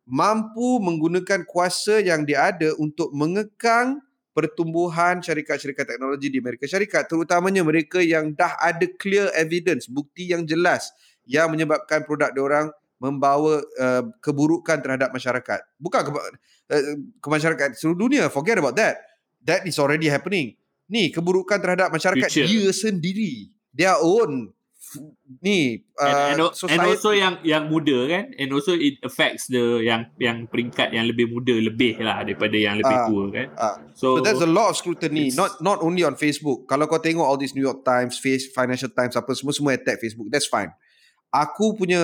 mampu 0.03 0.83
menggunakan 0.83 1.47
kuasa 1.47 2.03
yang 2.03 2.27
dia 2.27 2.51
ada 2.51 2.75
untuk 2.83 3.15
mengekang 3.15 4.03
pertumbuhan 4.35 5.23
syarikat-syarikat 5.23 5.95
teknologi 5.95 6.27
di 6.33 6.43
Amerika 6.43 6.67
Syarikat 6.67 7.07
terutamanya 7.07 7.63
mereka 7.63 8.03
yang 8.03 8.35
dah 8.35 8.59
ada 8.59 8.89
clear 8.99 9.31
evidence, 9.39 9.87
bukti 9.87 10.35
yang 10.35 10.43
jelas 10.43 10.91
yang 11.23 11.55
menyebabkan 11.55 12.03
produk 12.03 12.35
diorang 12.35 12.75
membawa 13.03 13.59
uh, 13.59 14.03
keburukan 14.23 14.79
terhadap 14.79 15.11
masyarakat. 15.11 15.59
Bukan 15.77 16.01
ke, 16.07 16.11
uh, 16.15 16.23
ke 17.19 17.29
masyarakat 17.29 17.75
seluruh 17.75 18.07
dunia, 18.07 18.31
forget 18.31 18.55
about 18.57 18.79
that. 18.79 19.03
That 19.43 19.67
is 19.67 19.75
already 19.77 20.07
happening. 20.07 20.55
Ni 20.87 21.11
keburukan 21.11 21.59
terhadap 21.59 21.91
masyarakat 21.91 22.31
Future. 22.31 22.47
dia 22.47 22.71
sendiri. 22.71 23.51
Their 23.75 23.99
own 23.99 24.55
ni 25.41 25.81
uh, 25.97 26.05
and, 26.05 26.37
and, 26.37 26.39
al- 26.43 26.53
and 26.53 26.59
society. 26.59 26.85
also 26.85 27.11
yang 27.17 27.41
yang 27.41 27.65
muda 27.67 27.97
kan 28.11 28.25
and 28.37 28.53
also 28.53 28.77
it 28.77 29.01
affects 29.01 29.49
the 29.49 29.81
yang 29.81 30.05
yang 30.21 30.45
peringkat 30.45 30.93
yang 30.93 31.09
lebih 31.09 31.33
muda 31.33 31.55
lebih 31.55 31.97
lah 32.03 32.21
daripada 32.21 32.53
yang 32.53 32.77
lebih 32.77 32.93
Ah. 32.93 33.07
tua 33.09 33.25
kan 33.31 33.47
Ah. 33.57 33.77
so, 33.97 34.19
So 34.19 34.21
there's 34.21 34.43
a 34.43 34.51
lot 34.51 34.69
of 34.69 34.77
scrutiny 34.77 35.33
not 35.33 35.65
not 35.65 35.81
only 35.81 36.05
on 36.05 36.13
Facebook. 36.15 36.69
Kalau 36.69 36.85
kau 36.85 37.01
tengok 37.01 37.25
all 37.25 37.41
these 37.41 37.57
New 37.57 37.65
York 37.65 37.81
Times, 37.83 38.21
Face, 38.21 38.51
Financial 38.53 38.93
Times 38.93 39.17
apa 39.17 39.33
semua 39.33 39.55
semua 39.57 39.73
attack 39.73 39.97
Facebook. 39.97 40.29
That's 40.29 40.51
fine. 40.51 40.69
Aku 41.33 41.73
punya 41.73 42.01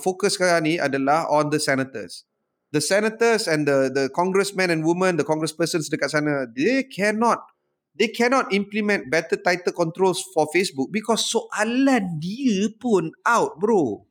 fokus 0.00 0.40
sekarang 0.40 0.64
ni 0.64 0.74
adalah 0.80 1.28
on 1.28 1.52
the 1.52 1.60
senators. 1.60 2.24
The 2.72 2.80
senators 2.80 3.44
and 3.44 3.68
the 3.68 3.92
the 3.92 4.08
congressmen 4.08 4.72
and 4.72 4.80
women, 4.80 5.20
the 5.20 5.26
congresspersons 5.26 5.92
dekat 5.92 6.16
sana, 6.16 6.48
they 6.48 6.88
cannot 6.88 7.44
they 7.92 8.08
cannot 8.08 8.48
implement 8.56 9.12
better 9.12 9.36
tighter 9.36 9.74
controls 9.74 10.24
for 10.32 10.48
Facebook 10.48 10.88
because 10.88 11.28
soalan 11.28 12.16
dia 12.22 12.72
pun 12.80 13.12
out, 13.28 13.60
bro. 13.60 14.08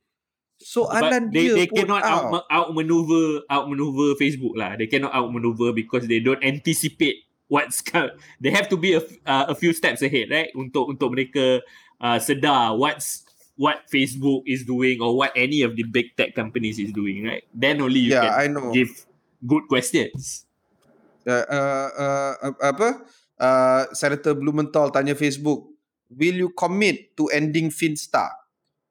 Soalan 0.60 1.32
but 1.32 1.34
they, 1.34 1.50
dia 1.50 1.54
they 1.56 1.66
pun 1.66 1.76
cannot 1.82 2.04
out. 2.04 2.24
out, 2.30 2.44
out 2.46 2.68
maneuver 2.76 3.42
out 3.48 3.64
maneuver 3.66 4.12
Facebook 4.20 4.52
lah 4.54 4.76
they 4.76 4.84
cannot 4.86 5.10
out 5.16 5.32
maneuver 5.32 5.72
because 5.72 6.04
they 6.04 6.20
don't 6.20 6.44
anticipate 6.44 7.24
what's 7.48 7.80
co- 7.88 8.12
they 8.38 8.52
have 8.52 8.68
to 8.68 8.76
be 8.76 8.92
a, 8.92 9.02
uh, 9.24 9.48
a 9.50 9.56
few 9.56 9.72
steps 9.72 10.04
ahead 10.04 10.28
right 10.28 10.52
untuk 10.52 10.92
untuk 10.92 11.16
mereka 11.16 11.64
uh, 11.98 12.20
sedar 12.20 12.76
what's 12.76 13.24
what 13.60 13.84
Facebook 13.92 14.40
is 14.48 14.64
doing 14.64 15.04
or 15.04 15.12
what 15.12 15.36
any 15.36 15.60
of 15.60 15.76
the 15.76 15.84
big 15.84 16.16
tech 16.16 16.32
companies 16.32 16.80
is 16.80 16.96
doing 16.96 17.28
right? 17.28 17.44
Then 17.52 17.84
only 17.84 18.08
you 18.08 18.16
yeah, 18.16 18.24
can 18.24 18.32
I 18.40 18.46
know. 18.48 18.72
give 18.72 18.88
good 19.44 19.68
questions. 19.68 20.48
Uh, 21.28 21.44
uh, 21.44 21.88
uh, 21.92 22.32
apa? 22.64 23.04
Uh, 23.36 23.84
Senator 23.92 24.32
Blumenthal 24.32 24.88
tanya 24.88 25.12
Facebook 25.12 25.68
will 26.08 26.36
you 26.40 26.48
commit 26.56 27.12
to 27.20 27.28
ending 27.28 27.68
Finstar? 27.68 28.32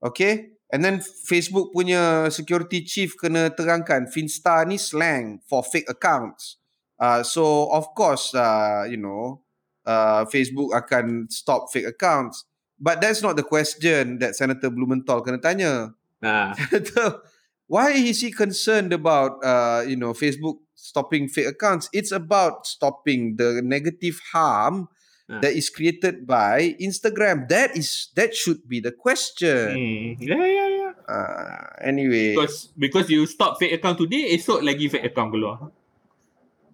Okay? 0.05 0.53
And 0.69 0.85
then 0.85 1.01
Facebook 1.01 1.73
punya 1.73 2.29
security 2.29 2.85
chief 2.85 3.17
kena 3.17 3.49
terangkan 3.49 4.05
Finstar 4.13 4.69
ni 4.69 4.77
slang 4.77 5.41
for 5.49 5.65
fake 5.65 5.89
accounts. 5.89 6.61
Uh, 7.01 7.25
so 7.25 7.73
of 7.73 7.89
course 7.97 8.37
uh, 8.37 8.85
you 8.85 9.01
know 9.01 9.41
uh, 9.89 10.29
Facebook 10.29 10.77
akan 10.77 11.25
stop 11.33 11.73
fake 11.73 11.89
accounts 11.89 12.45
but 12.79 13.03
that's 13.03 13.21
not 13.21 13.35
the 13.35 13.43
question 13.43 14.17
that 14.23 14.35
Senator 14.35 14.71
Blumenthal 14.71 15.21
kena 15.21 15.37
tanya 15.39 15.93
ah 16.23 16.55
Senator, 16.71 17.21
why 17.67 17.91
is 17.93 18.23
he 18.23 18.31
concerned 18.31 18.91
about 18.91 19.37
uh, 19.43 19.83
you 19.85 19.95
know 19.95 20.15
Facebook 20.15 20.63
stopping 20.73 21.27
fake 21.27 21.47
accounts? 21.53 21.91
It's 21.93 22.11
about 22.11 22.65
stopping 22.65 23.35
the 23.37 23.61
negative 23.61 24.19
harm 24.33 24.87
Ah. 25.29 25.37
that 25.45 25.53
is 25.53 25.69
created 25.69 26.25
by 26.25 26.73
Instagram. 26.81 27.45
That 27.53 27.77
is 27.77 28.09
that 28.17 28.33
should 28.33 28.65
be 28.65 28.81
the 28.81 28.89
question. 28.89 29.77
hmm. 29.77 30.25
yeah 30.25 30.41
yeah 30.41 30.69
yeah 30.73 30.91
Uh, 31.05 31.69
anyway, 31.85 32.33
Because 32.33 32.73
because 32.73 33.09
you 33.13 33.25
stop 33.29 33.57
fake 33.61 33.77
account 33.77 33.97
today, 34.01 34.33
esok 34.33 34.61
lagi 34.65 34.89
fake 34.89 35.05
account 35.09 35.29
keluar. 35.29 35.69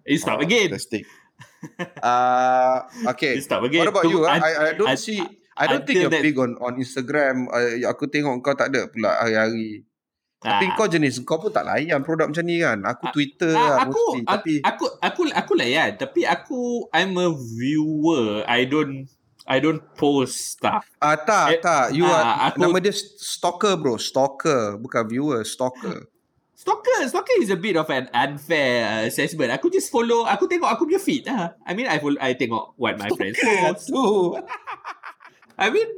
You 0.08 0.16
stop 0.16 0.40
again. 0.40 0.72
Fantastic. 0.72 1.04
uh, 2.00 2.84
okay. 3.12 3.36
You 3.36 3.44
stop 3.44 3.60
again. 3.64 3.84
What 3.84 3.92
about 3.92 4.04
Tu- 4.04 4.12
you? 4.12 4.24
ah? 4.24 4.36
un- 4.36 4.42
I, 4.44 4.52
I 4.56 4.72
don't 4.72 4.88
un- 4.88 4.96
see. 5.00 5.20
I 5.56 5.64
don't 5.66 5.82
think 5.82 5.98
you're 5.98 6.12
that- 6.12 6.20
big 6.20 6.36
on 6.36 6.54
on 6.58 6.76
Instagram. 6.76 7.48
Uh, 7.48 7.80
aku 7.84 8.06
tengok 8.06 8.40
kau 8.40 8.52
tak 8.52 8.70
ada 8.70 8.86
pula 8.86 9.16
hari-hari. 9.16 9.82
Tapi 10.36 10.68
Ah. 10.68 10.76
kau 10.76 10.84
jenis 10.86 11.16
kau 11.20 11.40
pun 11.40 11.48
tak 11.48 11.64
layan 11.64 12.04
produk 12.04 12.28
macam 12.28 12.44
ni 12.44 12.60
kan. 12.60 12.78
Aku 12.84 13.08
Ah, 13.08 13.10
Twitter 13.10 13.50
Ah, 13.50 13.58
lah 13.58 13.76
aku, 13.82 13.96
mostly. 13.96 14.20
aku 14.20 14.28
Tapi 14.28 14.52
aku 14.62 14.84
aku 15.00 15.20
aku 15.32 15.52
layan 15.54 15.90
tapi 15.96 16.20
aku 16.22 16.60
I'm 16.90 17.16
a 17.16 17.32
viewer. 17.32 18.44
I 18.44 18.62
don't 18.62 19.08
I 19.44 19.58
don't 19.58 19.80
post 19.94 20.52
stuff. 20.52 20.84
Ah 20.98 21.16
tak, 21.16 21.46
Eh, 21.48 21.58
tak. 21.58 21.94
You 21.94 22.04
ah, 22.04 22.12
are 22.12 22.52
aku- 22.52 22.62
nama 22.62 22.76
dia 22.78 22.92
stalker 23.16 23.74
bro, 23.74 23.96
stalker, 23.96 24.76
bukan 24.76 25.02
viewer, 25.06 25.40
stalker. 25.42 26.04
Stalker, 26.56 27.04
stalker 27.06 27.36
is 27.36 27.52
a 27.52 27.54
bit 27.54 27.76
of 27.76 27.84
an 27.86 28.08
unfair 28.10 29.04
assessment. 29.04 29.52
Aku 29.52 29.68
just 29.68 29.86
follow, 29.86 30.24
aku 30.24 30.48
tengok 30.48 30.66
aku 30.66 30.82
punya 30.82 30.98
feed 30.98 31.22
lah. 31.22 31.52
I 31.62 31.72
mean, 31.72 31.84
I 31.84 32.00
follow, 32.00 32.16
I 32.18 32.32
tengok 32.32 32.74
what 32.74 32.96
my 32.96 33.12
friends 33.12 33.36
post. 33.36 33.86
tu. 33.86 34.02
I 35.56 35.68
mean, 35.68 35.88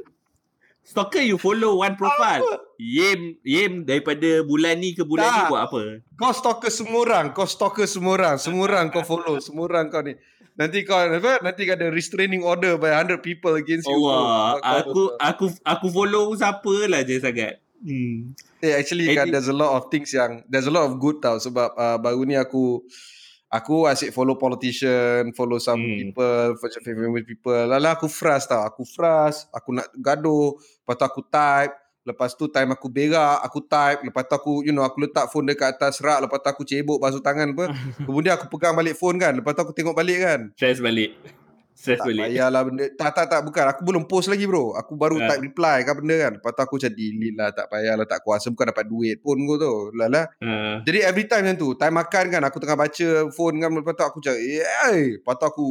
stalker 0.81 1.21
you 1.21 1.37
follow 1.37 1.77
one 1.77 1.93
profile. 1.95 2.41
Yem, 2.79 3.35
Yem 3.43 3.83
daripada 3.83 4.41
bulan 4.41 4.79
ni 4.79 4.95
ke 4.95 5.03
bulan 5.03 5.27
ni 5.27 5.41
Tak. 5.43 5.49
buat 5.51 5.61
apa? 5.67 5.81
Kau 6.15 6.31
stalker 6.31 6.71
semua 6.71 6.99
orang, 7.03 7.25
kau 7.31 7.43
stalker 7.43 7.85
semua 7.85 8.15
orang, 8.15 8.35
semua 8.39 8.63
orang 8.65 8.85
kau 8.87 9.03
follow, 9.03 9.37
semua 9.37 9.67
orang 9.67 9.91
kau 9.91 9.99
ni. 9.99 10.15
Nanti 10.55 10.83
kau 10.83 10.95
apa? 10.95 11.39
Nanti 11.39 11.63
kau 11.63 11.75
ada 11.75 11.87
restraining 11.87 12.43
order 12.43 12.75
by 12.75 12.91
100 12.91 13.19
people 13.19 13.55
against 13.55 13.87
you. 13.87 13.95
Allah, 13.95 14.59
bro. 14.59 14.59
Kau- 14.59 14.79
aku 14.79 15.01
aku 15.19 15.45
aku 15.63 15.87
follow 15.91 16.31
siapa 16.35 16.87
lah 16.87 17.03
je 17.03 17.19
sangat. 17.19 17.59
Hmm. 17.79 18.35
Eh 18.59 18.75
actually 18.75 19.07
kan 19.15 19.27
Edit- 19.27 19.39
there's 19.39 19.47
a 19.47 19.55
lot 19.55 19.71
of 19.71 19.87
things 19.87 20.11
yang 20.11 20.43
there's 20.51 20.67
a 20.67 20.73
lot 20.73 20.83
of 20.83 20.99
good 20.99 21.23
tau 21.23 21.39
sebab 21.39 21.71
uh, 21.79 21.95
baru 21.95 22.27
ni 22.27 22.35
aku 22.35 22.83
aku 23.49 23.89
asyik 23.89 24.13
follow 24.13 24.37
politician, 24.37 25.33
follow 25.33 25.57
some 25.57 25.81
Hmm. 25.81 25.97
people, 25.97 26.55
follow 26.61 26.79
famous 26.85 27.25
people. 27.25 27.65
Lala 27.65 27.97
aku 27.97 28.05
frust 28.05 28.53
tau. 28.53 28.61
Aku 28.61 28.85
frust, 28.85 29.49
aku 29.49 29.73
nak 29.73 29.89
gaduh, 29.97 30.53
lepas 30.85 30.95
tu 30.95 31.05
aku 31.05 31.21
type, 31.25 31.73
lepas 32.05 32.29
tu 32.37 32.45
time 32.47 32.69
aku 32.73 32.87
berak, 32.87 33.37
aku 33.41 33.59
type, 33.65 33.99
lepas 34.05 34.23
tu 34.29 34.33
aku 34.37 34.51
you 34.65 34.73
know 34.73 34.85
aku 34.85 35.01
letak 35.03 35.27
phone 35.33 35.49
dekat 35.49 35.75
atas 35.75 35.99
rak, 35.99 36.21
lepas 36.21 36.39
tu 36.39 36.49
aku 36.49 36.63
cebok 36.63 37.01
basuh 37.01 37.21
tangan 37.21 37.51
apa. 37.57 37.73
Kemudian 38.07 38.37
aku 38.37 38.45
pegang 38.53 38.77
balik 38.77 38.95
phone 38.95 39.17
kan, 39.17 39.33
lepas 39.33 39.57
tu 39.57 39.61
aku 39.65 39.73
tengok 39.73 39.97
balik 39.97 40.21
kan. 40.21 40.39
Stress 40.53 40.79
balik. 40.79 41.17
Stress 41.79 41.95
Tak 41.95 42.11
balik. 42.11 42.27
payahlah 42.27 42.61
benda. 42.61 42.85
Tak, 42.91 43.11
tak, 43.15 43.25
tak. 43.25 43.41
Bukan. 43.41 43.63
Aku 43.65 43.81
belum 43.81 44.03
post 44.03 44.27
lagi 44.27 44.43
bro. 44.43 44.75
Aku 44.75 44.93
baru 44.93 45.15
Ah. 45.17 45.31
type 45.31 45.47
reply 45.47 45.79
kan 45.81 45.95
benda 45.95 46.15
kan. 46.19 46.31
Lepas 46.35 46.51
tu 46.51 46.61
aku 46.61 46.73
macam 46.75 46.91
delete 46.91 47.31
lah. 47.33 47.49
Tak 47.49 47.65
payahlah. 47.65 48.03
Tak 48.03 48.19
kuasa. 48.19 48.51
Bukan 48.51 48.65
dapat 48.67 48.85
duit 48.85 49.15
pun 49.17 49.39
kau 49.39 49.55
tu. 49.55 49.73
Lala. 49.93 50.27
Uh, 50.37 50.83
Jadi 50.83 50.99
every 51.01 51.23
time 51.23 51.47
macam 51.47 51.55
tu. 51.57 51.69
Time 51.73 51.95
makan 51.95 52.25
kan. 52.29 52.41
Aku 52.43 52.59
tengah 52.59 52.75
baca 52.75 53.07
phone 53.31 53.55
kan. 53.57 53.69
Lepas 53.71 53.93
tu 53.93 54.03
aku 54.03 54.17
macam. 54.19 54.35
Eh. 54.35 54.59
Lepas 55.15 55.33
tu 55.33 55.45
aku 55.47 55.67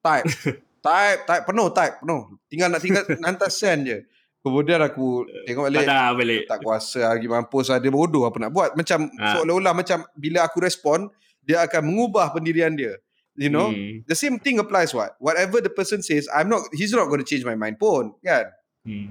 type. 0.00 0.26
type. 0.82 1.20
Type. 1.22 1.44
Penuh 1.46 1.68
type. 1.70 1.94
Penuh. 1.96 2.20
Tinggal 2.50 2.68
nak 2.68 2.80
tinggal 2.82 3.04
hantar 3.24 3.46
send 3.48 3.80
je. 3.86 3.98
Kemudian 4.40 4.82
aku 4.82 5.22
tengok 5.46 5.70
balik. 5.70 5.86
patah 5.86 6.08
balik. 6.12 6.42
Tak 6.44 6.58
kuasa 6.58 7.02
lagi 7.08 7.30
mampus 7.30 7.70
lah. 7.70 7.78
Dia 7.78 7.88
bodoh 7.88 8.26
apa 8.26 8.34
nak 8.36 8.50
buat. 8.50 8.74
Macam 8.74 9.06
Ah. 9.14 9.38
seolah-olah 9.38 9.70
macam 9.72 10.02
bila 10.12 10.42
aku 10.42 10.58
respon. 10.58 11.06
Dia 11.40 11.62
akan 11.62 11.82
mengubah 11.84 12.30
pendirian 12.30 12.70
dia. 12.72 12.98
You 13.32 13.48
know. 13.48 13.72
Hmm. 13.72 14.04
The 14.04 14.14
same 14.14 14.36
thing 14.36 14.60
applies 14.60 14.92
what? 14.92 15.16
Whatever 15.16 15.64
the 15.64 15.72
person 15.72 16.04
says, 16.04 16.28
I'm 16.28 16.52
not 16.52 16.68
he's 16.76 16.92
not 16.92 17.08
going 17.08 17.24
to 17.24 17.28
change 17.28 17.48
my 17.48 17.56
mind 17.56 17.80
pun, 17.80 18.12
kan? 18.20 18.52
Hmm. 18.84 19.08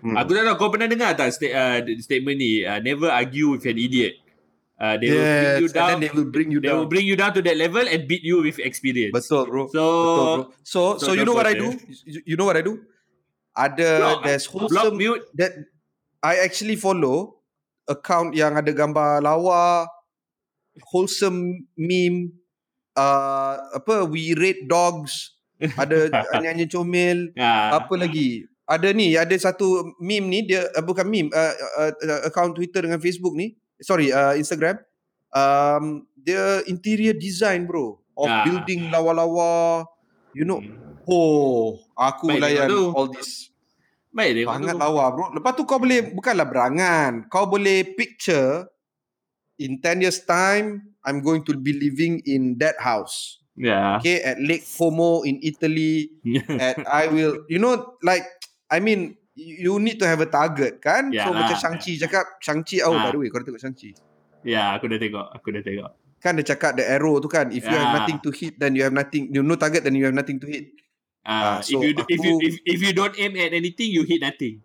Hmm. 0.00 0.16
Aku 0.16 0.32
tak 0.32 0.48
tahu 0.48 0.56
kau 0.56 0.70
pernah 0.72 0.88
dengar 0.88 1.12
tak 1.12 1.28
sta- 1.30 1.52
uh, 1.52 1.78
statement 2.00 2.40
ni 2.40 2.64
uh, 2.64 2.80
never 2.80 3.12
argue 3.12 3.52
with 3.52 3.68
an 3.68 3.76
idiot. 3.76 4.16
Uh, 4.80 4.96
they 4.96 5.12
will 5.12 5.20
bring 5.20 5.44
you 5.44 5.60
yes, 5.60 5.60
and 5.60 5.76
down. 5.76 5.88
then 5.92 5.98
they 6.00 6.10
will 6.16 6.30
bring 6.32 6.48
you 6.48 6.56
They 6.64 6.72
will 6.72 6.88
down. 6.88 6.92
bring 6.96 7.04
you 7.04 7.12
down 7.20 7.32
to 7.36 7.44
that 7.44 7.52
level 7.60 7.84
and 7.84 8.08
beat 8.08 8.24
you 8.24 8.40
with 8.40 8.56
experience. 8.56 9.12
Betul, 9.12 9.44
bro. 9.44 9.68
So, 9.68 9.84
Betul, 9.84 10.16
bro. 10.16 10.44
So, 10.64 10.80
so 10.96 11.04
so, 11.04 11.08
you 11.12 11.28
know 11.28 11.36
what 11.36 11.44
I 11.44 11.52
do? 11.52 11.76
You, 12.08 12.32
you 12.32 12.36
know 12.40 12.48
what 12.48 12.56
I 12.56 12.64
do? 12.64 12.80
Ada 13.52 14.00
Block, 14.00 14.18
there's 14.24 14.48
block 14.48 14.72
wholesome 14.72 14.96
mute. 14.96 15.20
that 15.36 15.52
I 16.24 16.40
actually 16.40 16.80
follow 16.80 17.44
account 17.84 18.32
yang 18.32 18.56
ada 18.56 18.72
gambar 18.72 19.20
lawa, 19.20 19.84
wholesome 20.88 21.68
meme, 21.76 22.39
uh, 23.00 23.54
apa 23.80 24.04
we 24.04 24.36
rate 24.36 24.68
dogs, 24.68 25.40
ada 25.76 26.12
nyanyi 26.42 26.68
comel, 26.68 27.32
Uh, 27.32 27.80
apa 27.80 27.94
lagi? 27.96 28.44
Ada 28.70 28.94
ni, 28.94 29.18
ada 29.18 29.34
satu 29.34 29.82
meme 29.98 30.26
ni 30.30 30.38
dia 30.46 30.68
uh, 30.76 30.84
bukan 30.84 31.02
meme, 31.08 31.32
uh, 31.34 31.54
uh, 31.80 31.90
uh, 31.90 32.20
account 32.28 32.54
Twitter 32.54 32.84
dengan 32.86 33.02
Facebook 33.02 33.34
ni. 33.34 33.56
Sorry, 33.80 34.12
uh, 34.12 34.36
Instagram. 34.36 34.78
Um, 35.32 36.06
dia 36.14 36.62
interior 36.68 37.16
design 37.16 37.64
bro 37.64 37.98
of 38.14 38.28
Ah. 38.28 38.44
building 38.44 38.92
lawa-lawa. 38.92 39.86
You 40.30 40.46
know, 40.46 40.62
hmm. 40.62 41.02
oh, 41.10 41.82
aku 41.98 42.30
Baik 42.30 42.42
layan 42.46 42.68
all 42.94 43.10
this. 43.10 43.50
Baik 44.10 44.42
tengok 44.42 44.54
Sangat 44.54 44.76
lawa 44.78 45.04
bro. 45.14 45.26
Lepas 45.34 45.52
tu 45.54 45.62
kau 45.66 45.78
boleh 45.78 46.14
bukanlah 46.14 46.46
berangan. 46.46 47.12
Kau 47.30 47.46
boleh 47.46 47.82
picture 47.94 48.66
in 49.58 49.78
10 49.78 50.02
years 50.02 50.22
time 50.22 50.89
I'm 51.02 51.20
going 51.20 51.42
to 51.48 51.56
be 51.56 51.72
living 51.72 52.20
in 52.24 52.60
that 52.60 52.76
house. 52.78 53.40
Ya. 53.56 54.00
Okay, 54.00 54.24
at 54.24 54.40
Lake 54.40 54.64
Como 54.64 55.20
in 55.22 55.40
Italy. 55.40 56.08
at 56.60 56.80
I 56.84 57.08
will 57.08 57.44
you 57.48 57.60
know 57.60 57.96
like 58.00 58.24
I 58.68 58.80
mean 58.80 59.16
you 59.36 59.80
need 59.80 59.96
to 60.00 60.06
have 60.08 60.20
a 60.20 60.28
target 60.28 60.80
kan 60.80 61.12
so 61.12 61.32
Yalah. 61.32 61.44
macam 61.48 61.56
Shang-Chi 61.56 61.96
cakap 61.96 62.24
Shang-Chi 62.40 62.84
oh 62.84 62.92
Ah. 62.92 63.08
by 63.08 63.10
the 63.12 63.18
way 63.20 63.28
kau 63.28 63.40
dah 63.40 63.48
tengok 63.48 63.62
Shang-Chi 63.62 63.90
Ya, 64.40 64.72
aku 64.72 64.88
dah 64.88 64.96
tengok. 64.96 65.26
Aku 65.36 65.48
dah 65.52 65.60
tengok. 65.60 65.90
kan 66.20 66.36
dia 66.36 66.44
cakap 66.44 66.76
the 66.76 66.84
arrow 66.84 67.16
tu 67.16 67.28
kan 67.28 67.48
if 67.48 67.64
you 67.64 67.72
have 67.72 67.96
nothing 67.96 68.20
to 68.20 68.28
hit 68.28 68.60
then 68.60 68.76
you 68.76 68.84
have 68.84 68.92
nothing 68.92 69.32
you 69.32 69.40
no 69.40 69.56
target 69.56 69.80
then 69.80 69.96
you 69.96 70.04
have 70.04 70.12
nothing 70.16 70.36
to 70.36 70.44
hit 70.48 70.68
Uh, 71.20 71.56
Ah, 71.56 71.58
if 71.60 71.68
so 71.68 71.80
you 71.84 71.92
if 72.08 72.16
you 72.20 72.32
aku- 72.36 72.40
if, 72.44 72.54
if 72.64 72.78
you 72.80 72.92
don't 72.92 73.12
aim 73.16 73.36
at 73.36 73.52
anything, 73.52 73.92
you 73.92 74.04
hit 74.04 74.20
nothing. 74.20 74.60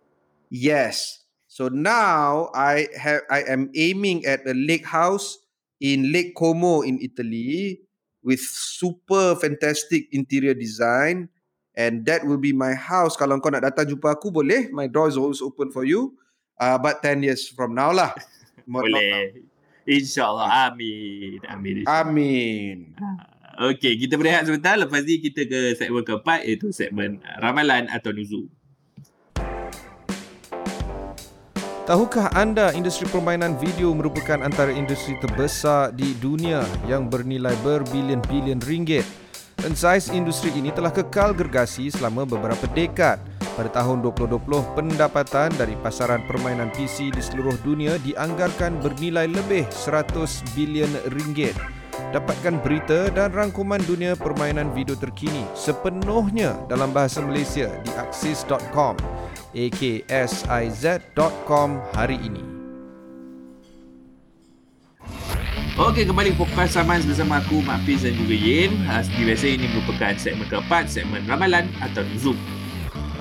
yes 0.48 1.24
so 1.48 1.68
now 1.68 2.48
I 2.52 2.88
have 2.96 3.24
I 3.32 3.44
am 3.48 3.68
aiming 3.72 4.24
at 4.28 4.44
a 4.44 4.52
lake 4.52 4.84
house 4.84 5.40
in 5.82 6.12
Lake 6.12 6.32
Como 6.32 6.82
in 6.82 7.00
Italy 7.02 7.80
with 8.24 8.40
super 8.42 9.36
fantastic 9.36 10.08
interior 10.10 10.54
design 10.56 11.28
and 11.76 12.04
that 12.08 12.24
will 12.24 12.40
be 12.40 12.56
my 12.56 12.72
house 12.72 13.14
kalau 13.14 13.36
kau 13.38 13.52
nak 13.52 13.68
datang 13.68 13.86
jumpa 13.86 14.16
aku 14.16 14.32
boleh 14.32 14.72
my 14.72 14.88
door 14.88 15.06
is 15.06 15.20
always 15.20 15.44
open 15.44 15.68
for 15.68 15.84
you 15.84 16.16
uh, 16.60 16.78
but 16.80 17.00
10 17.04 17.22
years 17.24 17.48
from 17.48 17.76
now 17.76 17.92
lah. 17.92 18.12
Boleh. 18.66 19.46
InsyaAllah. 19.86 20.72
Amin. 20.72 21.38
Amin. 21.46 21.74
Amin. 21.86 22.76
Okey, 23.56 23.96
kita 24.02 24.18
berehat 24.18 24.44
sebentar. 24.44 24.74
Lepas 24.74 25.06
ni 25.06 25.22
kita 25.22 25.46
ke 25.46 25.78
segmen 25.78 26.02
keempat 26.02 26.44
iaitu 26.44 26.74
segmen 26.74 27.22
ramalan 27.38 27.86
atau 27.88 28.10
nuzul. 28.10 28.50
Tahukah 31.86 32.34
anda 32.34 32.74
industri 32.74 33.06
permainan 33.06 33.54
video 33.62 33.94
merupakan 33.94 34.42
antara 34.42 34.74
industri 34.74 35.14
terbesar 35.22 35.94
di 35.94 36.18
dunia 36.18 36.66
yang 36.90 37.06
bernilai 37.06 37.54
berbilion-bilion 37.62 38.58
ringgit? 38.66 39.06
Dan 39.54 39.78
saiz 39.78 40.10
industri 40.10 40.50
ini 40.58 40.74
telah 40.74 40.90
kekal 40.90 41.30
gergasi 41.30 41.86
selama 41.94 42.26
beberapa 42.26 42.66
dekad. 42.74 43.22
Pada 43.54 43.70
tahun 43.70 44.02
2020, 44.02 44.74
pendapatan 44.74 45.54
dari 45.54 45.78
pasaran 45.78 46.26
permainan 46.26 46.74
PC 46.74 47.14
di 47.14 47.22
seluruh 47.22 47.54
dunia 47.62 48.02
dianggarkan 48.02 48.82
bernilai 48.82 49.30
lebih 49.30 49.70
100 49.70 50.10
bilion 50.58 50.90
ringgit. 51.14 51.54
Dapatkan 52.10 52.66
berita 52.66 53.14
dan 53.14 53.30
rangkuman 53.30 53.78
dunia 53.86 54.18
permainan 54.18 54.74
video 54.74 54.98
terkini 54.98 55.46
sepenuhnya 55.54 56.58
dalam 56.66 56.90
bahasa 56.90 57.22
Malaysia 57.22 57.70
di 57.86 57.94
axis.com 57.94 58.98
aksiz.com 59.56 61.40
hari 61.96 62.20
ini. 62.20 62.44
Okey, 65.76 66.08
kembali 66.08 66.32
Fokus 66.36 66.72
Saman 66.72 67.04
bersama 67.04 67.36
aku, 67.40 67.60
Mak 67.60 67.84
Fiz 67.84 68.00
dan 68.04 68.16
juga 68.16 68.32
Yin. 68.32 68.80
Uh, 68.88 69.00
seperti 69.04 69.22
biasa, 69.28 69.44
ini 69.60 69.68
merupakan 69.72 70.12
segmen 70.16 70.48
keempat, 70.48 70.88
segmen 70.88 71.20
ramalan 71.28 71.68
atau 71.84 72.00
nuzul. 72.04 72.36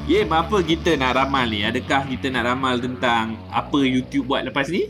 Yin, 0.08 0.32
apa 0.32 0.64
kita 0.64 0.96
nak 0.96 1.20
ramal 1.20 1.52
ni? 1.52 1.68
Adakah 1.68 2.08
kita 2.08 2.32
nak 2.32 2.48
ramal 2.48 2.80
tentang 2.80 3.36
apa 3.52 3.80
YouTube 3.84 4.32
buat 4.32 4.48
lepas 4.48 4.72
ni? 4.72 4.88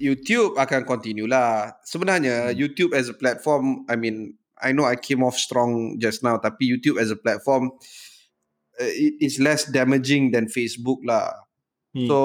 YouTube 0.00 0.56
akan 0.56 0.88
continue 0.88 1.28
lah. 1.28 1.76
Sebenarnya 1.84 2.56
YouTube 2.56 2.96
as 2.96 3.12
a 3.12 3.16
platform, 3.16 3.84
I 3.84 4.00
mean, 4.00 4.40
I 4.56 4.72
know 4.72 4.88
I 4.88 4.96
came 4.96 5.20
off 5.20 5.36
strong 5.36 6.00
just 6.00 6.24
now, 6.24 6.40
tapi 6.40 6.64
YouTube 6.64 6.96
as 6.96 7.12
a 7.12 7.18
platform, 7.20 7.76
uh, 7.76 8.09
it 8.80 9.20
is 9.20 9.36
less 9.38 9.68
damaging 9.68 10.32
than 10.32 10.48
Facebook 10.48 11.04
lah. 11.04 11.30
Hmm. 11.92 12.08
So 12.08 12.18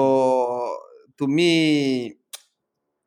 to 1.20 1.24
me, 1.28 1.52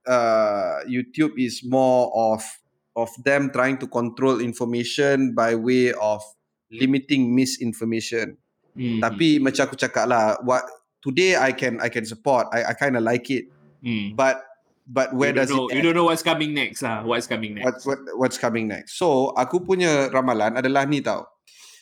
uh, 0.05 0.85
YouTube 0.85 1.35
is 1.41 1.65
more 1.65 2.13
of 2.13 2.45
of 2.93 3.09
them 3.25 3.49
trying 3.49 3.79
to 3.79 3.87
control 3.87 4.39
information 4.43 5.33
by 5.33 5.55
way 5.57 5.91
of 5.97 6.21
limiting 6.69 7.33
misinformation. 7.33 8.37
hmm. 8.77 9.01
Tapi 9.01 9.41
macam 9.41 9.65
aku 9.65 9.75
cakap 9.75 10.05
lah, 10.05 10.37
what 10.45 10.63
today 11.01 11.33
I 11.33 11.51
can 11.57 11.81
I 11.81 11.89
can 11.89 12.05
support. 12.05 12.47
I 12.53 12.69
I 12.69 12.73
kind 12.77 12.93
of 12.93 13.01
like 13.01 13.27
it. 13.33 13.49
hmm. 13.81 14.13
But 14.13 14.45
but 14.89 15.13
where 15.13 15.29
you 15.33 15.37
does 15.37 15.49
know, 15.53 15.69
it 15.69 15.77
You 15.77 15.81
end? 15.81 15.85
don't 15.89 15.97
know 15.97 16.07
what's 16.09 16.25
coming 16.25 16.53
next 16.53 16.81
lah. 16.81 17.05
What's 17.05 17.29
coming 17.29 17.57
next? 17.57 17.85
what, 17.85 17.97
what 17.97 17.99
what's 18.25 18.37
coming 18.41 18.65
next? 18.69 18.97
So 18.97 19.33
aku 19.37 19.61
punya 19.61 20.09
ramalan 20.09 20.57
adalah 20.57 20.85
ni 20.89 20.99
tau. 20.99 21.25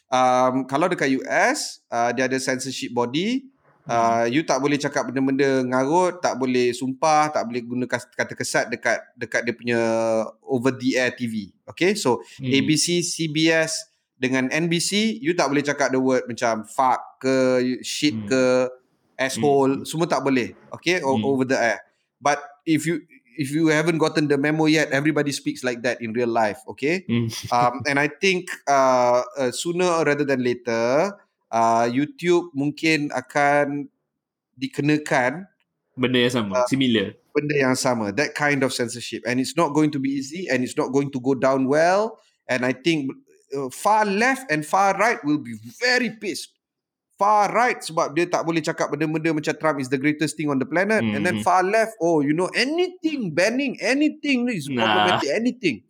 Um, 0.07 0.63
kalau 0.65 0.87
dekat 0.87 1.11
US, 1.19 1.83
uh, 1.91 2.11
dia 2.15 2.25
ada 2.27 2.37
censorship 2.39 2.95
body. 2.95 3.47
Uh, 3.87 4.27
you 4.27 4.43
tak 4.43 4.59
boleh 4.59 4.75
cakap 4.75 5.07
benda-benda 5.07 5.63
ngarut, 5.63 6.19
tak 6.19 6.35
boleh 6.35 6.75
sumpah, 6.75 7.31
tak 7.31 7.47
boleh 7.47 7.63
guna 7.63 7.87
kata 7.87 8.35
kesat 8.35 8.67
dekat 8.67 8.99
dekat 9.15 9.47
dia 9.47 9.55
punya 9.55 9.79
over 10.43 10.75
the 10.75 10.99
air 10.99 11.15
TV. 11.15 11.55
Okay, 11.63 11.95
so 11.95 12.19
Hmm. 12.35 12.51
ABC, 12.51 12.99
CBS 12.99 13.87
dengan 14.17 14.51
NBC 14.51 15.21
you 15.23 15.31
tak 15.31 15.47
boleh 15.47 15.63
cakap 15.63 15.93
the 15.93 16.01
word 16.01 16.25
macam 16.27 16.67
fuck 16.67 17.21
ke 17.21 17.63
shit 17.79 18.11
Hmm. 18.11 18.27
ke 18.27 18.41
asshole 19.15 19.85
semua 19.85 20.09
tak 20.09 20.25
boleh 20.25 20.57
okay 20.67 20.97
Hmm. 20.99 21.21
over 21.21 21.45
the 21.45 21.53
air 21.53 21.79
but 22.17 22.41
if 22.65 22.85
you 22.89 23.01
if 23.37 23.53
you 23.53 23.69
haven't 23.69 24.01
gotten 24.01 24.27
the 24.27 24.37
memo 24.37 24.65
yet 24.65 24.89
everybody 24.91 25.31
speaks 25.31 25.63
like 25.63 25.81
that 25.85 26.01
in 26.01 26.11
real 26.11 26.27
life 26.29 26.57
okay 26.67 27.05
Hmm. 27.07 27.29
um, 27.55 27.81
and 27.85 27.97
I 27.97 28.09
think 28.09 28.49
uh, 28.67 29.21
uh, 29.37 29.51
sooner 29.53 30.03
rather 30.03 30.25
than 30.25 30.41
later 30.43 31.13
uh, 31.53 31.85
YouTube 31.87 32.51
mungkin 32.51 33.13
akan 33.13 33.87
dikenakan 34.57 35.45
Benda 35.97 36.19
yang 36.21 36.33
sama, 36.33 36.53
Ah. 36.61 36.67
similar. 36.69 37.17
benda 37.33 37.53
yang 37.53 37.77
sama 37.77 38.09
that 38.13 38.33
kind 38.33 38.65
of 38.65 38.73
censorship 38.73 39.21
and 39.29 39.37
it's 39.37 39.53
not 39.53 39.69
going 39.77 39.93
to 39.93 40.01
be 40.01 40.09
easy 40.09 40.49
and 40.49 40.65
it's 40.65 40.73
not 40.73 40.89
going 40.89 41.09
to 41.13 41.21
go 41.21 41.37
down 41.37 41.69
well 41.69 42.17
and 42.49 42.65
I 42.65 42.73
think 42.73 43.13
uh, 43.53 43.69
far 43.69 44.09
left 44.09 44.49
and 44.49 44.65
far 44.65 44.97
right 44.97 45.21
will 45.21 45.37
be 45.37 45.53
very 45.77 46.09
pissed 46.17 46.56
far 47.17 47.49
right 47.51 47.81
sebab 47.81 48.13
dia 48.13 48.29
tak 48.29 48.45
boleh 48.45 48.61
cakap 48.61 48.93
benda-benda 48.93 49.33
macam 49.33 49.53
Trump 49.57 49.77
is 49.81 49.89
the 49.89 49.97
greatest 49.97 50.37
thing 50.37 50.47
on 50.53 50.61
the 50.61 50.65
planet. 50.69 51.01
And 51.17 51.25
then 51.25 51.35
Mhm. 51.37 51.43
far 51.43 51.65
left 51.65 51.97
oh 51.99 52.21
you 52.21 52.31
know 52.31 52.47
anything 52.53 53.33
banning 53.33 53.75
anything 53.81 54.47
is 54.53 54.69
Nah. 54.69 54.85
problematic 54.85 55.29
anything. 55.33 55.81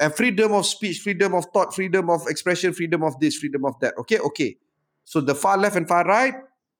And 0.00 0.10
freedom 0.16 0.50
of 0.56 0.64
speech 0.66 1.04
freedom 1.04 1.36
of 1.36 1.46
thought 1.52 1.76
freedom 1.76 2.08
of 2.10 2.26
expression 2.26 2.72
freedom 2.72 3.04
of 3.04 3.14
this 3.20 3.36
freedom 3.36 3.62
of 3.68 3.76
that. 3.84 3.94
Okay 4.00 4.18
okay. 4.18 4.56
So 5.04 5.20
the 5.20 5.36
far 5.36 5.60
left 5.60 5.76
and 5.76 5.86
far 5.86 6.02
right 6.08 6.34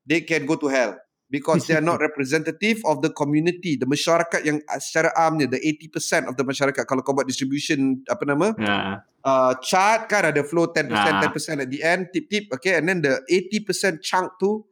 they 0.09 0.24
can 0.24 0.49
go 0.49 0.57
to 0.57 0.66
hell 0.72 0.97
because 1.31 1.66
they 1.66 1.75
are 1.75 1.83
not 1.85 1.99
representative 2.09 2.85
of 2.85 3.01
the 3.01 3.11
community 3.11 3.75
the 3.77 3.89
masyarakat 3.89 4.45
yang 4.45 4.59
secara 4.79 5.11
amnya 5.16 5.49
the 5.49 5.61
80% 5.91 6.29
of 6.29 6.37
the 6.37 6.45
masyarakat 6.45 6.85
kalau 6.85 7.01
kau 7.01 7.16
buat 7.16 7.27
distribution 7.27 8.05
apa 8.07 8.22
nama 8.29 8.53
Ha. 8.61 8.77
uh, 9.25 9.53
chart 9.64 10.07
kan 10.07 10.29
ada 10.29 10.45
flow 10.45 10.68
10% 10.68 10.93
Ah. 10.93 11.25
10% 11.25 11.64
at 11.64 11.68
the 11.72 11.81
end 11.81 12.12
tip 12.12 12.29
tip 12.29 12.49
okay 12.53 12.77
and 12.77 12.87
then 12.87 13.01
the 13.01 13.18
80% 13.29 14.05
chunk 14.05 14.37
tu 14.39 14.62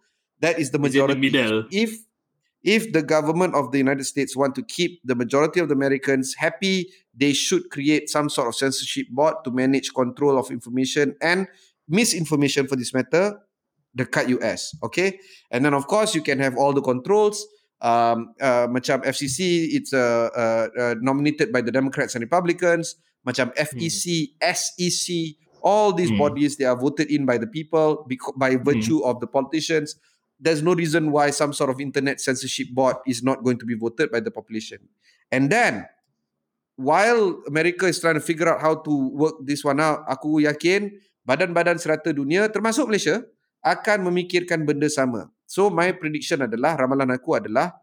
that 0.45 0.61
is 0.61 0.71
the 0.71 0.79
It's 0.83 0.95
in 0.97 1.09
the 1.09 1.17
majority 1.17 1.21
middle. 1.21 1.59
if 1.73 1.97
if 2.63 2.95
the 2.95 3.03
government 3.03 3.59
of 3.59 3.75
the 3.75 3.79
United 3.83 4.07
States 4.07 4.39
want 4.39 4.55
to 4.55 4.63
keep 4.63 5.03
the 5.03 5.19
majority 5.19 5.59
of 5.59 5.67
the 5.67 5.75
Americans 5.75 6.39
happy 6.39 6.93
they 7.11 7.35
should 7.35 7.67
create 7.75 8.07
some 8.07 8.31
sort 8.31 8.47
of 8.47 8.55
censorship 8.55 9.11
board 9.11 9.35
to 9.43 9.51
manage 9.51 9.91
control 9.91 10.39
of 10.39 10.51
information 10.55 11.17
and 11.19 11.51
misinformation 11.91 12.67
for 12.71 12.77
this 12.77 12.95
matter 12.95 13.39
dekat 13.93 14.29
US 14.41 14.73
okay? 14.83 15.21
And 15.53 15.65
then 15.65 15.75
of 15.75 15.87
course 15.87 16.15
you 16.17 16.23
can 16.25 16.41
have 16.41 16.57
all 16.57 16.73
the 16.73 16.83
controls. 16.85 17.45
Um, 17.83 18.31
uh, 18.39 18.71
macam 18.71 19.03
FCC 19.03 19.75
it's 19.75 19.91
uh, 19.91 20.31
uh, 20.31 20.67
uh, 20.79 20.95
nominated 21.03 21.51
by 21.51 21.61
the 21.61 21.75
Democrats 21.75 22.15
and 22.15 22.23
Republicans. 22.23 22.95
Macam 23.27 23.51
FEC 23.55 24.35
SEC 24.39 25.07
all 25.63 25.95
these 25.95 26.11
Hmm. 26.11 26.19
bodies 26.19 26.59
they 26.59 26.67
are 26.67 26.75
voted 26.79 27.07
in 27.11 27.23
by 27.23 27.39
the 27.39 27.47
people 27.47 28.03
by 28.35 28.59
virtue 28.59 29.03
of 29.07 29.23
the 29.23 29.31
politicians. 29.31 29.95
There's 30.43 30.59
no 30.59 30.75
reason 30.75 31.15
why 31.15 31.31
some 31.31 31.55
sort 31.55 31.71
of 31.71 31.79
internet 31.79 32.19
censorship 32.19 32.75
board 32.75 32.99
is 33.07 33.23
not 33.23 33.47
going 33.47 33.63
to 33.63 33.67
be 33.67 33.79
voted 33.79 34.11
by 34.11 34.19
the 34.19 34.35
population. 34.35 34.83
And 35.31 35.55
then 35.55 35.87
while 36.75 37.39
America 37.47 37.87
is 37.87 38.03
trying 38.03 38.19
to 38.19 38.25
figure 38.25 38.51
out 38.51 38.59
how 38.59 38.83
to 38.83 38.93
work 39.15 39.39
this 39.47 39.63
one 39.63 39.79
out 39.79 40.03
aku 40.11 40.43
yakin 40.43 40.91
badan-badan 41.23 41.79
serata 41.79 42.11
dunia 42.11 42.51
termasuk 42.51 42.91
Malaysia 42.91 43.23
akan 43.63 44.11
memikirkan 44.11 44.67
benda 44.67 44.91
sama. 44.91 45.31
So 45.47 45.71
my 45.71 45.95
prediction 45.95 46.43
adalah 46.43 46.75
ramalan 46.75 47.15
aku 47.15 47.39
adalah 47.39 47.79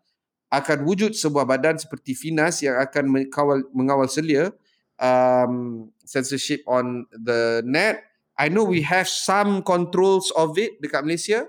akan 0.52 0.84
wujud 0.84 1.16
sebuah 1.16 1.46
badan 1.48 1.80
seperti 1.80 2.18
Finas 2.18 2.60
yang 2.60 2.76
akan 2.82 3.06
mengawal 3.08 3.60
mengawal 3.72 4.08
selia 4.12 4.52
um, 5.00 5.88
censorship 6.04 6.66
on 6.68 7.08
the 7.14 7.64
net. 7.64 8.04
I 8.40 8.48
know 8.52 8.64
we 8.64 8.82
have 8.84 9.08
some 9.08 9.62
controls 9.64 10.32
of 10.36 10.56
it 10.60 10.80
dekat 10.84 11.04
Malaysia 11.06 11.48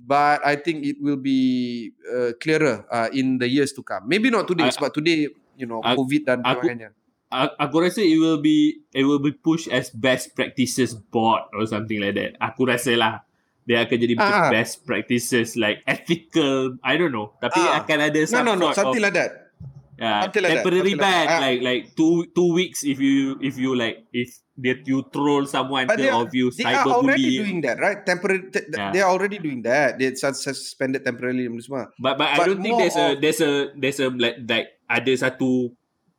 but 0.00 0.40
I 0.40 0.56
think 0.56 0.82
it 0.88 0.96
will 0.98 1.20
be 1.20 1.92
uh, 2.08 2.32
clearer 2.40 2.88
uh, 2.88 3.12
in 3.12 3.36
the 3.36 3.46
years 3.46 3.76
to 3.76 3.84
come. 3.84 4.08
Maybe 4.08 4.32
not 4.32 4.48
today 4.48 4.70
I- 4.70 4.74
sebab 4.74 4.90
today 4.96 5.28
you 5.60 5.68
know 5.68 5.84
I- 5.84 5.94
COVID 5.94 6.22
dan 6.26 6.40
sebagainya. 6.42 6.90
Aku 7.30 7.78
rasa 7.78 8.02
it 8.02 8.18
will 8.18 8.42
be 8.42 8.82
it 8.90 9.06
will 9.06 9.22
be 9.22 9.30
pushed 9.30 9.70
as 9.70 9.86
best 9.94 10.34
practices 10.34 10.98
board 10.98 11.46
or 11.54 11.62
something 11.62 12.02
like 12.02 12.18
that. 12.18 12.34
Aku 12.42 12.66
rasa 12.66 12.90
lah 12.98 13.22
dia 13.64 13.84
akan 13.84 13.96
jadi 13.96 14.14
macam 14.16 14.40
Ah. 14.40 14.50
best 14.50 14.82
practices 14.82 15.54
like 15.54 15.84
ethical 15.84 16.76
I 16.82 16.96
don't 16.96 17.12
know 17.12 17.36
tapi 17.38 17.60
Ah. 17.60 17.80
akan 17.80 17.98
ada 18.08 18.20
No 18.20 18.28
some 18.28 18.44
no 18.44 18.52
no 18.54 18.72
sort 18.72 18.76
something 18.90 19.02
of 19.02 19.06
like 19.08 19.16
that. 19.16 19.32
yeah, 19.96 20.20
something 20.24 20.42
like 20.42 20.52
temporary 20.58 20.94
ban 20.94 21.04
that. 21.04 21.26
Ah. 21.28 21.40
like 21.44 21.60
like 21.60 21.82
two 21.92 22.24
two 22.32 22.50
weeks 22.50 22.82
if 22.82 22.96
you 22.96 23.36
if 23.38 23.54
you 23.54 23.72
like 23.72 24.08
if 24.10 24.32
that 24.60 24.84
you 24.84 25.00
troll 25.08 25.48
someone 25.48 25.88
But 25.88 25.96
they 25.96 26.12
or 26.12 26.28
if 26.28 26.36
you 26.36 26.52
They 26.52 26.68
are 26.68 26.84
already 26.84 27.16
cyberbully 27.16 27.40
doing 27.40 27.58
that, 27.64 27.80
right? 27.80 28.04
Temporary. 28.04 28.52
Te- 28.52 28.68
Yeah. 28.68 28.92
They 28.92 29.00
are 29.00 29.08
already 29.08 29.40
doing 29.40 29.64
that. 29.64 29.96
They 29.96 30.12
sus- 30.12 30.44
suspended 30.44 31.00
temporarily 31.00 31.48
semua. 31.64 31.88
But 31.96 32.20
but 32.20 32.28
I 32.28 32.36
But 32.36 32.44
don't 32.52 32.60
think 32.60 32.76
there's 32.76 32.92
a 32.92 33.16
of- 33.16 33.24
there's 33.24 33.40
a 33.40 33.52
there's 33.72 34.00
a 34.04 34.12
like 34.12 34.36
like 34.44 34.68
ada 34.84 35.12
satu 35.16 35.72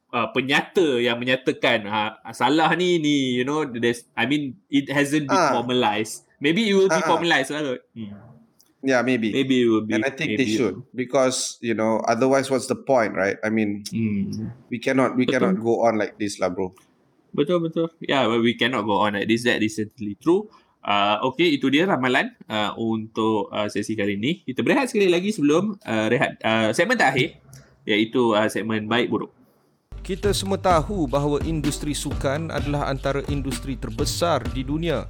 uh, 0.09 0.33
penyata 0.33 0.97
yang 0.97 1.21
menyatakan 1.21 1.85
ha, 1.85 2.17
salah 2.33 2.73
ni 2.73 2.97
ni 2.97 3.37
you 3.37 3.45
know 3.45 3.61
there's 3.61 4.09
I 4.17 4.25
mean 4.25 4.57
it 4.73 4.89
hasn't 4.89 5.29
been 5.29 5.37
Ah. 5.37 5.61
formalized. 5.61 6.25
Maybe 6.41 6.67
it 6.67 6.73
will 6.73 6.89
be 6.89 6.97
ah. 6.97 7.05
formalized 7.05 7.53
lah. 7.53 7.77
Hmm. 7.93 8.17
Yeah, 8.81 9.05
maybe. 9.05 9.29
Maybe 9.29 9.61
it 9.61 9.69
will 9.69 9.85
be. 9.85 9.93
and 9.93 10.01
I 10.01 10.09
think 10.09 10.41
they 10.41 10.49
maybe 10.49 10.57
it 10.57 10.57
should 10.57 10.81
because 10.97 11.61
you 11.61 11.77
know 11.77 12.01
otherwise 12.09 12.49
what's 12.49 12.65
the 12.65 12.75
point, 12.75 13.13
right? 13.13 13.37
I 13.45 13.53
mean. 13.53 13.85
Hmm. 13.93 14.49
we 14.73 14.81
cannot 14.81 15.13
we 15.13 15.29
Betul. 15.29 15.33
cannot 15.37 15.55
go 15.61 15.85
on 15.85 16.01
like 16.01 16.17
this, 16.17 16.41
lah, 16.41 16.49
bro. 16.49 16.73
Betul 17.31 17.63
betul. 17.63 17.87
Yeah, 18.03 18.27
but 18.27 18.43
we 18.43 18.57
cannot 18.57 18.83
go 18.83 19.05
on 19.05 19.15
like 19.15 19.29
this. 19.29 19.47
That 19.47 19.63
is 19.63 19.77
certainly 19.77 20.19
true. 20.19 20.51
Uh, 20.81 21.21
okay, 21.29 21.53
itu 21.53 21.69
dia 21.69 21.85
ramalan 21.85 22.33
uh, 22.49 22.73
untuk 22.73 23.53
uh, 23.53 23.69
sesi 23.69 23.93
kali 23.93 24.17
ini. 24.17 24.41
Kita 24.41 24.65
berehat 24.65 24.89
sekali 24.89 25.13
lagi 25.13 25.29
sebelum 25.29 25.77
uh, 25.77 26.07
rehat 26.09 26.41
uh, 26.41 26.73
segmen 26.73 26.97
terakhir 26.97 27.37
iaitu 27.85 28.33
uh, 28.33 28.49
segmen 28.49 28.89
baik 28.89 29.13
buruk. 29.13 29.31
Kita 30.01 30.33
semua 30.33 30.57
tahu 30.57 31.05
bahawa 31.05 31.37
industri 31.45 31.93
sukan 31.93 32.49
adalah 32.49 32.89
antara 32.89 33.21
industri 33.29 33.77
terbesar 33.77 34.41
di 34.49 34.65
dunia. 34.65 35.05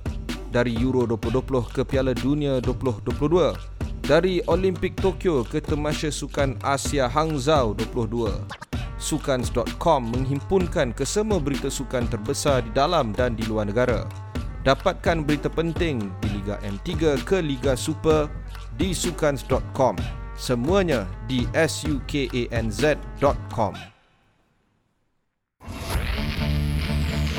Dari 0.52 0.76
Euro 0.84 1.08
2020 1.08 1.72
ke 1.72 1.82
Piala 1.88 2.12
Dunia 2.12 2.60
2022. 2.60 3.56
Dari 4.04 4.43
Olimpik 4.52 4.99
Tokyo 4.99 5.47
ke 5.47 5.64
Temasya 5.64 6.12
Sukan 6.12 6.60
Asia 6.60 7.08
Hangzhou 7.08 7.72
22. 7.80 8.28
Sukans.com 8.99 10.02
menghimpunkan 10.12 10.91
kesemua 10.93 11.39
berita 11.39 11.72
sukan 11.72 12.06
terbesar 12.12 12.62
di 12.68 12.70
dalam 12.76 13.16
dan 13.16 13.39
di 13.39 13.47
luar 13.47 13.72
negara. 13.72 14.04
Dapatkan 14.62 15.26
berita 15.26 15.49
penting 15.49 16.12
di 16.22 16.28
Liga 16.38 16.60
M3 16.62 17.18
ke 17.26 17.41
Liga 17.41 17.74
Super 17.74 18.30
di 18.78 18.93
sukans.com. 18.93 19.95
Semuanya 20.38 21.08
di 21.26 21.47
sukanz.com. 21.56 22.14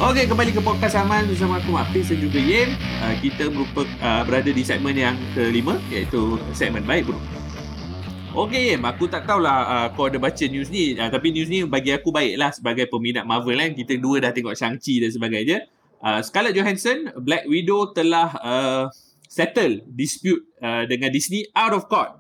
Okey, 0.01 0.25
kembali 0.25 0.57
ke 0.57 0.65
podcast 0.65 0.97
Aman 0.97 1.29
bersama 1.29 1.61
aku 1.61 1.77
Hafiz 1.77 2.09
dan 2.09 2.17
juga 2.17 2.41
Yen. 2.41 2.73
Uh, 3.05 3.13
kita 3.21 3.53
berupa, 3.53 3.85
uh, 4.01 4.25
berada 4.25 4.49
di 4.49 4.65
segmen 4.65 4.97
yang 4.97 5.13
kelima 5.37 5.77
iaitu 5.93 6.41
segmen 6.57 6.81
baik 6.89 7.13
bro. 7.13 7.21
Okey 8.33 8.73
Yen, 8.73 8.81
aku 8.89 9.05
tak 9.05 9.29
tahulah 9.29 9.59
uh, 9.69 9.87
kau 9.93 10.09
ada 10.09 10.17
baca 10.17 10.45
news 10.49 10.73
ni 10.73 10.97
uh, 10.97 11.13
tapi 11.13 11.29
news 11.29 11.53
ni 11.53 11.69
bagi 11.69 11.93
aku 11.93 12.09
baiklah 12.09 12.49
sebagai 12.57 12.89
peminat 12.89 13.29
Marvel 13.29 13.61
kan. 13.61 13.77
Kita 13.77 13.93
dua 14.01 14.25
dah 14.25 14.33
tengok 14.33 14.57
Shang-Chi 14.57 15.05
dan 15.05 15.11
sebagainya. 15.13 15.59
Uh, 16.01 16.25
Scarlett 16.25 16.57
Johansson, 16.57 17.13
Black 17.21 17.45
Widow 17.45 17.93
telah 17.93 18.33
uh, 18.41 18.85
settle 19.29 19.85
dispute 19.93 20.41
uh, 20.65 20.89
dengan 20.89 21.13
Disney 21.13 21.45
out 21.53 21.77
of 21.77 21.85
court. 21.93 22.17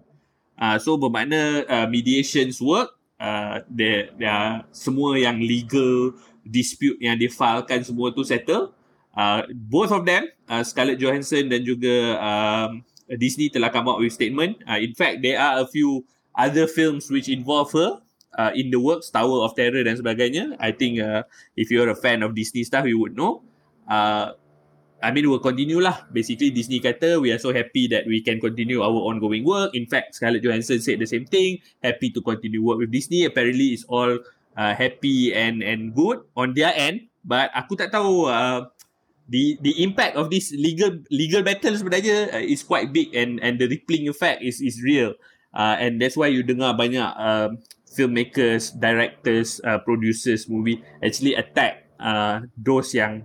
Uh, 0.60 0.76
so 0.76 1.00
bermakna 1.00 1.64
uh, 1.64 1.88
mediations 1.88 2.60
work, 2.60 2.92
uh, 3.16 3.64
dia, 3.66 4.12
dia 4.20 4.62
semua 4.70 5.16
yang 5.16 5.40
legal 5.40 6.12
dispute 6.46 6.98
yang 6.98 7.18
difilekan 7.18 7.82
semua 7.86 8.10
tu 8.10 8.22
settle. 8.26 8.74
Uh, 9.12 9.44
both 9.68 9.92
of 9.92 10.08
them, 10.08 10.24
uh, 10.48 10.64
Scarlett 10.64 10.96
Johansson 10.96 11.46
dan 11.48 11.60
juga 11.62 12.16
um, 12.16 12.80
Disney 13.20 13.52
telah 13.52 13.68
come 13.68 13.88
out 13.88 14.00
with 14.00 14.12
statement. 14.12 14.56
Uh, 14.64 14.80
in 14.80 14.96
fact, 14.96 15.20
there 15.20 15.36
are 15.36 15.60
a 15.60 15.66
few 15.68 16.04
other 16.32 16.64
films 16.64 17.12
which 17.12 17.28
involve 17.28 17.68
her 17.76 18.00
uh, 18.38 18.52
in 18.56 18.72
the 18.72 18.80
works, 18.80 19.12
Tower 19.12 19.44
of 19.44 19.52
Terror 19.52 19.84
dan 19.84 19.96
sebagainya. 20.00 20.56
I 20.56 20.72
think 20.72 21.00
uh, 21.00 21.28
if 21.56 21.68
you're 21.68 21.92
a 21.92 21.98
fan 21.98 22.24
of 22.24 22.32
Disney 22.32 22.64
stuff, 22.64 22.88
you 22.88 22.96
would 23.00 23.16
know. 23.16 23.44
Uh, 23.84 24.32
I 25.02 25.10
mean, 25.10 25.26
we'll 25.26 25.42
continue 25.42 25.82
lah. 25.82 26.06
Basically, 26.14 26.54
Disney 26.54 26.78
kata 26.78 27.18
we 27.18 27.34
are 27.34 27.42
so 27.42 27.50
happy 27.50 27.90
that 27.90 28.06
we 28.06 28.22
can 28.22 28.38
continue 28.38 28.80
our 28.86 29.02
ongoing 29.10 29.42
work. 29.42 29.74
In 29.74 29.90
fact, 29.90 30.14
Scarlett 30.14 30.46
Johansson 30.46 30.78
said 30.78 31.02
the 31.02 31.10
same 31.10 31.26
thing. 31.26 31.58
Happy 31.82 32.14
to 32.14 32.22
continue 32.22 32.62
work 32.62 32.78
with 32.78 32.94
Disney. 32.94 33.26
Apparently, 33.26 33.74
it's 33.74 33.82
all 33.90 34.22
uh, 34.56 34.74
happy 34.74 35.32
and 35.32 35.60
and 35.62 35.92
good 35.94 36.24
on 36.36 36.52
their 36.52 36.72
end. 36.74 37.08
But 37.22 37.54
aku 37.54 37.78
tak 37.78 37.94
tahu 37.94 38.26
uh, 38.26 38.66
the 39.30 39.56
the 39.62 39.82
impact 39.82 40.18
of 40.18 40.28
this 40.28 40.50
legal 40.52 40.98
legal 41.08 41.46
battle 41.46 41.74
sebenarnya 41.74 42.34
uh, 42.34 42.44
is 42.44 42.66
quite 42.66 42.90
big 42.90 43.14
and 43.14 43.38
and 43.40 43.56
the 43.56 43.70
rippling 43.70 44.10
effect 44.10 44.42
is 44.42 44.58
is 44.58 44.82
real. 44.82 45.14
Uh, 45.52 45.76
and 45.76 46.00
that's 46.00 46.16
why 46.16 46.32
you 46.32 46.40
dengar 46.40 46.72
banyak 46.74 47.12
uh, 47.12 47.52
filmmakers, 47.92 48.72
directors, 48.72 49.60
uh, 49.68 49.76
producers 49.84 50.48
movie 50.48 50.80
actually 51.04 51.36
attack 51.36 51.92
uh, 52.00 52.40
those 52.56 52.96
yang 52.96 53.20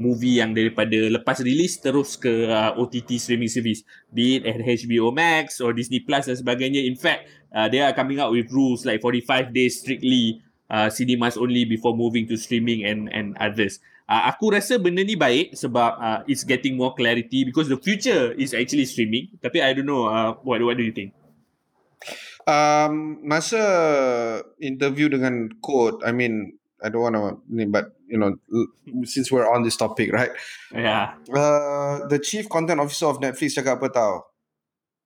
movie 0.00 0.40
yang 0.40 0.56
daripada 0.56 0.96
lepas 1.12 1.44
release 1.44 1.76
terus 1.78 2.16
ke 2.16 2.48
uh, 2.48 2.72
OTT 2.80 3.20
streaming 3.20 3.48
service 3.48 3.84
be 4.08 4.40
it 4.40 4.44
HBO 4.48 5.12
Max 5.12 5.60
or 5.60 5.76
Disney 5.76 6.00
Plus 6.00 6.26
dan 6.26 6.36
sebagainya 6.36 6.80
in 6.80 6.96
fact 6.96 7.28
uh, 7.52 7.68
they 7.68 7.84
are 7.84 7.92
coming 7.92 8.18
out 8.18 8.32
with 8.32 8.48
rules 8.48 8.88
like 8.88 9.04
45 9.04 9.52
days 9.52 9.78
strictly 9.78 10.40
uh, 10.72 10.88
cinemas 10.88 11.36
only 11.36 11.68
before 11.68 11.92
moving 11.92 12.24
to 12.24 12.40
streaming 12.40 12.82
and 12.88 13.12
and 13.12 13.36
others 13.36 13.78
uh, 14.08 14.32
aku 14.32 14.56
rasa 14.56 14.80
benda 14.80 15.04
ni 15.04 15.14
baik 15.14 15.52
sebab 15.52 15.92
uh, 16.00 16.20
it's 16.24 16.42
getting 16.42 16.74
more 16.80 16.96
clarity 16.96 17.44
because 17.44 17.68
the 17.68 17.78
future 17.78 18.32
is 18.40 18.56
actually 18.56 18.88
streaming 18.88 19.28
tapi 19.44 19.60
I 19.60 19.76
don't 19.76 19.86
know 19.86 20.08
uh, 20.08 20.40
what 20.40 20.64
what 20.64 20.80
do 20.80 20.82
you 20.82 20.96
think 20.96 21.12
Um, 22.42 23.22
masa 23.22 23.62
interview 24.58 25.06
dengan 25.06 25.54
Code, 25.62 26.02
I 26.02 26.10
mean, 26.10 26.58
I 26.82 26.90
don't 26.90 27.06
want 27.06 27.14
to, 27.14 27.38
but 27.70 27.94
you 28.10 28.18
know, 28.18 28.34
since 29.06 29.30
we're 29.30 29.46
on 29.46 29.62
this 29.62 29.78
topic, 29.78 30.10
right? 30.10 30.34
yeah 30.74 31.14
Uh, 31.30 32.02
the 32.10 32.18
chief 32.18 32.50
content 32.50 32.82
officer 32.82 33.06
of 33.06 33.22
Netflix 33.22 33.54
cakap 33.54 33.78
apa 33.78 33.88
tau? 33.94 34.14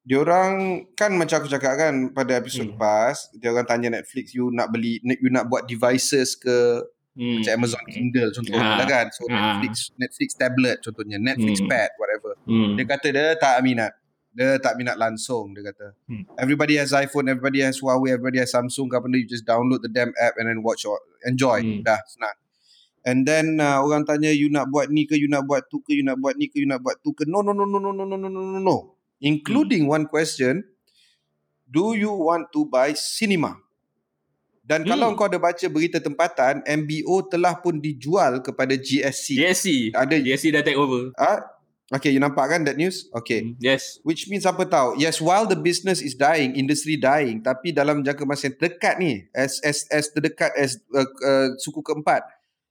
Diorang 0.07 0.51
kan 0.95 1.11
macam 1.19 1.43
aku 1.43 1.51
cakap 1.51 1.75
kan 1.75 2.15
pada 2.15 2.39
episod 2.39 2.63
Hmm. 2.63 2.79
lepas, 2.79 3.27
dia 3.35 3.51
orang 3.51 3.67
tanya 3.67 3.91
Netflix 3.91 4.31
you 4.33 4.55
nak 4.55 4.71
beli 4.71 5.03
you 5.03 5.35
nak 5.35 5.51
buat 5.51 5.67
devices 5.67 6.39
ke 6.39 6.79
hmm. 7.19 7.43
macam 7.43 7.53
Amazon 7.59 7.83
Kindle 7.91 8.31
contohnya 8.31 8.63
Ah. 8.63 8.79
lah 8.79 8.87
kan. 8.87 9.07
So 9.11 9.27
Ah. 9.27 9.59
Netflix 9.59 9.91
Netflix 9.99 10.29
tablet 10.39 10.79
contohnya, 10.79 11.19
Netflix 11.19 11.59
Hmm. 11.59 11.67
pad 11.67 11.91
whatever. 11.99 12.39
hmm. 12.47 12.79
Dia 12.79 12.85
kata 12.87 13.07
dia 13.11 13.35
tak 13.35 13.59
minat. 13.67 13.99
Dia 14.31 14.63
tak 14.63 14.79
minat 14.79 14.95
langsung 14.95 15.51
dia 15.51 15.67
kata. 15.67 15.99
Hmm. 16.07 16.23
Everybody 16.39 16.79
has 16.79 16.95
iPhone, 16.95 17.27
everybody 17.27 17.67
has 17.67 17.83
Huawei, 17.83 18.15
everybody 18.15 18.39
has 18.39 18.55
Samsung. 18.55 18.87
Apa 18.95 19.11
benda 19.11 19.19
you 19.19 19.27
just 19.27 19.43
download 19.43 19.83
the 19.83 19.91
damn 19.91 20.15
app 20.23 20.39
and 20.39 20.47
then 20.47 20.63
watch 20.63 20.87
or 20.87 21.03
enjoy. 21.27 21.67
Hmm. 21.67 21.83
Dah 21.83 21.99
senang. 22.07 22.39
And 23.03 23.27
then 23.27 23.59
uh, 23.59 23.83
orang 23.83 24.07
tanya 24.07 24.31
you 24.31 24.51
nak 24.51 24.71
buat 24.71 24.87
ni 24.87 25.03
ke, 25.03 25.19
you 25.19 25.27
nak 25.27 25.51
buat 25.51 25.67
tu 25.67 25.83
ke, 25.83 25.95
you 25.95 26.03
nak 26.03 26.23
buat 26.23 26.39
ni 26.39 26.47
ke, 26.47 26.63
you 26.63 26.67
nak 26.71 26.79
buat 26.79 27.03
tu 27.03 27.11
ke. 27.11 27.27
No 27.27 27.43
no 27.43 27.51
no 27.51 27.67
no 27.67 27.79
no 27.83 27.91
no 27.91 28.07
no 28.07 28.15
no 28.15 28.29
no 28.31 28.59
no 28.63 28.77
Including 29.21 29.89
one 29.89 30.05
question, 30.05 30.65
do 31.65 31.97
you 31.97 32.13
want 32.13 32.53
to 32.53 32.69
buy 32.69 32.93
cinema? 32.93 33.57
Dan 34.67 34.83
Hmm. 34.83 34.91
kalau 34.93 35.09
kau 35.15 35.31
ada 35.31 35.39
baca 35.39 35.67
berita 35.71 36.03
tempatan, 36.03 36.59
MBO 36.67 37.23
telah 37.31 37.55
pun 37.55 37.79
dijual 37.79 38.43
kepada 38.43 38.75
GSC. 38.75 39.39
GSC 39.39 39.67
Ada 39.95 40.19
GSC 40.19 40.51
dah 40.51 40.63
take 40.67 40.75
over 40.75 41.15
Ah, 41.15 41.39
okay, 41.95 42.11
you 42.11 42.19
nampak 42.19 42.51
kan 42.51 42.67
that 42.67 42.75
news? 42.75 43.07
Okay. 43.15 43.47
Hmm. 43.47 43.55
yes 43.63 44.03
Which 44.03 44.27
means 44.27 44.43
apa 44.43 44.67
tahu? 44.67 44.99
Yes, 44.99 45.23
while 45.23 45.47
the 45.47 45.55
business 45.55 46.03
is 46.03 46.19
dying, 46.19 46.59
industry 46.59 46.99
dying, 46.99 47.47
tapi 47.47 47.71
dalam 47.71 48.03
jangka 48.03 48.27
masa 48.27 48.51
yang 48.51 48.59
terdekat 48.59 48.99
ni, 48.99 49.31
as 49.31 49.63
as 49.63 49.87
as 49.87 50.11
terdekat 50.11 50.51
as 50.59 50.83
uh, 50.91 51.07
uh, 51.07 51.55
suku 51.63 51.79
keempat, 51.87 52.27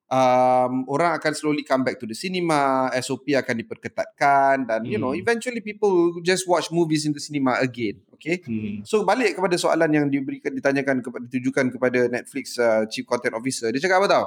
um, 0.09 0.85
orang 0.85 1.17
akan 1.17 1.33
slowly 1.33 1.65
come 1.65 1.81
back 1.81 1.97
to 1.97 2.05
the 2.05 2.13
cinema, 2.13 2.89
SOP 3.01 3.33
akan 3.33 3.55
diperketatkan 3.57 4.69
dan 4.69 4.85
you 4.85 4.97
know, 4.97 5.13
Hmm. 5.13 5.21
eventually 5.21 5.61
people 5.61 5.89
will 5.89 6.21
just 6.21 6.45
watch 6.45 6.69
movies 6.69 7.05
in 7.05 7.13
the 7.13 7.21
cinema 7.21 7.57
again. 7.61 8.01
Okay? 8.17 8.41
hmm. 8.41 8.85
So 8.85 9.05
balik 9.05 9.37
kepada 9.37 9.57
soalan 9.57 9.89
yang 9.91 10.05
diberikan 10.09 10.53
ditanyakan 10.53 11.01
kepada 11.01 11.23
ditujukan 11.29 11.65
kepada 11.73 11.99
Netflix 12.09 12.57
uh, 12.57 12.85
chief 12.89 13.05
content 13.05 13.33
officer. 13.37 13.69
Dia 13.73 13.81
cakap 13.81 14.05
apa 14.05 14.09
tahu? 14.09 14.25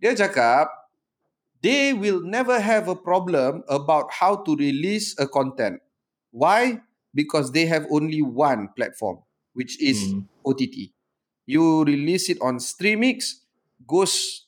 Dia 0.00 0.12
cakap 0.16 0.66
they 1.60 1.92
will 1.92 2.24
never 2.24 2.56
have 2.56 2.88
a 2.88 2.96
problem 2.96 3.60
about 3.68 4.08
how 4.12 4.40
to 4.44 4.56
release 4.56 5.12
a 5.20 5.28
content. 5.28 5.80
Why? 6.32 6.80
Because 7.12 7.50
they 7.52 7.66
have 7.66 7.84
only 7.90 8.22
one 8.22 8.70
platform 8.72 9.20
which 9.52 9.76
is 9.82 9.98
Hmm. 10.14 10.30
OTT. 10.46 10.94
You 11.44 11.82
release 11.82 12.30
it 12.30 12.38
on 12.38 12.62
Streamix, 12.62 13.42
Ghost 13.82 14.39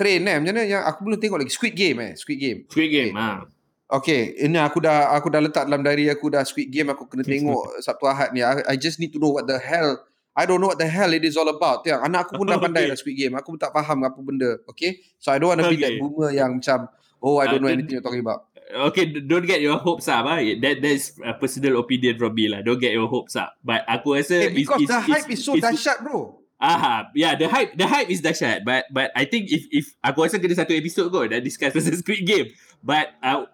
Train 0.00 0.24
eh 0.24 0.36
macam 0.40 0.56
mana 0.56 0.64
yang 0.64 0.82
aku 0.82 1.00
belum 1.04 1.18
tengok 1.18 1.38
lagi 1.38 1.52
Squid 1.52 1.74
Game 1.74 1.98
eh 2.00 2.12
Squid 2.16 2.38
Game. 2.38 2.58
Squid 2.66 2.88
Game 2.88 3.14
ah. 3.14 3.44
Okay, 3.90 4.38
ini 4.38 4.54
aku 4.54 4.78
dah 4.78 5.10
aku 5.10 5.28
dah 5.28 5.42
letak 5.42 5.66
dalam 5.66 5.82
diary 5.82 6.06
aku 6.06 6.30
dah 6.30 6.40
Squid 6.40 6.70
Game 6.70 6.88
aku 6.88 7.04
kena 7.04 7.20
tengok 7.20 7.82
Sabtu 7.82 8.06
Ahad 8.06 8.30
ni. 8.30 8.40
I, 8.40 8.64
I 8.64 8.74
just 8.74 8.96
need 8.96 9.12
to 9.12 9.18
know 9.18 9.28
what 9.30 9.44
the 9.44 9.60
hell 9.60 10.00
I 10.30 10.46
don't 10.46 10.56
know 10.56 10.70
what 10.70 10.78
the 10.78 10.86
hell 10.86 11.10
it 11.10 11.20
is 11.20 11.34
all 11.34 11.50
about. 11.50 11.82
Tengok, 11.82 12.00
anak 12.00 12.20
aku 12.24 12.38
pun 12.38 12.46
dah 12.46 12.56
pandai 12.64 12.86
Okay. 12.86 12.90
lah 12.90 12.96
Squid 12.96 13.16
Game. 13.18 13.34
Aku 13.34 13.52
pun 13.52 13.60
tak 13.60 13.74
faham 13.74 13.98
apa 14.00 14.16
benda. 14.16 14.56
Okay? 14.64 15.04
So 15.18 15.28
I 15.28 15.36
don't 15.36 15.52
want 15.52 15.60
to 15.60 15.68
be 15.68 15.76
Okay. 15.76 15.84
that 15.84 15.92
boomer 15.98 16.30
yang 16.30 16.56
macam 16.56 16.88
oh 17.18 17.36
I 17.36 17.50
don't 17.50 17.60
Ah, 17.60 17.60
know 17.60 17.68
tu- 17.68 17.76
anything 17.76 17.94
you're 17.98 18.06
talking 18.06 18.24
about. 18.24 18.48
Okay, 18.70 19.04
don't 19.26 19.44
get 19.44 19.58
your 19.58 19.76
hopes 19.76 20.06
up. 20.06 20.22
Ah. 20.24 20.38
That 20.38 20.78
that's 20.78 21.18
a 21.20 21.34
personal 21.34 21.82
opinion 21.82 22.14
from 22.16 22.32
me 22.32 22.46
lah. 22.46 22.62
Don't 22.62 22.78
get 22.78 22.94
your 22.94 23.10
hopes 23.10 23.34
up. 23.34 23.58
But 23.60 23.82
aku 23.84 24.14
rasa 24.16 24.46
Eh, 24.48 24.54
because 24.54 24.80
the 24.80 24.96
hype 24.96 25.26
is 25.28 25.42
so 25.42 25.58
dahsyat 25.58 26.00
bro. 26.00 26.39
Ah, 26.60 27.08
yeah, 27.16 27.34
the 27.34 27.48
hype, 27.48 27.72
the 27.74 27.88
hype 27.88 28.12
is 28.12 28.20
dahsyat. 28.20 28.68
But 28.68 28.84
but 28.92 29.08
I 29.16 29.24
think 29.24 29.48
if 29.48 29.64
if 29.72 29.96
aku 30.04 30.28
rasa 30.28 30.36
kena 30.36 30.52
satu 30.52 30.76
episod 30.76 31.08
kot 31.08 31.32
dah 31.32 31.40
discuss 31.40 31.72
pasal 31.72 31.96
Squid 32.04 32.28
Game. 32.28 32.52
But 32.84 33.16
uh, 33.24 33.48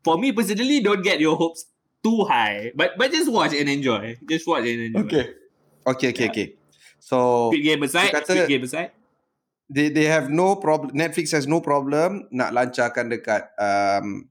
for 0.00 0.14
me 0.14 0.30
personally, 0.30 0.78
don't 0.78 1.02
get 1.02 1.18
your 1.18 1.34
hopes 1.34 1.66
too 2.00 2.22
high. 2.22 2.70
But 2.78 2.94
but 2.94 3.10
just 3.10 3.26
watch 3.26 3.50
and 3.50 3.66
enjoy. 3.66 4.14
Just 4.24 4.46
watch 4.46 4.62
and 4.62 4.94
enjoy. 4.94 5.02
Okay, 5.02 5.24
okay, 5.84 6.10
Yeah. 6.14 6.30
okay. 6.30 6.46
So 7.02 7.50
Squid 7.50 7.66
Game 7.66 7.82
aside, 7.82 8.14
kata- 8.14 8.30
Squid 8.30 8.46
Game 8.48 8.62
aside. 8.62 8.90
they 9.72 9.88
they 9.88 10.04
have 10.04 10.28
no 10.28 10.54
problem 10.54 10.92
Netflix 10.92 11.32
has 11.32 11.48
no 11.48 11.64
problem 11.64 12.28
nak 12.28 12.52
lancarkan 12.52 13.08
dekat 13.08 13.48
um 13.56 14.28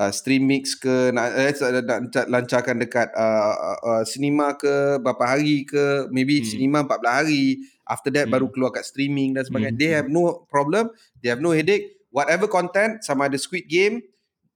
uh, 0.00 0.08
Streamix 0.10 0.72
ke 0.74 1.12
nak, 1.12 1.28
eh, 1.36 1.52
nak 1.84 2.26
lancarkan 2.26 2.80
dekat 2.80 3.12
uh, 3.12 3.52
uh, 3.52 3.78
uh, 3.84 4.02
cinema 4.02 4.56
ke 4.56 4.96
berapa 4.98 5.24
hari 5.28 5.62
ke 5.62 6.08
maybe 6.08 6.40
Hmm. 6.40 6.42
hmm. 6.42 6.50
cinema 6.50 6.78
14 6.82 7.20
hari 7.20 7.44
after 7.84 8.08
that 8.08 8.26
Hmm. 8.26 8.32
baru 8.32 8.48
keluar 8.48 8.72
kat 8.72 8.82
streaming 8.82 9.36
dan 9.36 9.44
sebagainya 9.44 9.76
Hmm. 9.76 9.80
they 9.80 9.90
have 9.92 10.08
no 10.08 10.42
problem 10.48 10.88
they 11.20 11.28
have 11.28 11.38
no 11.38 11.52
headache 11.52 11.92
whatever 12.08 12.48
content 12.48 13.04
sama 13.04 13.28
ada 13.28 13.36
Squid 13.36 13.68
Game 13.68 14.00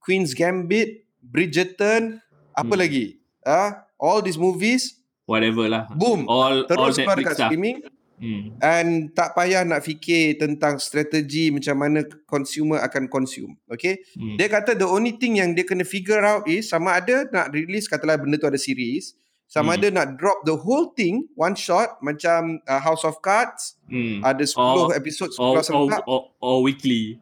Queen's 0.01 0.33
Gambit 0.33 1.05
Bridgerton 1.21 2.17
apa 2.51 2.73
Hmm. 2.73 2.81
lagi 2.81 3.05
ah 3.41 3.85
all 3.95 4.19
these 4.19 4.35
movies 4.35 4.97
Whatever 5.25 5.65
lah. 5.65 5.89
boom 5.89 6.29
All 6.29 6.65
all 6.65 6.69
terus 6.69 6.97
keluar 6.97 7.17
Netflix 7.17 7.21
dekat 7.21 7.35
stuff. 7.35 7.49
streaming 7.49 7.77
Hmm. 8.15 8.55
and 8.63 9.11
tak 9.11 9.35
payah 9.35 9.61
nak 9.61 9.83
fikir 9.83 10.39
tentang 10.39 10.79
strategi 10.79 11.51
macam 11.51 11.75
mana 11.75 11.99
consumer 12.23 12.79
akan 12.79 13.11
consume. 13.11 13.59
Okay? 13.67 13.99
Hmm. 14.15 14.39
Dia 14.39 14.47
kata 14.47 14.71
the 14.71 14.87
only 14.87 15.19
thing 15.19 15.35
yang 15.35 15.51
dia 15.51 15.63
kena 15.63 15.83
figure 15.83 16.23
out 16.23 16.47
is 16.47 16.67
sama 16.67 16.95
ada 16.95 17.27
nak 17.27 17.51
release 17.51 17.85
katalah 17.85 18.15
benda 18.15 18.39
tu 18.39 18.47
ada 18.47 18.55
series, 18.55 19.19
sama 19.45 19.75
Hmm. 19.75 19.77
ada 19.77 19.87
nak 19.91 20.07
drop 20.15 20.41
the 20.43 20.55
whole 20.55 20.95
thing 20.95 21.27
one 21.35 21.53
shot 21.53 21.99
macam 21.99 22.63
uh, 22.63 22.79
House 22.79 23.03
of 23.03 23.19
Cards, 23.19 23.75
Hmm. 23.85 24.23
ada 24.23 24.41
10 24.41 24.55
Or- 24.55 24.95
episod 24.95 25.29
Or, 25.35 25.59
10 25.59 25.75
or, 25.75 25.85
or, 26.07 26.19
or 26.39 26.55
weekly. 26.63 27.19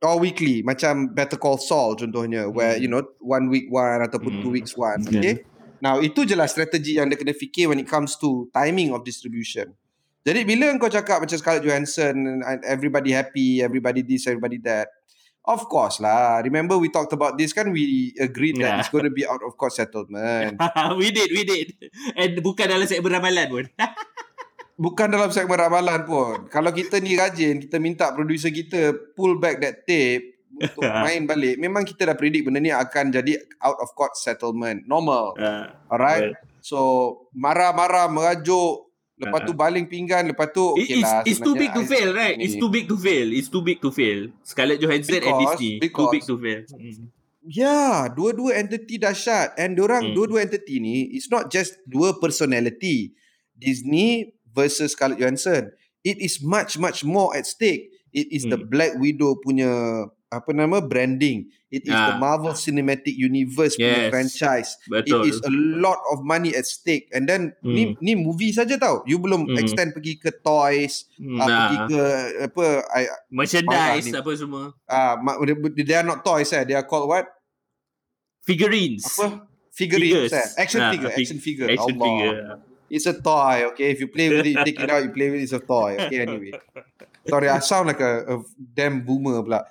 or 0.00 0.16
weekly 0.16 0.64
macam 0.64 1.12
Better 1.12 1.36
Call 1.36 1.60
Saul 1.60 1.92
contohnya 1.92 2.48
where 2.48 2.78
Hmm. 2.78 2.82
you 2.82 2.88
know 2.88 3.02
one 3.20 3.50
week 3.50 3.68
one 3.68 4.00
ataupun 4.00 4.38
Hmm. 4.38 4.42
two 4.46 4.52
weeks 4.54 4.72
one. 4.72 5.04
Yeah. 5.10 5.20
Okay? 5.20 5.34
Now 5.80 5.96
itu 5.98 6.24
je 6.24 6.36
lah 6.36 6.44
strategi 6.44 6.96
yang 6.96 7.08
dia 7.08 7.16
kena 7.16 7.32
fikir 7.32 7.66
when 7.66 7.80
it 7.80 7.88
comes 7.88 8.16
to 8.16 8.48
timing 8.52 8.92
of 8.92 9.00
distribution. 9.00 9.76
Jadi 10.20 10.44
bila 10.44 10.68
kau 10.76 10.92
cakap 10.92 11.24
macam 11.24 11.36
Scarlett 11.40 11.64
Johansson 11.64 12.44
everybody 12.68 13.16
happy, 13.16 13.64
everybody 13.64 14.04
this, 14.04 14.28
everybody 14.28 14.60
that. 14.60 14.88
Of 15.40 15.72
course 15.72 16.04
lah. 16.04 16.44
Remember 16.44 16.76
we 16.76 16.92
talked 16.92 17.16
about 17.16 17.40
this 17.40 17.56
kan 17.56 17.72
we 17.72 18.12
agreed 18.20 18.60
that 18.60 18.76
Yeah. 18.76 18.80
it's 18.84 18.92
going 18.92 19.08
to 19.08 19.14
be 19.14 19.24
out 19.24 19.40
of 19.40 19.56
court 19.56 19.72
settlement. 19.72 20.60
we 21.00 21.08
did, 21.08 21.32
we 21.32 21.48
did. 21.48 21.72
And 22.12 22.36
bukan 22.44 22.68
dalam 22.68 22.84
segmen 22.84 23.16
ramalan 23.16 23.46
pun. 23.48 23.66
Bukan 24.80 25.12
dalam 25.12 25.28
segmen 25.28 25.60
ramalan 25.60 26.08
pun. 26.08 26.48
Kalau 26.48 26.72
kita 26.72 27.04
ni 27.04 27.12
rajin, 27.12 27.60
kita 27.60 27.76
minta 27.76 28.08
producer 28.16 28.48
kita 28.48 28.96
pull 29.12 29.36
back 29.36 29.60
that 29.60 29.84
tape 29.84 30.40
untuk 30.56 30.80
main 31.04 31.28
balik. 31.28 31.60
Memang 31.60 31.84
kita 31.84 32.08
dah 32.08 32.16
predict 32.16 32.48
benda 32.48 32.64
ni 32.64 32.72
akan 32.72 33.12
jadi 33.12 33.36
out 33.60 33.76
of 33.76 33.92
court 33.92 34.16
settlement. 34.16 34.84
Normal. 34.88 35.36
Uh, 35.36 35.68
Alright. 35.88 36.32
So 36.64 36.78
marah-marah 37.36 38.08
merajuk 38.08 38.89
lepas 39.20 39.44
tu 39.44 39.52
Uh-uh. 39.52 39.60
baling 39.60 39.84
pinggan 39.84 40.24
lepas 40.26 40.48
tu 40.48 40.72
okay 40.72 40.96
it's, 40.96 41.04
lah 41.04 41.20
it's 41.22 41.36
too 41.36 41.52
sebenarnya 41.52 41.60
big 41.60 41.70
to 41.76 41.82
I- 41.84 41.90
fail, 41.92 42.08
right? 42.10 42.36
It's 42.40 42.56
too 42.56 42.70
big 42.72 42.84
to 42.88 42.96
fail. 42.96 43.26
It's 43.30 43.46
too 43.46 43.60
big 43.60 43.78
to 43.78 43.90
fail. 43.92 44.20
Scarlett 44.40 44.80
Johansson 44.80 45.20
and 45.20 45.36
Because- 45.36 45.60
Disney. 45.60 45.72
too 45.76 45.82
because- 45.84 46.12
big 46.12 46.24
to 46.24 46.36
fail. 46.36 46.60
Mm. 46.72 47.04
Ya, 47.40 47.80
dua-dua 48.08 48.50
entity 48.54 48.96
dahsyat 48.96 49.56
and 49.56 49.72
diorang 49.72 50.12
Hmm. 50.12 50.14
dua-dua 50.14 50.44
entity 50.44 50.76
ni 50.76 51.08
it's 51.12 51.28
not 51.28 51.48
just 51.48 51.80
dua 51.84 52.12
personality. 52.14 53.16
Disney 53.54 54.32
versus 54.50 54.92
Scarlett 54.92 55.20
Johansson. 55.20 55.72
It 56.00 56.16
is 56.16 56.40
much 56.40 56.76
much 56.76 57.04
more 57.04 57.32
at 57.32 57.44
stake. 57.44 57.92
It 58.10 58.28
is 58.28 58.44
the 58.44 58.56
Hmm. 58.56 58.68
Black 58.68 58.92
Widow 58.96 59.36
punya 59.36 59.68
apa 60.28 60.50
nama 60.50 60.80
branding. 60.80 61.48
It 61.70 61.86
is 61.86 61.94
the 61.94 62.14
Ah. 62.14 62.18
Marvel 62.18 62.50
Cinematic 62.52 63.14
Universe 63.14 63.78
punya 63.78 63.94
Yes. 63.96 64.10
franchise. 64.10 64.70
Betul. 64.84 65.22
It 65.22 65.30
is 65.30 65.38
a 65.40 65.52
lot 65.78 66.02
of 66.10 66.20
money 66.20 66.50
at 66.50 66.66
stake 66.66 67.06
and 67.14 67.24
then 67.24 67.54
ni 67.62 67.94
ni 68.02 68.18
movie 68.18 68.50
saja 68.50 68.74
tau. 68.74 69.06
You 69.06 69.18
belum 69.18 69.46
Hmm. 69.46 69.54
extend 69.54 69.94
pergi 69.94 70.18
ke 70.18 70.34
toys, 70.36 71.06
Hmm, 71.14 71.38
uh, 71.38 71.46
pergi 71.46 71.76
nah. 71.78 71.86
ke 71.86 72.02
apa 72.44 72.64
I, 72.90 73.02
Merchandise 73.30 74.10
apa 74.10 74.30
semua. 74.34 74.74
uh, 74.74 75.14
they 75.78 75.94
are 75.94 76.02
not 76.02 76.20
toys 76.22 76.50
eh. 76.50 76.66
They 76.66 76.74
are 76.74 76.82
called 76.82 77.06
what? 77.06 77.30
Figurines. 78.42 79.06
Apa? 79.06 79.46
Figurines 79.70 80.26
Figures. 80.26 80.32
eh. 80.34 80.46
Action 80.58 80.80
Ah, 80.82 80.90
figure, 80.90 81.10
fig- 81.10 81.22
action 81.22 81.38
figure. 81.38 81.68
Action 81.70 81.94
Allah. 81.94 82.02
figure. 82.02 82.34
It's 82.90 83.06
a 83.06 83.14
toy, 83.14 83.70
okay? 83.70 83.94
If 83.94 84.02
you 84.02 84.10
play 84.10 84.26
with 84.26 84.42
it, 84.42 84.50
you 84.50 84.64
take 84.66 84.74
it 84.76 84.90
out, 84.90 85.06
you 85.06 85.14
play 85.14 85.30
with 85.30 85.38
it, 85.38 85.46
it's 85.46 85.54
a 85.54 85.62
toy. 85.62 85.94
Okay, 85.94 86.26
anyway. 86.26 86.50
Sorry, 87.30 87.48
I 87.48 87.58
sound 87.62 87.86
like 87.88 88.00
a, 88.02 88.26
a 88.26 88.42
damn 88.74 89.00
boomer 89.06 89.40
pula. 89.42 89.64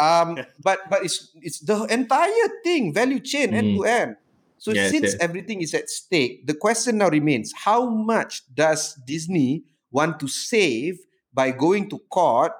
Um, 0.00 0.38
but 0.62 0.80
but 0.88 1.04
it's 1.04 1.30
it's 1.42 1.60
the 1.60 1.84
entire 1.92 2.48
thing, 2.64 2.92
value 2.92 3.20
chain, 3.20 3.52
end 3.54 3.76
to 3.76 3.84
end. 3.84 4.10
So 4.58 4.70
Yes, 4.70 4.90
since 4.94 5.12
yes. 5.14 5.16
everything 5.18 5.58
is 5.60 5.74
at 5.74 5.90
stake, 5.90 6.46
the 6.46 6.54
question 6.54 6.98
now 7.02 7.10
remains: 7.10 7.50
How 7.52 7.84
much 7.90 8.42
does 8.48 8.94
Disney 9.02 9.66
want 9.90 10.18
to 10.22 10.28
save 10.30 11.02
by 11.34 11.50
going 11.50 11.90
to 11.90 11.98
court 12.08 12.54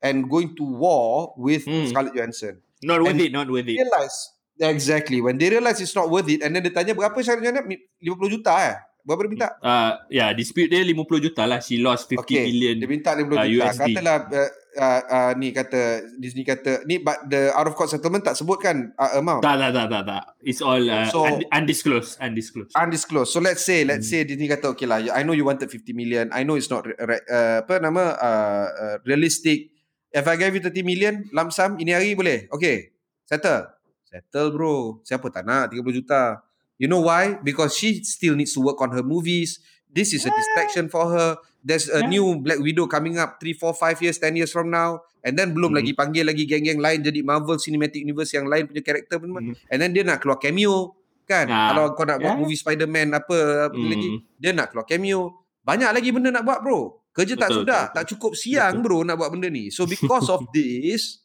and 0.00 0.30
going 0.30 0.54
to 0.56 0.64
war 0.64 1.34
with 1.36 1.66
Hmm. 1.66 1.90
Scarlett 1.90 2.14
Johansson? 2.14 2.62
Not 2.86 3.02
worth 3.02 3.18
And- 3.18 3.20
it, 3.26 3.32
not 3.34 3.50
worth 3.50 3.66
it. 3.66 3.76
Realize 3.82 4.16
exactly 4.62 5.18
when 5.20 5.36
they 5.42 5.50
realize 5.50 5.80
it's 5.82 5.96
not 5.96 6.06
worth 6.08 6.28
it, 6.30 6.40
and 6.46 6.54
then 6.54 6.62
dia 6.62 6.70
tanya 6.70 6.94
berapa 6.94 7.18
Scarlett 7.18 7.50
Johansson? 7.50 7.66
50 7.98 8.30
juta 8.30 8.54
eh? 8.62 8.76
Berapa 9.00 9.20
dia 9.24 9.30
minta? 9.30 9.48
Uh, 9.58 9.92
yeah, 10.08 10.30
dispute 10.30 10.66
dia 10.66 10.80
50 10.80 10.94
juta 11.20 11.42
lah. 11.44 11.58
She 11.58 11.76
lost 11.76 12.06
50 12.06 12.20
Okay, 12.20 12.44
million. 12.46 12.74
dia 12.76 12.86
minta 12.86 13.10
50 13.12 13.22
uh, 13.22 13.44
juta. 13.44 13.44
USD. 13.66 13.80
Katalah 13.90 14.16
uh, 14.26 14.50
uh, 14.72 15.00
uh, 15.02 15.30
ni 15.34 15.48
kata 15.50 15.80
Disney 16.14 16.42
kata 16.42 16.84
ni 16.84 16.96
but 16.96 17.26
the 17.26 17.50
out 17.50 17.64
of 17.64 17.74
court 17.74 17.88
settlement 17.88 18.22
tak 18.22 18.34
sebutkan 18.34 18.92
uh, 18.94 19.16
amount. 19.16 19.40
Tak, 19.40 19.56
tak, 19.56 19.70
tak, 19.72 19.86
tak, 19.88 20.02
tak. 20.04 20.22
It's 20.40 20.60
all 20.60 20.80
uh, 20.80 21.08
So- 21.08 21.24
un- 21.24 21.48
undisclosed. 21.48 22.18
Undisclosed. 22.18 22.72
Undisclosed. 22.72 23.30
So 23.30 23.40
let's 23.40 23.60
say 23.60 23.82
let's 23.82 24.06
Hmm. 24.06 24.20
say 24.20 24.28
Disney 24.28 24.46
kata 24.46 24.72
okay 24.72 24.84
lah 24.84 25.00
I 25.10 25.22
know 25.22 25.32
you 25.32 25.42
wanted 25.42 25.66
50 25.66 25.90
million. 25.92 26.28
I 26.30 26.42
know 26.42 26.54
it's 26.54 26.68
not 26.68 26.84
re- 26.84 27.24
uh, 27.24 27.64
apa 27.64 27.80
nama 27.80 28.14
uh, 28.14 28.66
uh, 28.68 28.96
realistic. 29.02 29.72
If 30.10 30.26
I 30.26 30.34
give 30.34 30.50
you 30.50 30.62
30 30.62 30.82
million 30.82 31.14
lump 31.30 31.50
sum 31.50 31.78
ini 31.78 31.94
hari 31.94 32.12
boleh. 32.12 32.50
Okay. 32.50 32.92
Settle. 33.24 33.70
Settle 34.02 34.50
bro. 34.50 34.98
Siapa 35.02 35.30
tak 35.30 35.46
nak 35.46 35.70
30 35.70 35.86
juta? 35.94 36.42
You 36.80 36.88
know 36.88 37.04
why? 37.04 37.36
Because 37.38 37.76
she 37.76 38.00
still 38.00 38.32
needs 38.32 38.56
to 38.56 38.64
work 38.64 38.80
on 38.80 38.96
her 38.96 39.04
movies. 39.04 39.60
This 39.84 40.16
is 40.16 40.24
a 40.24 40.32
distraction 40.32 40.88
for 40.88 41.12
her. 41.12 41.36
There's 41.60 41.92
a 41.92 42.00
Yeah. 42.00 42.08
new 42.08 42.40
Black 42.40 42.56
Widow 42.56 42.88
coming 42.88 43.20
up 43.20 43.36
3, 43.36 43.52
4, 43.52 43.76
5 43.76 44.00
years, 44.00 44.16
10 44.16 44.32
years 44.32 44.48
from 44.48 44.72
now. 44.72 45.04
And 45.20 45.36
then 45.36 45.52
belum 45.52 45.76
Mhm. 45.76 45.78
lagi 45.84 45.92
panggil 45.92 46.24
lagi 46.24 46.48
geng-geng 46.48 46.80
lain 46.80 47.04
jadi 47.04 47.20
Marvel 47.20 47.60
Cinematic 47.60 48.00
Universe 48.00 48.32
yang 48.32 48.48
lain 48.48 48.64
punya 48.64 48.80
karakter 48.80 49.20
pun. 49.20 49.28
Mhm. 49.28 49.52
And 49.68 49.76
then 49.76 49.92
dia 49.92 50.00
nak 50.00 50.24
keluar 50.24 50.40
cameo. 50.40 50.96
Kan? 51.28 51.52
Ah. 51.52 51.70
Kalau 51.70 51.84
kau 51.92 52.08
nak 52.08 52.16
buat 52.18 52.32
Yeah. 52.32 52.40
movie 52.40 52.56
Spider-Man 52.56 53.12
apa, 53.12 53.68
apa 53.68 53.76
Hmm. 53.76 53.90
lagi. 53.92 54.10
Dia 54.40 54.50
nak 54.56 54.72
keluar 54.72 54.88
cameo. 54.88 55.36
Banyak 55.60 55.90
lagi 55.92 56.08
benda 56.10 56.32
nak 56.32 56.48
buat 56.48 56.64
bro. 56.64 56.96
Kerja 57.12 57.36
tak 57.36 57.52
Betul, 57.52 57.58
sudah. 57.68 57.82
betul, 57.90 57.94
Tak 58.00 58.04
cukup 58.08 58.32
siang 58.32 58.80
bro 58.80 59.04
nak 59.04 59.20
buat 59.20 59.28
benda 59.28 59.52
ni. 59.52 59.68
So 59.68 59.84
because 59.84 60.32
of 60.32 60.48
this, 60.56 61.20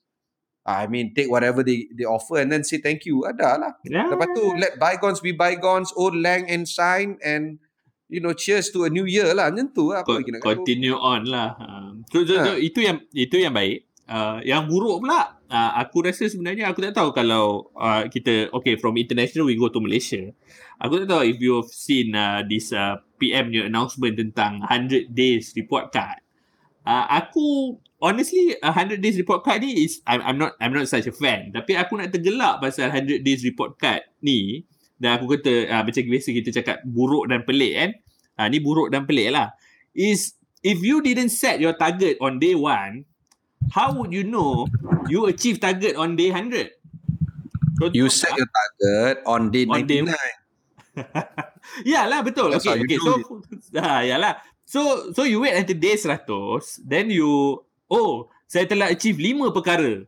I 0.65 0.89
mean 0.89 1.13
take 1.13 1.29
whatever 1.29 1.61
they 1.61 1.85
they 1.93 2.03
offer 2.03 2.41
and 2.41 2.49
then 2.49 2.65
say 2.65 2.81
thank 2.81 3.05
you. 3.05 3.21
Ada 3.21 3.49
lah. 3.55 3.71
Yeah. 3.85 4.09
Lepas 4.09 4.33
tu 4.33 4.43
let 4.57 4.75
bygones 4.75 5.21
be 5.21 5.29
bygones, 5.29 5.93
old 5.93 6.17
lang 6.17 6.49
and 6.49 6.65
shine 6.65 7.21
and 7.21 7.61
you 8.05 8.17
know 8.17 8.33
cheers 8.33 8.73
to 8.73 8.81
a 8.81 8.89
new 8.89 9.05
year 9.05 9.29
lah. 9.31 9.53
Macam 9.53 9.69
tu 9.69 9.93
lah. 9.93 10.01
Apa 10.01 10.09
Co- 10.09 10.17
lagi 10.17 10.33
nak 10.33 10.41
kata? 10.41 10.49
continue 10.51 10.97
on 10.97 11.21
lah. 11.25 11.53
Um, 11.55 12.01
so, 12.09 12.25
so, 12.25 12.33
so, 12.35 12.49
Ha. 12.49 12.57
itu 12.57 12.81
yang 12.81 12.97
itu 13.13 13.37
yang 13.37 13.53
baik. 13.53 13.85
Uh, 14.05 14.37
yang 14.41 14.65
buruk 14.65 15.01
pula, 15.01 15.33
uh, 15.49 15.71
aku 15.77 16.05
rasa 16.05 16.25
sebenarnya 16.25 16.69
aku 16.69 16.77
tak 16.77 16.93
tahu 16.93 17.09
kalau 17.09 17.73
uh, 17.73 18.05
kita 18.05 18.53
okay 18.53 18.77
from 18.77 18.97
international 18.97 19.45
we 19.45 19.53
go 19.53 19.65
to 19.65 19.81
Malaysia. 19.81 20.29
Aku 20.77 21.01
tak 21.01 21.09
tahu 21.09 21.25
if 21.25 21.37
you've 21.37 21.69
seen 21.69 22.13
uh, 22.13 22.41
this 22.41 22.69
uh, 22.69 23.01
PM 23.17 23.49
punya 23.49 23.65
announcement 23.65 24.13
tentang 24.13 24.61
100 24.61 25.09
days 25.09 25.53
report 25.53 25.89
card. 25.89 26.21
Uh, 26.85 27.05
aku 27.17 27.77
honestly 28.05 28.53
a 28.61 28.69
100 28.69 29.01
days 29.01 29.17
report 29.17 29.41
card 29.41 29.65
ni 29.65 29.89
is 29.89 30.05
I'm, 30.05 30.21
I'm 30.21 30.37
not 30.37 30.53
I'm 30.61 30.77
not 30.77 30.85
such 30.85 31.09
a 31.09 31.13
fan. 31.15 31.49
Tapi 31.49 31.73
aku 31.73 31.97
nak 31.97 32.13
tergelak 32.13 32.61
pasal 32.61 32.93
100 32.93 33.25
days 33.25 33.41
report 33.41 33.81
card 33.81 34.05
ni 34.21 34.61
dan 35.01 35.17
aku 35.17 35.25
kata 35.33 35.65
uh, 35.73 35.81
macam 35.81 36.01
biasa 36.05 36.29
kita 36.29 36.49
cakap 36.61 36.77
buruk 36.85 37.25
dan 37.25 37.41
pelik 37.41 37.73
kan. 37.73 37.91
Uh, 38.37 38.47
ni 38.53 38.61
buruk 38.61 38.93
dan 38.93 39.09
pelik 39.09 39.33
lah. 39.33 39.57
Is 39.97 40.37
if 40.61 40.85
you 40.85 41.01
didn't 41.01 41.33
set 41.33 41.57
your 41.57 41.73
target 41.73 42.21
on 42.21 42.37
day 42.37 42.53
one, 42.53 43.09
how 43.73 43.89
would 43.97 44.13
you 44.13 44.21
know 44.21 44.69
you 45.09 45.25
achieve 45.25 45.57
target 45.57 45.97
on 45.97 46.13
day 46.13 46.29
100? 46.29 46.77
Contoh 47.75 47.91
You 47.91 48.07
set 48.07 48.31
your 48.37 48.47
target 48.47 49.25
on 49.27 49.51
day 49.51 49.67
On 49.67 49.83
day 49.83 49.99
99. 50.05 50.15
Yalah 51.91 52.23
betul. 52.23 52.55
That's 52.55 52.63
okay, 52.63 52.87
okay. 52.87 52.99
So 53.03 53.11
ha, 53.83 53.99
yalah. 54.09 54.39
So 54.63 55.11
so 55.11 55.27
you 55.27 55.43
wait 55.43 55.59
until 55.59 55.75
day 55.75 55.99
100, 55.99 56.23
then 56.87 57.11
you 57.11 57.59
oh, 57.89 58.29
saya 58.45 58.65
telah 58.69 58.93
achieve 58.93 59.17
5 59.17 59.51
perkara. 59.53 60.05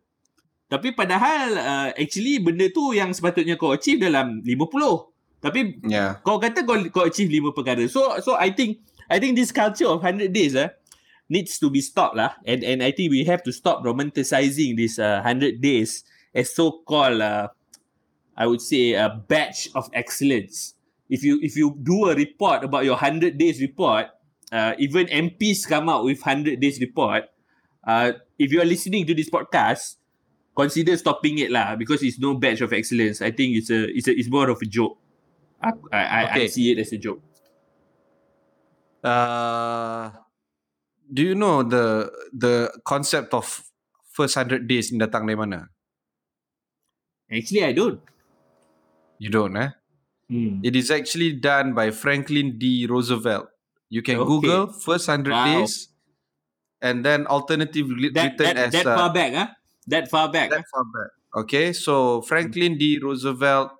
Tapi 0.67 0.91
padahal 0.91 1.55
uh, 1.55 1.87
actually 1.95 2.43
benda 2.43 2.67
tu 2.67 2.91
yang 2.91 3.15
sepatutnya 3.15 3.55
kau 3.55 3.71
achieve 3.71 4.03
dalam 4.03 4.43
50. 4.43 5.15
Tapi 5.39 5.79
Yeah. 5.87 6.19
kau 6.25 6.41
kata 6.41 6.67
kau 6.67 6.75
kau 6.91 7.07
achieve 7.07 7.31
5 7.31 7.55
perkara. 7.55 7.87
So 7.87 8.19
so 8.19 8.35
I 8.35 8.51
think 8.51 8.83
I 9.07 9.17
think 9.21 9.39
this 9.39 9.55
culture 9.55 9.87
of 9.87 10.03
100 10.03 10.35
days 10.35 10.59
ah 10.59 10.75
needs 11.31 11.55
to 11.59 11.71
be 11.71 11.79
stopped 11.79 12.19
lah. 12.19 12.35
And 12.43 12.67
and 12.67 12.83
I 12.83 12.91
think 12.91 13.15
we 13.15 13.23
have 13.27 13.43
to 13.47 13.55
stop 13.55 13.79
romanticizing 13.83 14.75
this 14.75 14.99
uh, 14.99 15.23
100 15.23 15.63
days 15.63 16.03
as 16.35 16.51
so 16.51 16.83
called 16.83 17.23
uh, 17.23 17.47
I 18.35 18.45
would 18.45 18.61
say 18.61 18.91
a 18.93 19.07
badge 19.07 19.71
of 19.71 19.87
excellence. 19.95 20.75
If 21.07 21.23
you 21.23 21.39
if 21.39 21.55
you 21.55 21.79
do 21.79 22.11
a 22.11 22.13
report 22.15 22.67
about 22.67 22.83
your 22.83 22.99
100 22.99 23.39
days 23.39 23.63
report, 23.63 24.11
uh, 24.51 24.75
even 24.75 25.07
MPs 25.07 25.63
come 25.63 25.87
out 25.87 26.03
with 26.03 26.19
100 26.19 26.59
days 26.59 26.83
report. 26.83 27.31
Uh, 27.87 28.11
if 28.37 28.51
you 28.51 28.59
are 28.59 28.67
listening 28.67 29.07
to 29.07 29.15
this 29.15 29.29
podcast, 29.31 29.95
consider 30.51 30.91
stopping 30.99 31.39
it 31.39 31.47
lah 31.49 31.79
because 31.79 32.03
it's 32.03 32.19
no 32.19 32.35
badge 32.35 32.59
of 32.59 32.75
excellence. 32.75 33.23
I 33.23 33.31
think 33.31 33.55
it's 33.55 33.71
a 33.71 33.87
it's 33.95 34.07
a 34.07 34.13
it's 34.13 34.27
more 34.27 34.51
of 34.51 34.59
a 34.59 34.67
joke. 34.67 34.99
I 35.63 35.71
I, 35.95 36.01
I, 36.03 36.21
I 36.43 36.47
see 36.51 36.75
it 36.75 36.83
as 36.83 36.91
a 36.91 36.99
joke. 36.99 37.23
Uh, 39.03 40.11
do 41.07 41.23
you 41.23 41.35
know 41.35 41.63
the 41.63 42.11
the 42.35 42.67
concept 42.83 43.33
of 43.33 43.63
first 44.11 44.35
100 44.35 44.67
days 44.67 44.91
in 44.91 44.99
datang 44.99 45.23
dari 45.23 45.39
mana? 45.39 45.71
Actually, 47.31 47.63
I 47.63 47.71
don't. 47.71 48.01
You 49.19 49.29
don't 49.31 49.55
eh? 49.55 49.71
Hmm. 50.27 50.59
It 50.59 50.75
is 50.75 50.91
actually 50.91 51.39
done 51.39 51.71
by 51.71 51.91
Franklin 51.91 52.59
D. 52.59 52.83
Roosevelt. 52.83 53.47
You 53.87 54.03
can 54.03 54.19
Okay. 54.19 54.27
Google 54.27 54.67
first 54.75 55.07
100 55.07 55.31
Wow. 55.31 55.45
days 55.47 55.87
and 56.81 57.03
then 57.03 57.25
alternative 57.27 57.87
li- 57.89 58.11
That 58.13 58.37
written 58.37 58.55
that, 58.55 58.57
as 58.57 58.71
that 58.73 58.87
uh, 58.87 58.95
far 58.95 59.09
back, 59.13 59.31
ah, 59.35 59.47
that 59.87 60.09
far 60.09 60.27
back. 60.31 60.49
that 60.49 60.65
far 60.71 60.83
back. 60.83 61.11
Okay, 61.35 61.73
so 61.73 62.21
Franklin 62.21 62.77
D. 62.77 62.99
Roosevelt, 63.01 63.71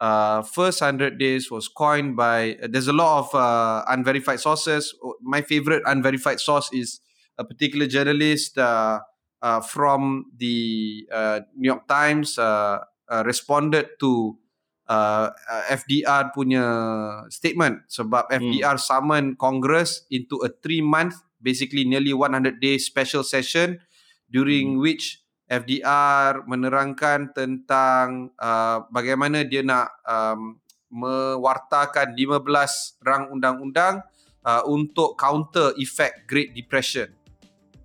uh, 0.00 0.42
first 0.42 0.80
100 0.80 1.18
days 1.18 1.50
was 1.50 1.68
coined 1.68 2.16
by, 2.16 2.56
there's 2.68 2.88
a 2.88 2.92
lot 2.92 3.26
of 3.26 3.34
uh, 3.34 3.84
unverified 3.88 4.40
sources. 4.40 4.94
My 5.20 5.42
favorite 5.42 5.82
unverified 5.84 6.40
source 6.40 6.70
is 6.72 7.00
a 7.38 7.44
particular 7.44 7.86
journalist 7.86 8.56
uh, 8.56 9.00
uh, 9.42 9.60
from 9.60 10.26
the 10.36 11.06
uh, 11.12 11.40
New 11.56 11.68
York 11.68 11.88
Times 11.88 12.38
uh, 12.38 12.78
uh, 13.10 13.22
responded 13.26 13.88
to 14.00 14.38
uh, 14.88 15.30
uh, 15.50 15.62
FDR 15.70 16.32
punya 16.34 16.64
statement 17.30 17.86
sebab 17.88 18.28
FDR 18.30 18.76
summoned 18.78 19.38
Congress 19.38 20.04
into 20.10 20.36
a 20.42 20.50
three 20.62 20.80
month, 20.80 21.16
basically 21.42 21.82
nearly 21.82 22.14
100 22.14 22.62
day 22.62 22.78
special 22.78 23.26
session 23.26 23.82
during 24.30 24.78
which 24.78 25.20
FDR 25.50 26.48
menerangkan 26.48 27.36
tentang 27.36 28.32
uh, 28.40 28.88
bagaimana 28.88 29.44
dia 29.44 29.60
nak 29.60 29.92
um, 30.08 30.56
mewartakan 30.88 32.16
15 32.16 33.04
rang 33.04 33.28
undang-undang 33.28 34.00
uh, 34.48 34.62
untuk 34.64 35.18
counter 35.20 35.76
effect 35.76 36.24
Great 36.24 36.56
Depression. 36.56 37.12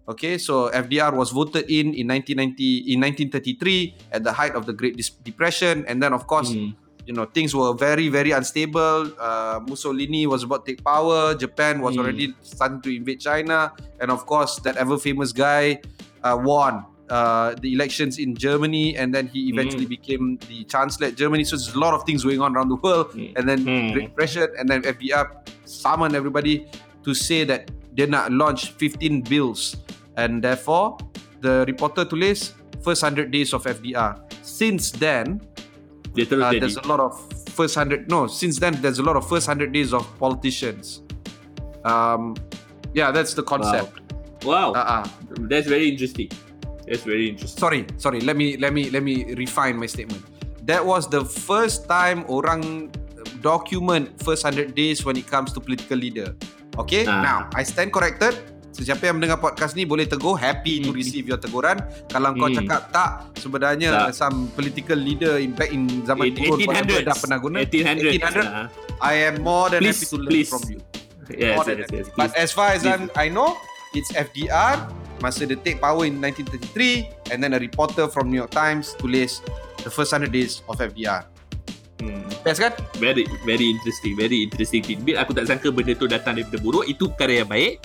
Okay, 0.07 0.39
so 0.39 0.71
FDR 0.71 1.11
was 1.11 1.35
voted 1.35 1.67
in 1.67 1.91
in 1.91 2.07
1990 2.07 2.95
in 2.95 3.03
1933 3.03 4.15
at 4.15 4.23
the 4.23 4.31
height 4.31 4.55
of 4.55 4.63
the 4.63 4.71
Great 4.71 4.95
Depression, 5.27 5.83
and 5.83 5.99
then 5.99 6.15
of 6.15 6.23
course 6.23 6.55
Hmm. 6.55 6.79
You 7.07 7.15
know 7.15 7.23
things 7.23 7.55
were 7.55 7.71
very 7.73 8.11
very 8.11 8.31
unstable. 8.35 9.07
Uh, 9.17 9.63
mussolini 9.63 10.27
was 10.27 10.43
about 10.43 10.65
to 10.67 10.75
take 10.75 10.83
power. 10.83 11.33
Japan 11.33 11.79
was 11.79 11.95
Hmm. 11.95 12.01
already 12.03 12.25
starting 12.43 12.81
to 12.83 12.91
invade 12.91 13.23
china. 13.23 13.71
And 14.03 14.11
of 14.11 14.27
course 14.27 14.59
that 14.67 14.75
ever 14.75 14.99
famous 14.99 15.31
guy 15.31 15.79
uh, 16.27 16.35
won 16.35 16.83
uh, 17.07 17.55
the 17.63 17.71
elections 17.71 18.19
in 18.19 18.35
germany. 18.35 18.99
And 18.99 19.15
then 19.15 19.31
he 19.31 19.47
eventually 19.47 19.87
became 19.87 20.35
the 20.51 20.67
chancellor 20.67 21.07
at 21.07 21.15
germany. 21.15 21.47
So 21.47 21.55
there's 21.55 21.73
a 21.73 21.79
lot 21.79 21.95
of 21.95 22.03
things 22.03 22.27
going 22.27 22.43
on 22.43 22.51
around 22.59 22.67
the 22.75 22.79
world. 22.83 23.15
Hmm. 23.15 23.31
and 23.39 23.47
then 23.47 23.63
great 23.95 24.11
depression 24.11 24.51
and 24.59 24.67
then 24.67 24.83
fdr 24.83 25.31
summoned 25.63 26.11
everybody 26.13 26.67
to 27.07 27.15
say 27.15 27.47
that 27.47 27.71
dia 27.95 28.03
nak 28.05 28.27
launch 28.35 28.75
15 28.75 29.23
bills. 29.31 29.79
And 30.19 30.43
therefore 30.43 30.99
the 31.39 31.63
reporter 31.71 32.03
tulis 32.03 32.51
first 32.83 32.99
100 32.99 33.31
days 33.31 33.55
of 33.55 33.63
fdr 33.63 34.19
since 34.43 34.91
then 34.91 35.39
uh, 36.20 36.51
there's 36.59 36.78
a 36.78 36.88
lot 36.88 36.99
of 36.99 37.13
first 37.49 37.76
hundred. 37.76 38.09
No, 38.09 38.28
since 38.28 38.59
then 38.59 38.74
there's 38.82 38.99
a 38.99 39.03
lot 39.03 39.15
of 39.15 39.28
first 39.28 39.45
hundred 39.47 39.72
days 39.72 39.93
of 39.93 40.03
politicians. 40.20 41.01
Um, 41.86 42.36
yeah, 42.93 43.11
that's 43.11 43.34
the 43.34 43.43
concept. 43.43 43.99
Wow. 44.43 44.72
Uh, 44.74 45.03
uh, 45.03 45.07
That's 45.49 45.68
very 45.68 45.89
interesting. 45.89 46.30
That's 46.88 47.03
very 47.03 47.30
interesting. 47.30 47.59
sorry, 47.59 47.86
sorry. 47.97 48.22
Let 48.22 48.38
me 48.38 48.55
let 48.57 48.74
me 48.74 48.89
let 48.89 49.03
me 49.03 49.34
refine 49.36 49.78
my 49.78 49.86
statement. 49.88 50.24
That 50.65 50.86
was 50.86 51.07
the 51.09 51.24
first 51.26 51.88
time 51.88 52.24
orang 52.28 52.91
document 53.41 54.22
first 54.24 54.43
hundred 54.43 54.76
days 54.76 55.03
when 55.05 55.18
it 55.18 55.28
comes 55.28 55.51
to 55.53 55.59
political 55.59 55.97
leader. 55.97 56.36
Okay, 56.78 57.05
Ah. 57.07 57.22
now 57.22 57.49
I 57.55 57.63
stand 57.63 57.91
corrected. 57.93 58.38
Sesiapa 58.78 59.09
yang 59.09 59.17
mendengar 59.17 59.41
podcast 59.41 59.73
ni 59.73 59.89
boleh 59.89 60.05
tegur, 60.05 60.38
happy 60.38 60.78
to 60.80 60.93
Hmm. 60.93 61.01
receive 61.01 61.25
your 61.25 61.41
teguran. 61.41 61.82
Kalau 62.05 62.30
kau 62.32 62.45
Hmm. 62.45 62.61
cakap 62.61 62.82
tak, 62.93 63.09
sebenarnya 63.34 63.89
Tak. 63.89 64.13
some 64.13 64.53
political 64.53 64.93
leader 64.93 65.41
in 65.41 65.49
back 65.49 65.73
in 65.73 66.05
zaman 66.05 66.30
In 66.30 66.38
1800s. 66.38 67.01
dah 67.03 67.17
pernah 67.17 67.38
guna. 67.41 67.57
1800s. 67.59 68.13
1800, 68.13 68.45
Ah. 68.45 68.69
I 69.01 69.25
am 69.25 69.41
more 69.41 69.73
than 69.73 69.82
Please, 69.82 69.97
happy 69.97 70.07
to 70.07 70.17
learn 70.19 70.30
please. 70.30 70.49
from 70.53 70.61
you. 70.69 70.80
Yes, 71.28 71.57
More 71.57 71.65
than 71.65 71.75
yes, 71.75 71.89
happy. 71.89 71.97
yes. 71.97 72.07
But 72.13 72.30
as 72.38 72.49
far 72.53 72.69
as 72.71 72.86
Please. 72.86 72.93
I'm, 72.93 73.09
I 73.17 73.28
know, 73.28 73.57
it's 73.91 74.13
FDR. 74.13 74.86
Masa 75.17 75.43
they 75.43 75.57
take 75.57 75.82
power 75.82 76.05
in 76.05 76.21
1933 76.21 77.09
and 77.34 77.41
then 77.41 77.51
a 77.51 77.59
reporter 77.59 78.05
from 78.05 78.30
New 78.30 78.38
York 78.38 78.53
Times 78.53 78.93
tulis 78.95 79.41
the 79.82 79.89
first 79.89 80.13
100 80.13 80.30
days 80.30 80.61
of 80.69 80.78
FDR. 80.78 81.25
Hmm. 81.97 82.21
Best 82.45 82.61
kan? 82.61 82.78
Very 82.95 83.25
very 83.41 83.65
interesting, 83.67 84.13
very 84.13 84.45
interesting 84.45 84.86
tidbit. 84.86 85.17
Aku 85.17 85.34
tak 85.34 85.49
sangka 85.49 85.73
benda 85.73 85.97
tu 85.97 86.05
datang 86.05 86.38
daripada 86.38 86.61
buruk. 86.61 86.86
Itu 86.86 87.09
perkara 87.09 87.41
yang 87.41 87.49
baik. 87.49 87.82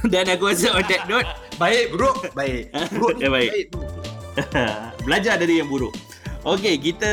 Dan 0.12 0.24
aku 0.32 0.52
rasa 0.52 0.72
on 0.72 0.84
that 0.88 1.04
note, 1.10 1.28
Baik 1.60 1.92
bro, 1.92 2.16
baik. 2.32 2.72
Bro 2.96 3.20
ni 3.20 3.22
Ya, 3.24 3.28
baik. 3.28 3.50
baik. 3.52 3.68
belajar 5.04 5.36
dari 5.36 5.60
yang 5.60 5.68
buruk. 5.68 5.92
Okey, 6.40 6.80
kita 6.80 7.12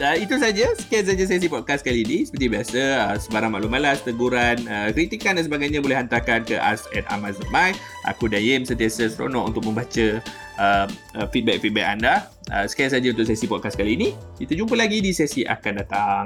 uh, 0.00 0.16
itu 0.16 0.40
saja. 0.40 0.72
Sekian 0.72 1.04
saja 1.04 1.28
sesi 1.28 1.44
podcast 1.44 1.84
kali 1.84 2.08
ini. 2.08 2.24
Seperti 2.24 2.48
biasa, 2.48 2.80
uh, 3.04 3.16
sebarang 3.20 3.52
maklum 3.52 3.68
malas, 3.68 4.00
teguran, 4.00 4.64
uh, 4.64 4.88
kritikan 4.96 5.36
dan 5.36 5.44
sebagainya 5.44 5.84
boleh 5.84 6.00
hantarkan 6.00 6.40
ke 6.48 6.56
us 6.56 6.88
at 6.96 7.04
Amazon.my. 7.12 7.76
Aku 8.08 8.32
dan 8.32 8.40
Yim 8.40 8.64
sentiasa 8.64 9.12
seronok 9.12 9.52
untuk 9.52 9.68
membaca 9.68 10.24
uh, 10.56 10.88
uh, 10.88 11.26
feedback-feedback 11.28 12.00
anda. 12.00 12.32
Uh, 12.48 12.64
sekian 12.64 12.88
saja 12.88 13.12
untuk 13.12 13.28
sesi 13.28 13.44
podcast 13.44 13.76
kali 13.76 13.92
ini. 13.92 14.16
Kita 14.40 14.56
jumpa 14.56 14.72
lagi 14.72 15.04
di 15.04 15.12
sesi 15.12 15.44
akan 15.44 15.72
datang. 15.76 16.24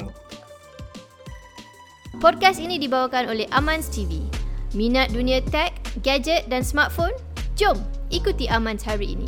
Podcast 2.23 2.63
ini 2.63 2.79
dibawakan 2.79 3.27
oleh 3.27 3.51
Amans 3.51 3.91
TV. 3.91 4.46
Minat 4.77 5.09
dunia 5.09 5.41
tech, 5.41 5.73
gadget 6.05 6.53
dan 6.53 6.61
smartphone? 6.61 7.17
Jom 7.57 7.81
ikuti 8.13 8.45
Amans 8.53 8.85
hari 8.85 9.17
ini. 9.17 9.25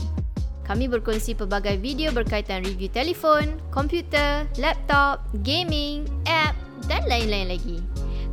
Kami 0.68 0.84
berkongsi 0.92 1.32
pelbagai 1.32 1.80
video 1.80 2.12
berkaitan 2.12 2.60
review 2.68 2.92
telefon, 2.92 3.56
komputer, 3.72 4.44
laptop, 4.60 5.24
gaming, 5.40 6.04
app 6.28 6.52
dan 6.84 7.00
lain-lain 7.08 7.48
lagi. 7.48 7.80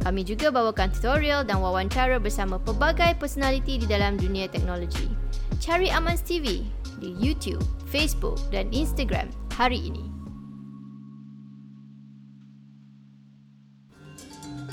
Kami 0.03 0.27
juga 0.27 0.51
bawakan 0.51 0.91
tutorial 0.91 1.47
dan 1.47 1.63
wawancara 1.63 2.19
bersama 2.19 2.59
pelbagai 2.59 3.15
personaliti 3.15 3.79
di 3.79 3.87
dalam 3.87 4.19
dunia 4.19 4.51
teknologi. 4.51 5.07
Cari 5.63 5.87
Amans 5.95 6.19
TV 6.19 6.67
di 6.99 7.15
YouTube, 7.15 7.63
Facebook 7.87 8.35
dan 8.51 8.67
Instagram 8.75 9.31
hari 9.55 9.79
ini. 9.87 10.14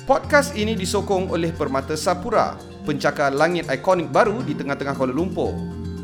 Podcast 0.02 0.58
ini 0.58 0.74
disokong 0.74 1.30
oleh 1.30 1.54
Permata 1.54 1.94
Sapura, 1.94 2.58
pencakar 2.82 3.30
langit 3.30 3.70
ikonik 3.70 4.10
baru 4.10 4.42
di 4.42 4.50
tengah-tengah 4.50 4.98
Kuala 4.98 5.14
Lumpur. 5.14 5.54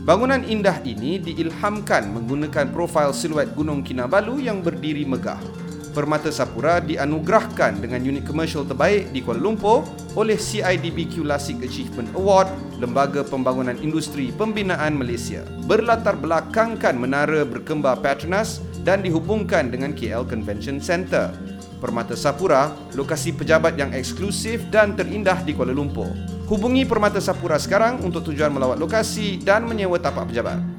Bangunan 0.07 0.47
indah 0.47 0.79
ini 0.87 1.19
diilhamkan 1.19 2.07
menggunakan 2.07 2.71
profil 2.71 3.11
siluet 3.11 3.51
Gunung 3.59 3.83
Kinabalu 3.83 4.47
yang 4.47 4.63
berdiri 4.63 5.03
megah. 5.03 5.43
Permata 5.91 6.31
Sapura 6.31 6.79
dianugerahkan 6.79 7.83
dengan 7.83 7.99
unit 7.99 8.23
komersial 8.23 8.63
terbaik 8.71 9.11
di 9.11 9.19
Kuala 9.19 9.43
Lumpur 9.43 9.83
oleh 10.15 10.39
CIDBQ 10.39 11.27
Classic 11.27 11.59
Achievement 11.59 12.07
Award, 12.15 12.55
Lembaga 12.79 13.27
Pembangunan 13.27 13.75
Industri 13.83 14.31
Pembinaan 14.31 14.95
Malaysia. 14.95 15.43
Berlatar 15.67 16.15
belakangkan 16.15 16.95
menara 16.95 17.43
berkembar 17.43 17.99
Petronas 17.99 18.63
dan 18.87 19.03
dihubungkan 19.03 19.75
dengan 19.75 19.91
KL 19.91 20.23
Convention 20.23 20.79
Centre. 20.79 21.35
Permata 21.79 22.19
Sapura, 22.19 22.75
lokasi 22.93 23.35
pejabat 23.35 23.79
yang 23.79 23.95
eksklusif 23.95 24.67
dan 24.69 24.99
terindah 24.99 25.43
di 25.47 25.55
Kuala 25.55 25.73
Lumpur. 25.73 26.11
Hubungi 26.51 26.85
Permata 26.85 27.23
Sapura 27.23 27.57
sekarang 27.57 28.03
untuk 28.03 28.27
tujuan 28.29 28.51
melawat 28.51 28.77
lokasi 28.77 29.39
dan 29.41 29.65
menyewa 29.65 29.97
tapak 30.03 30.29
pejabat. 30.29 30.78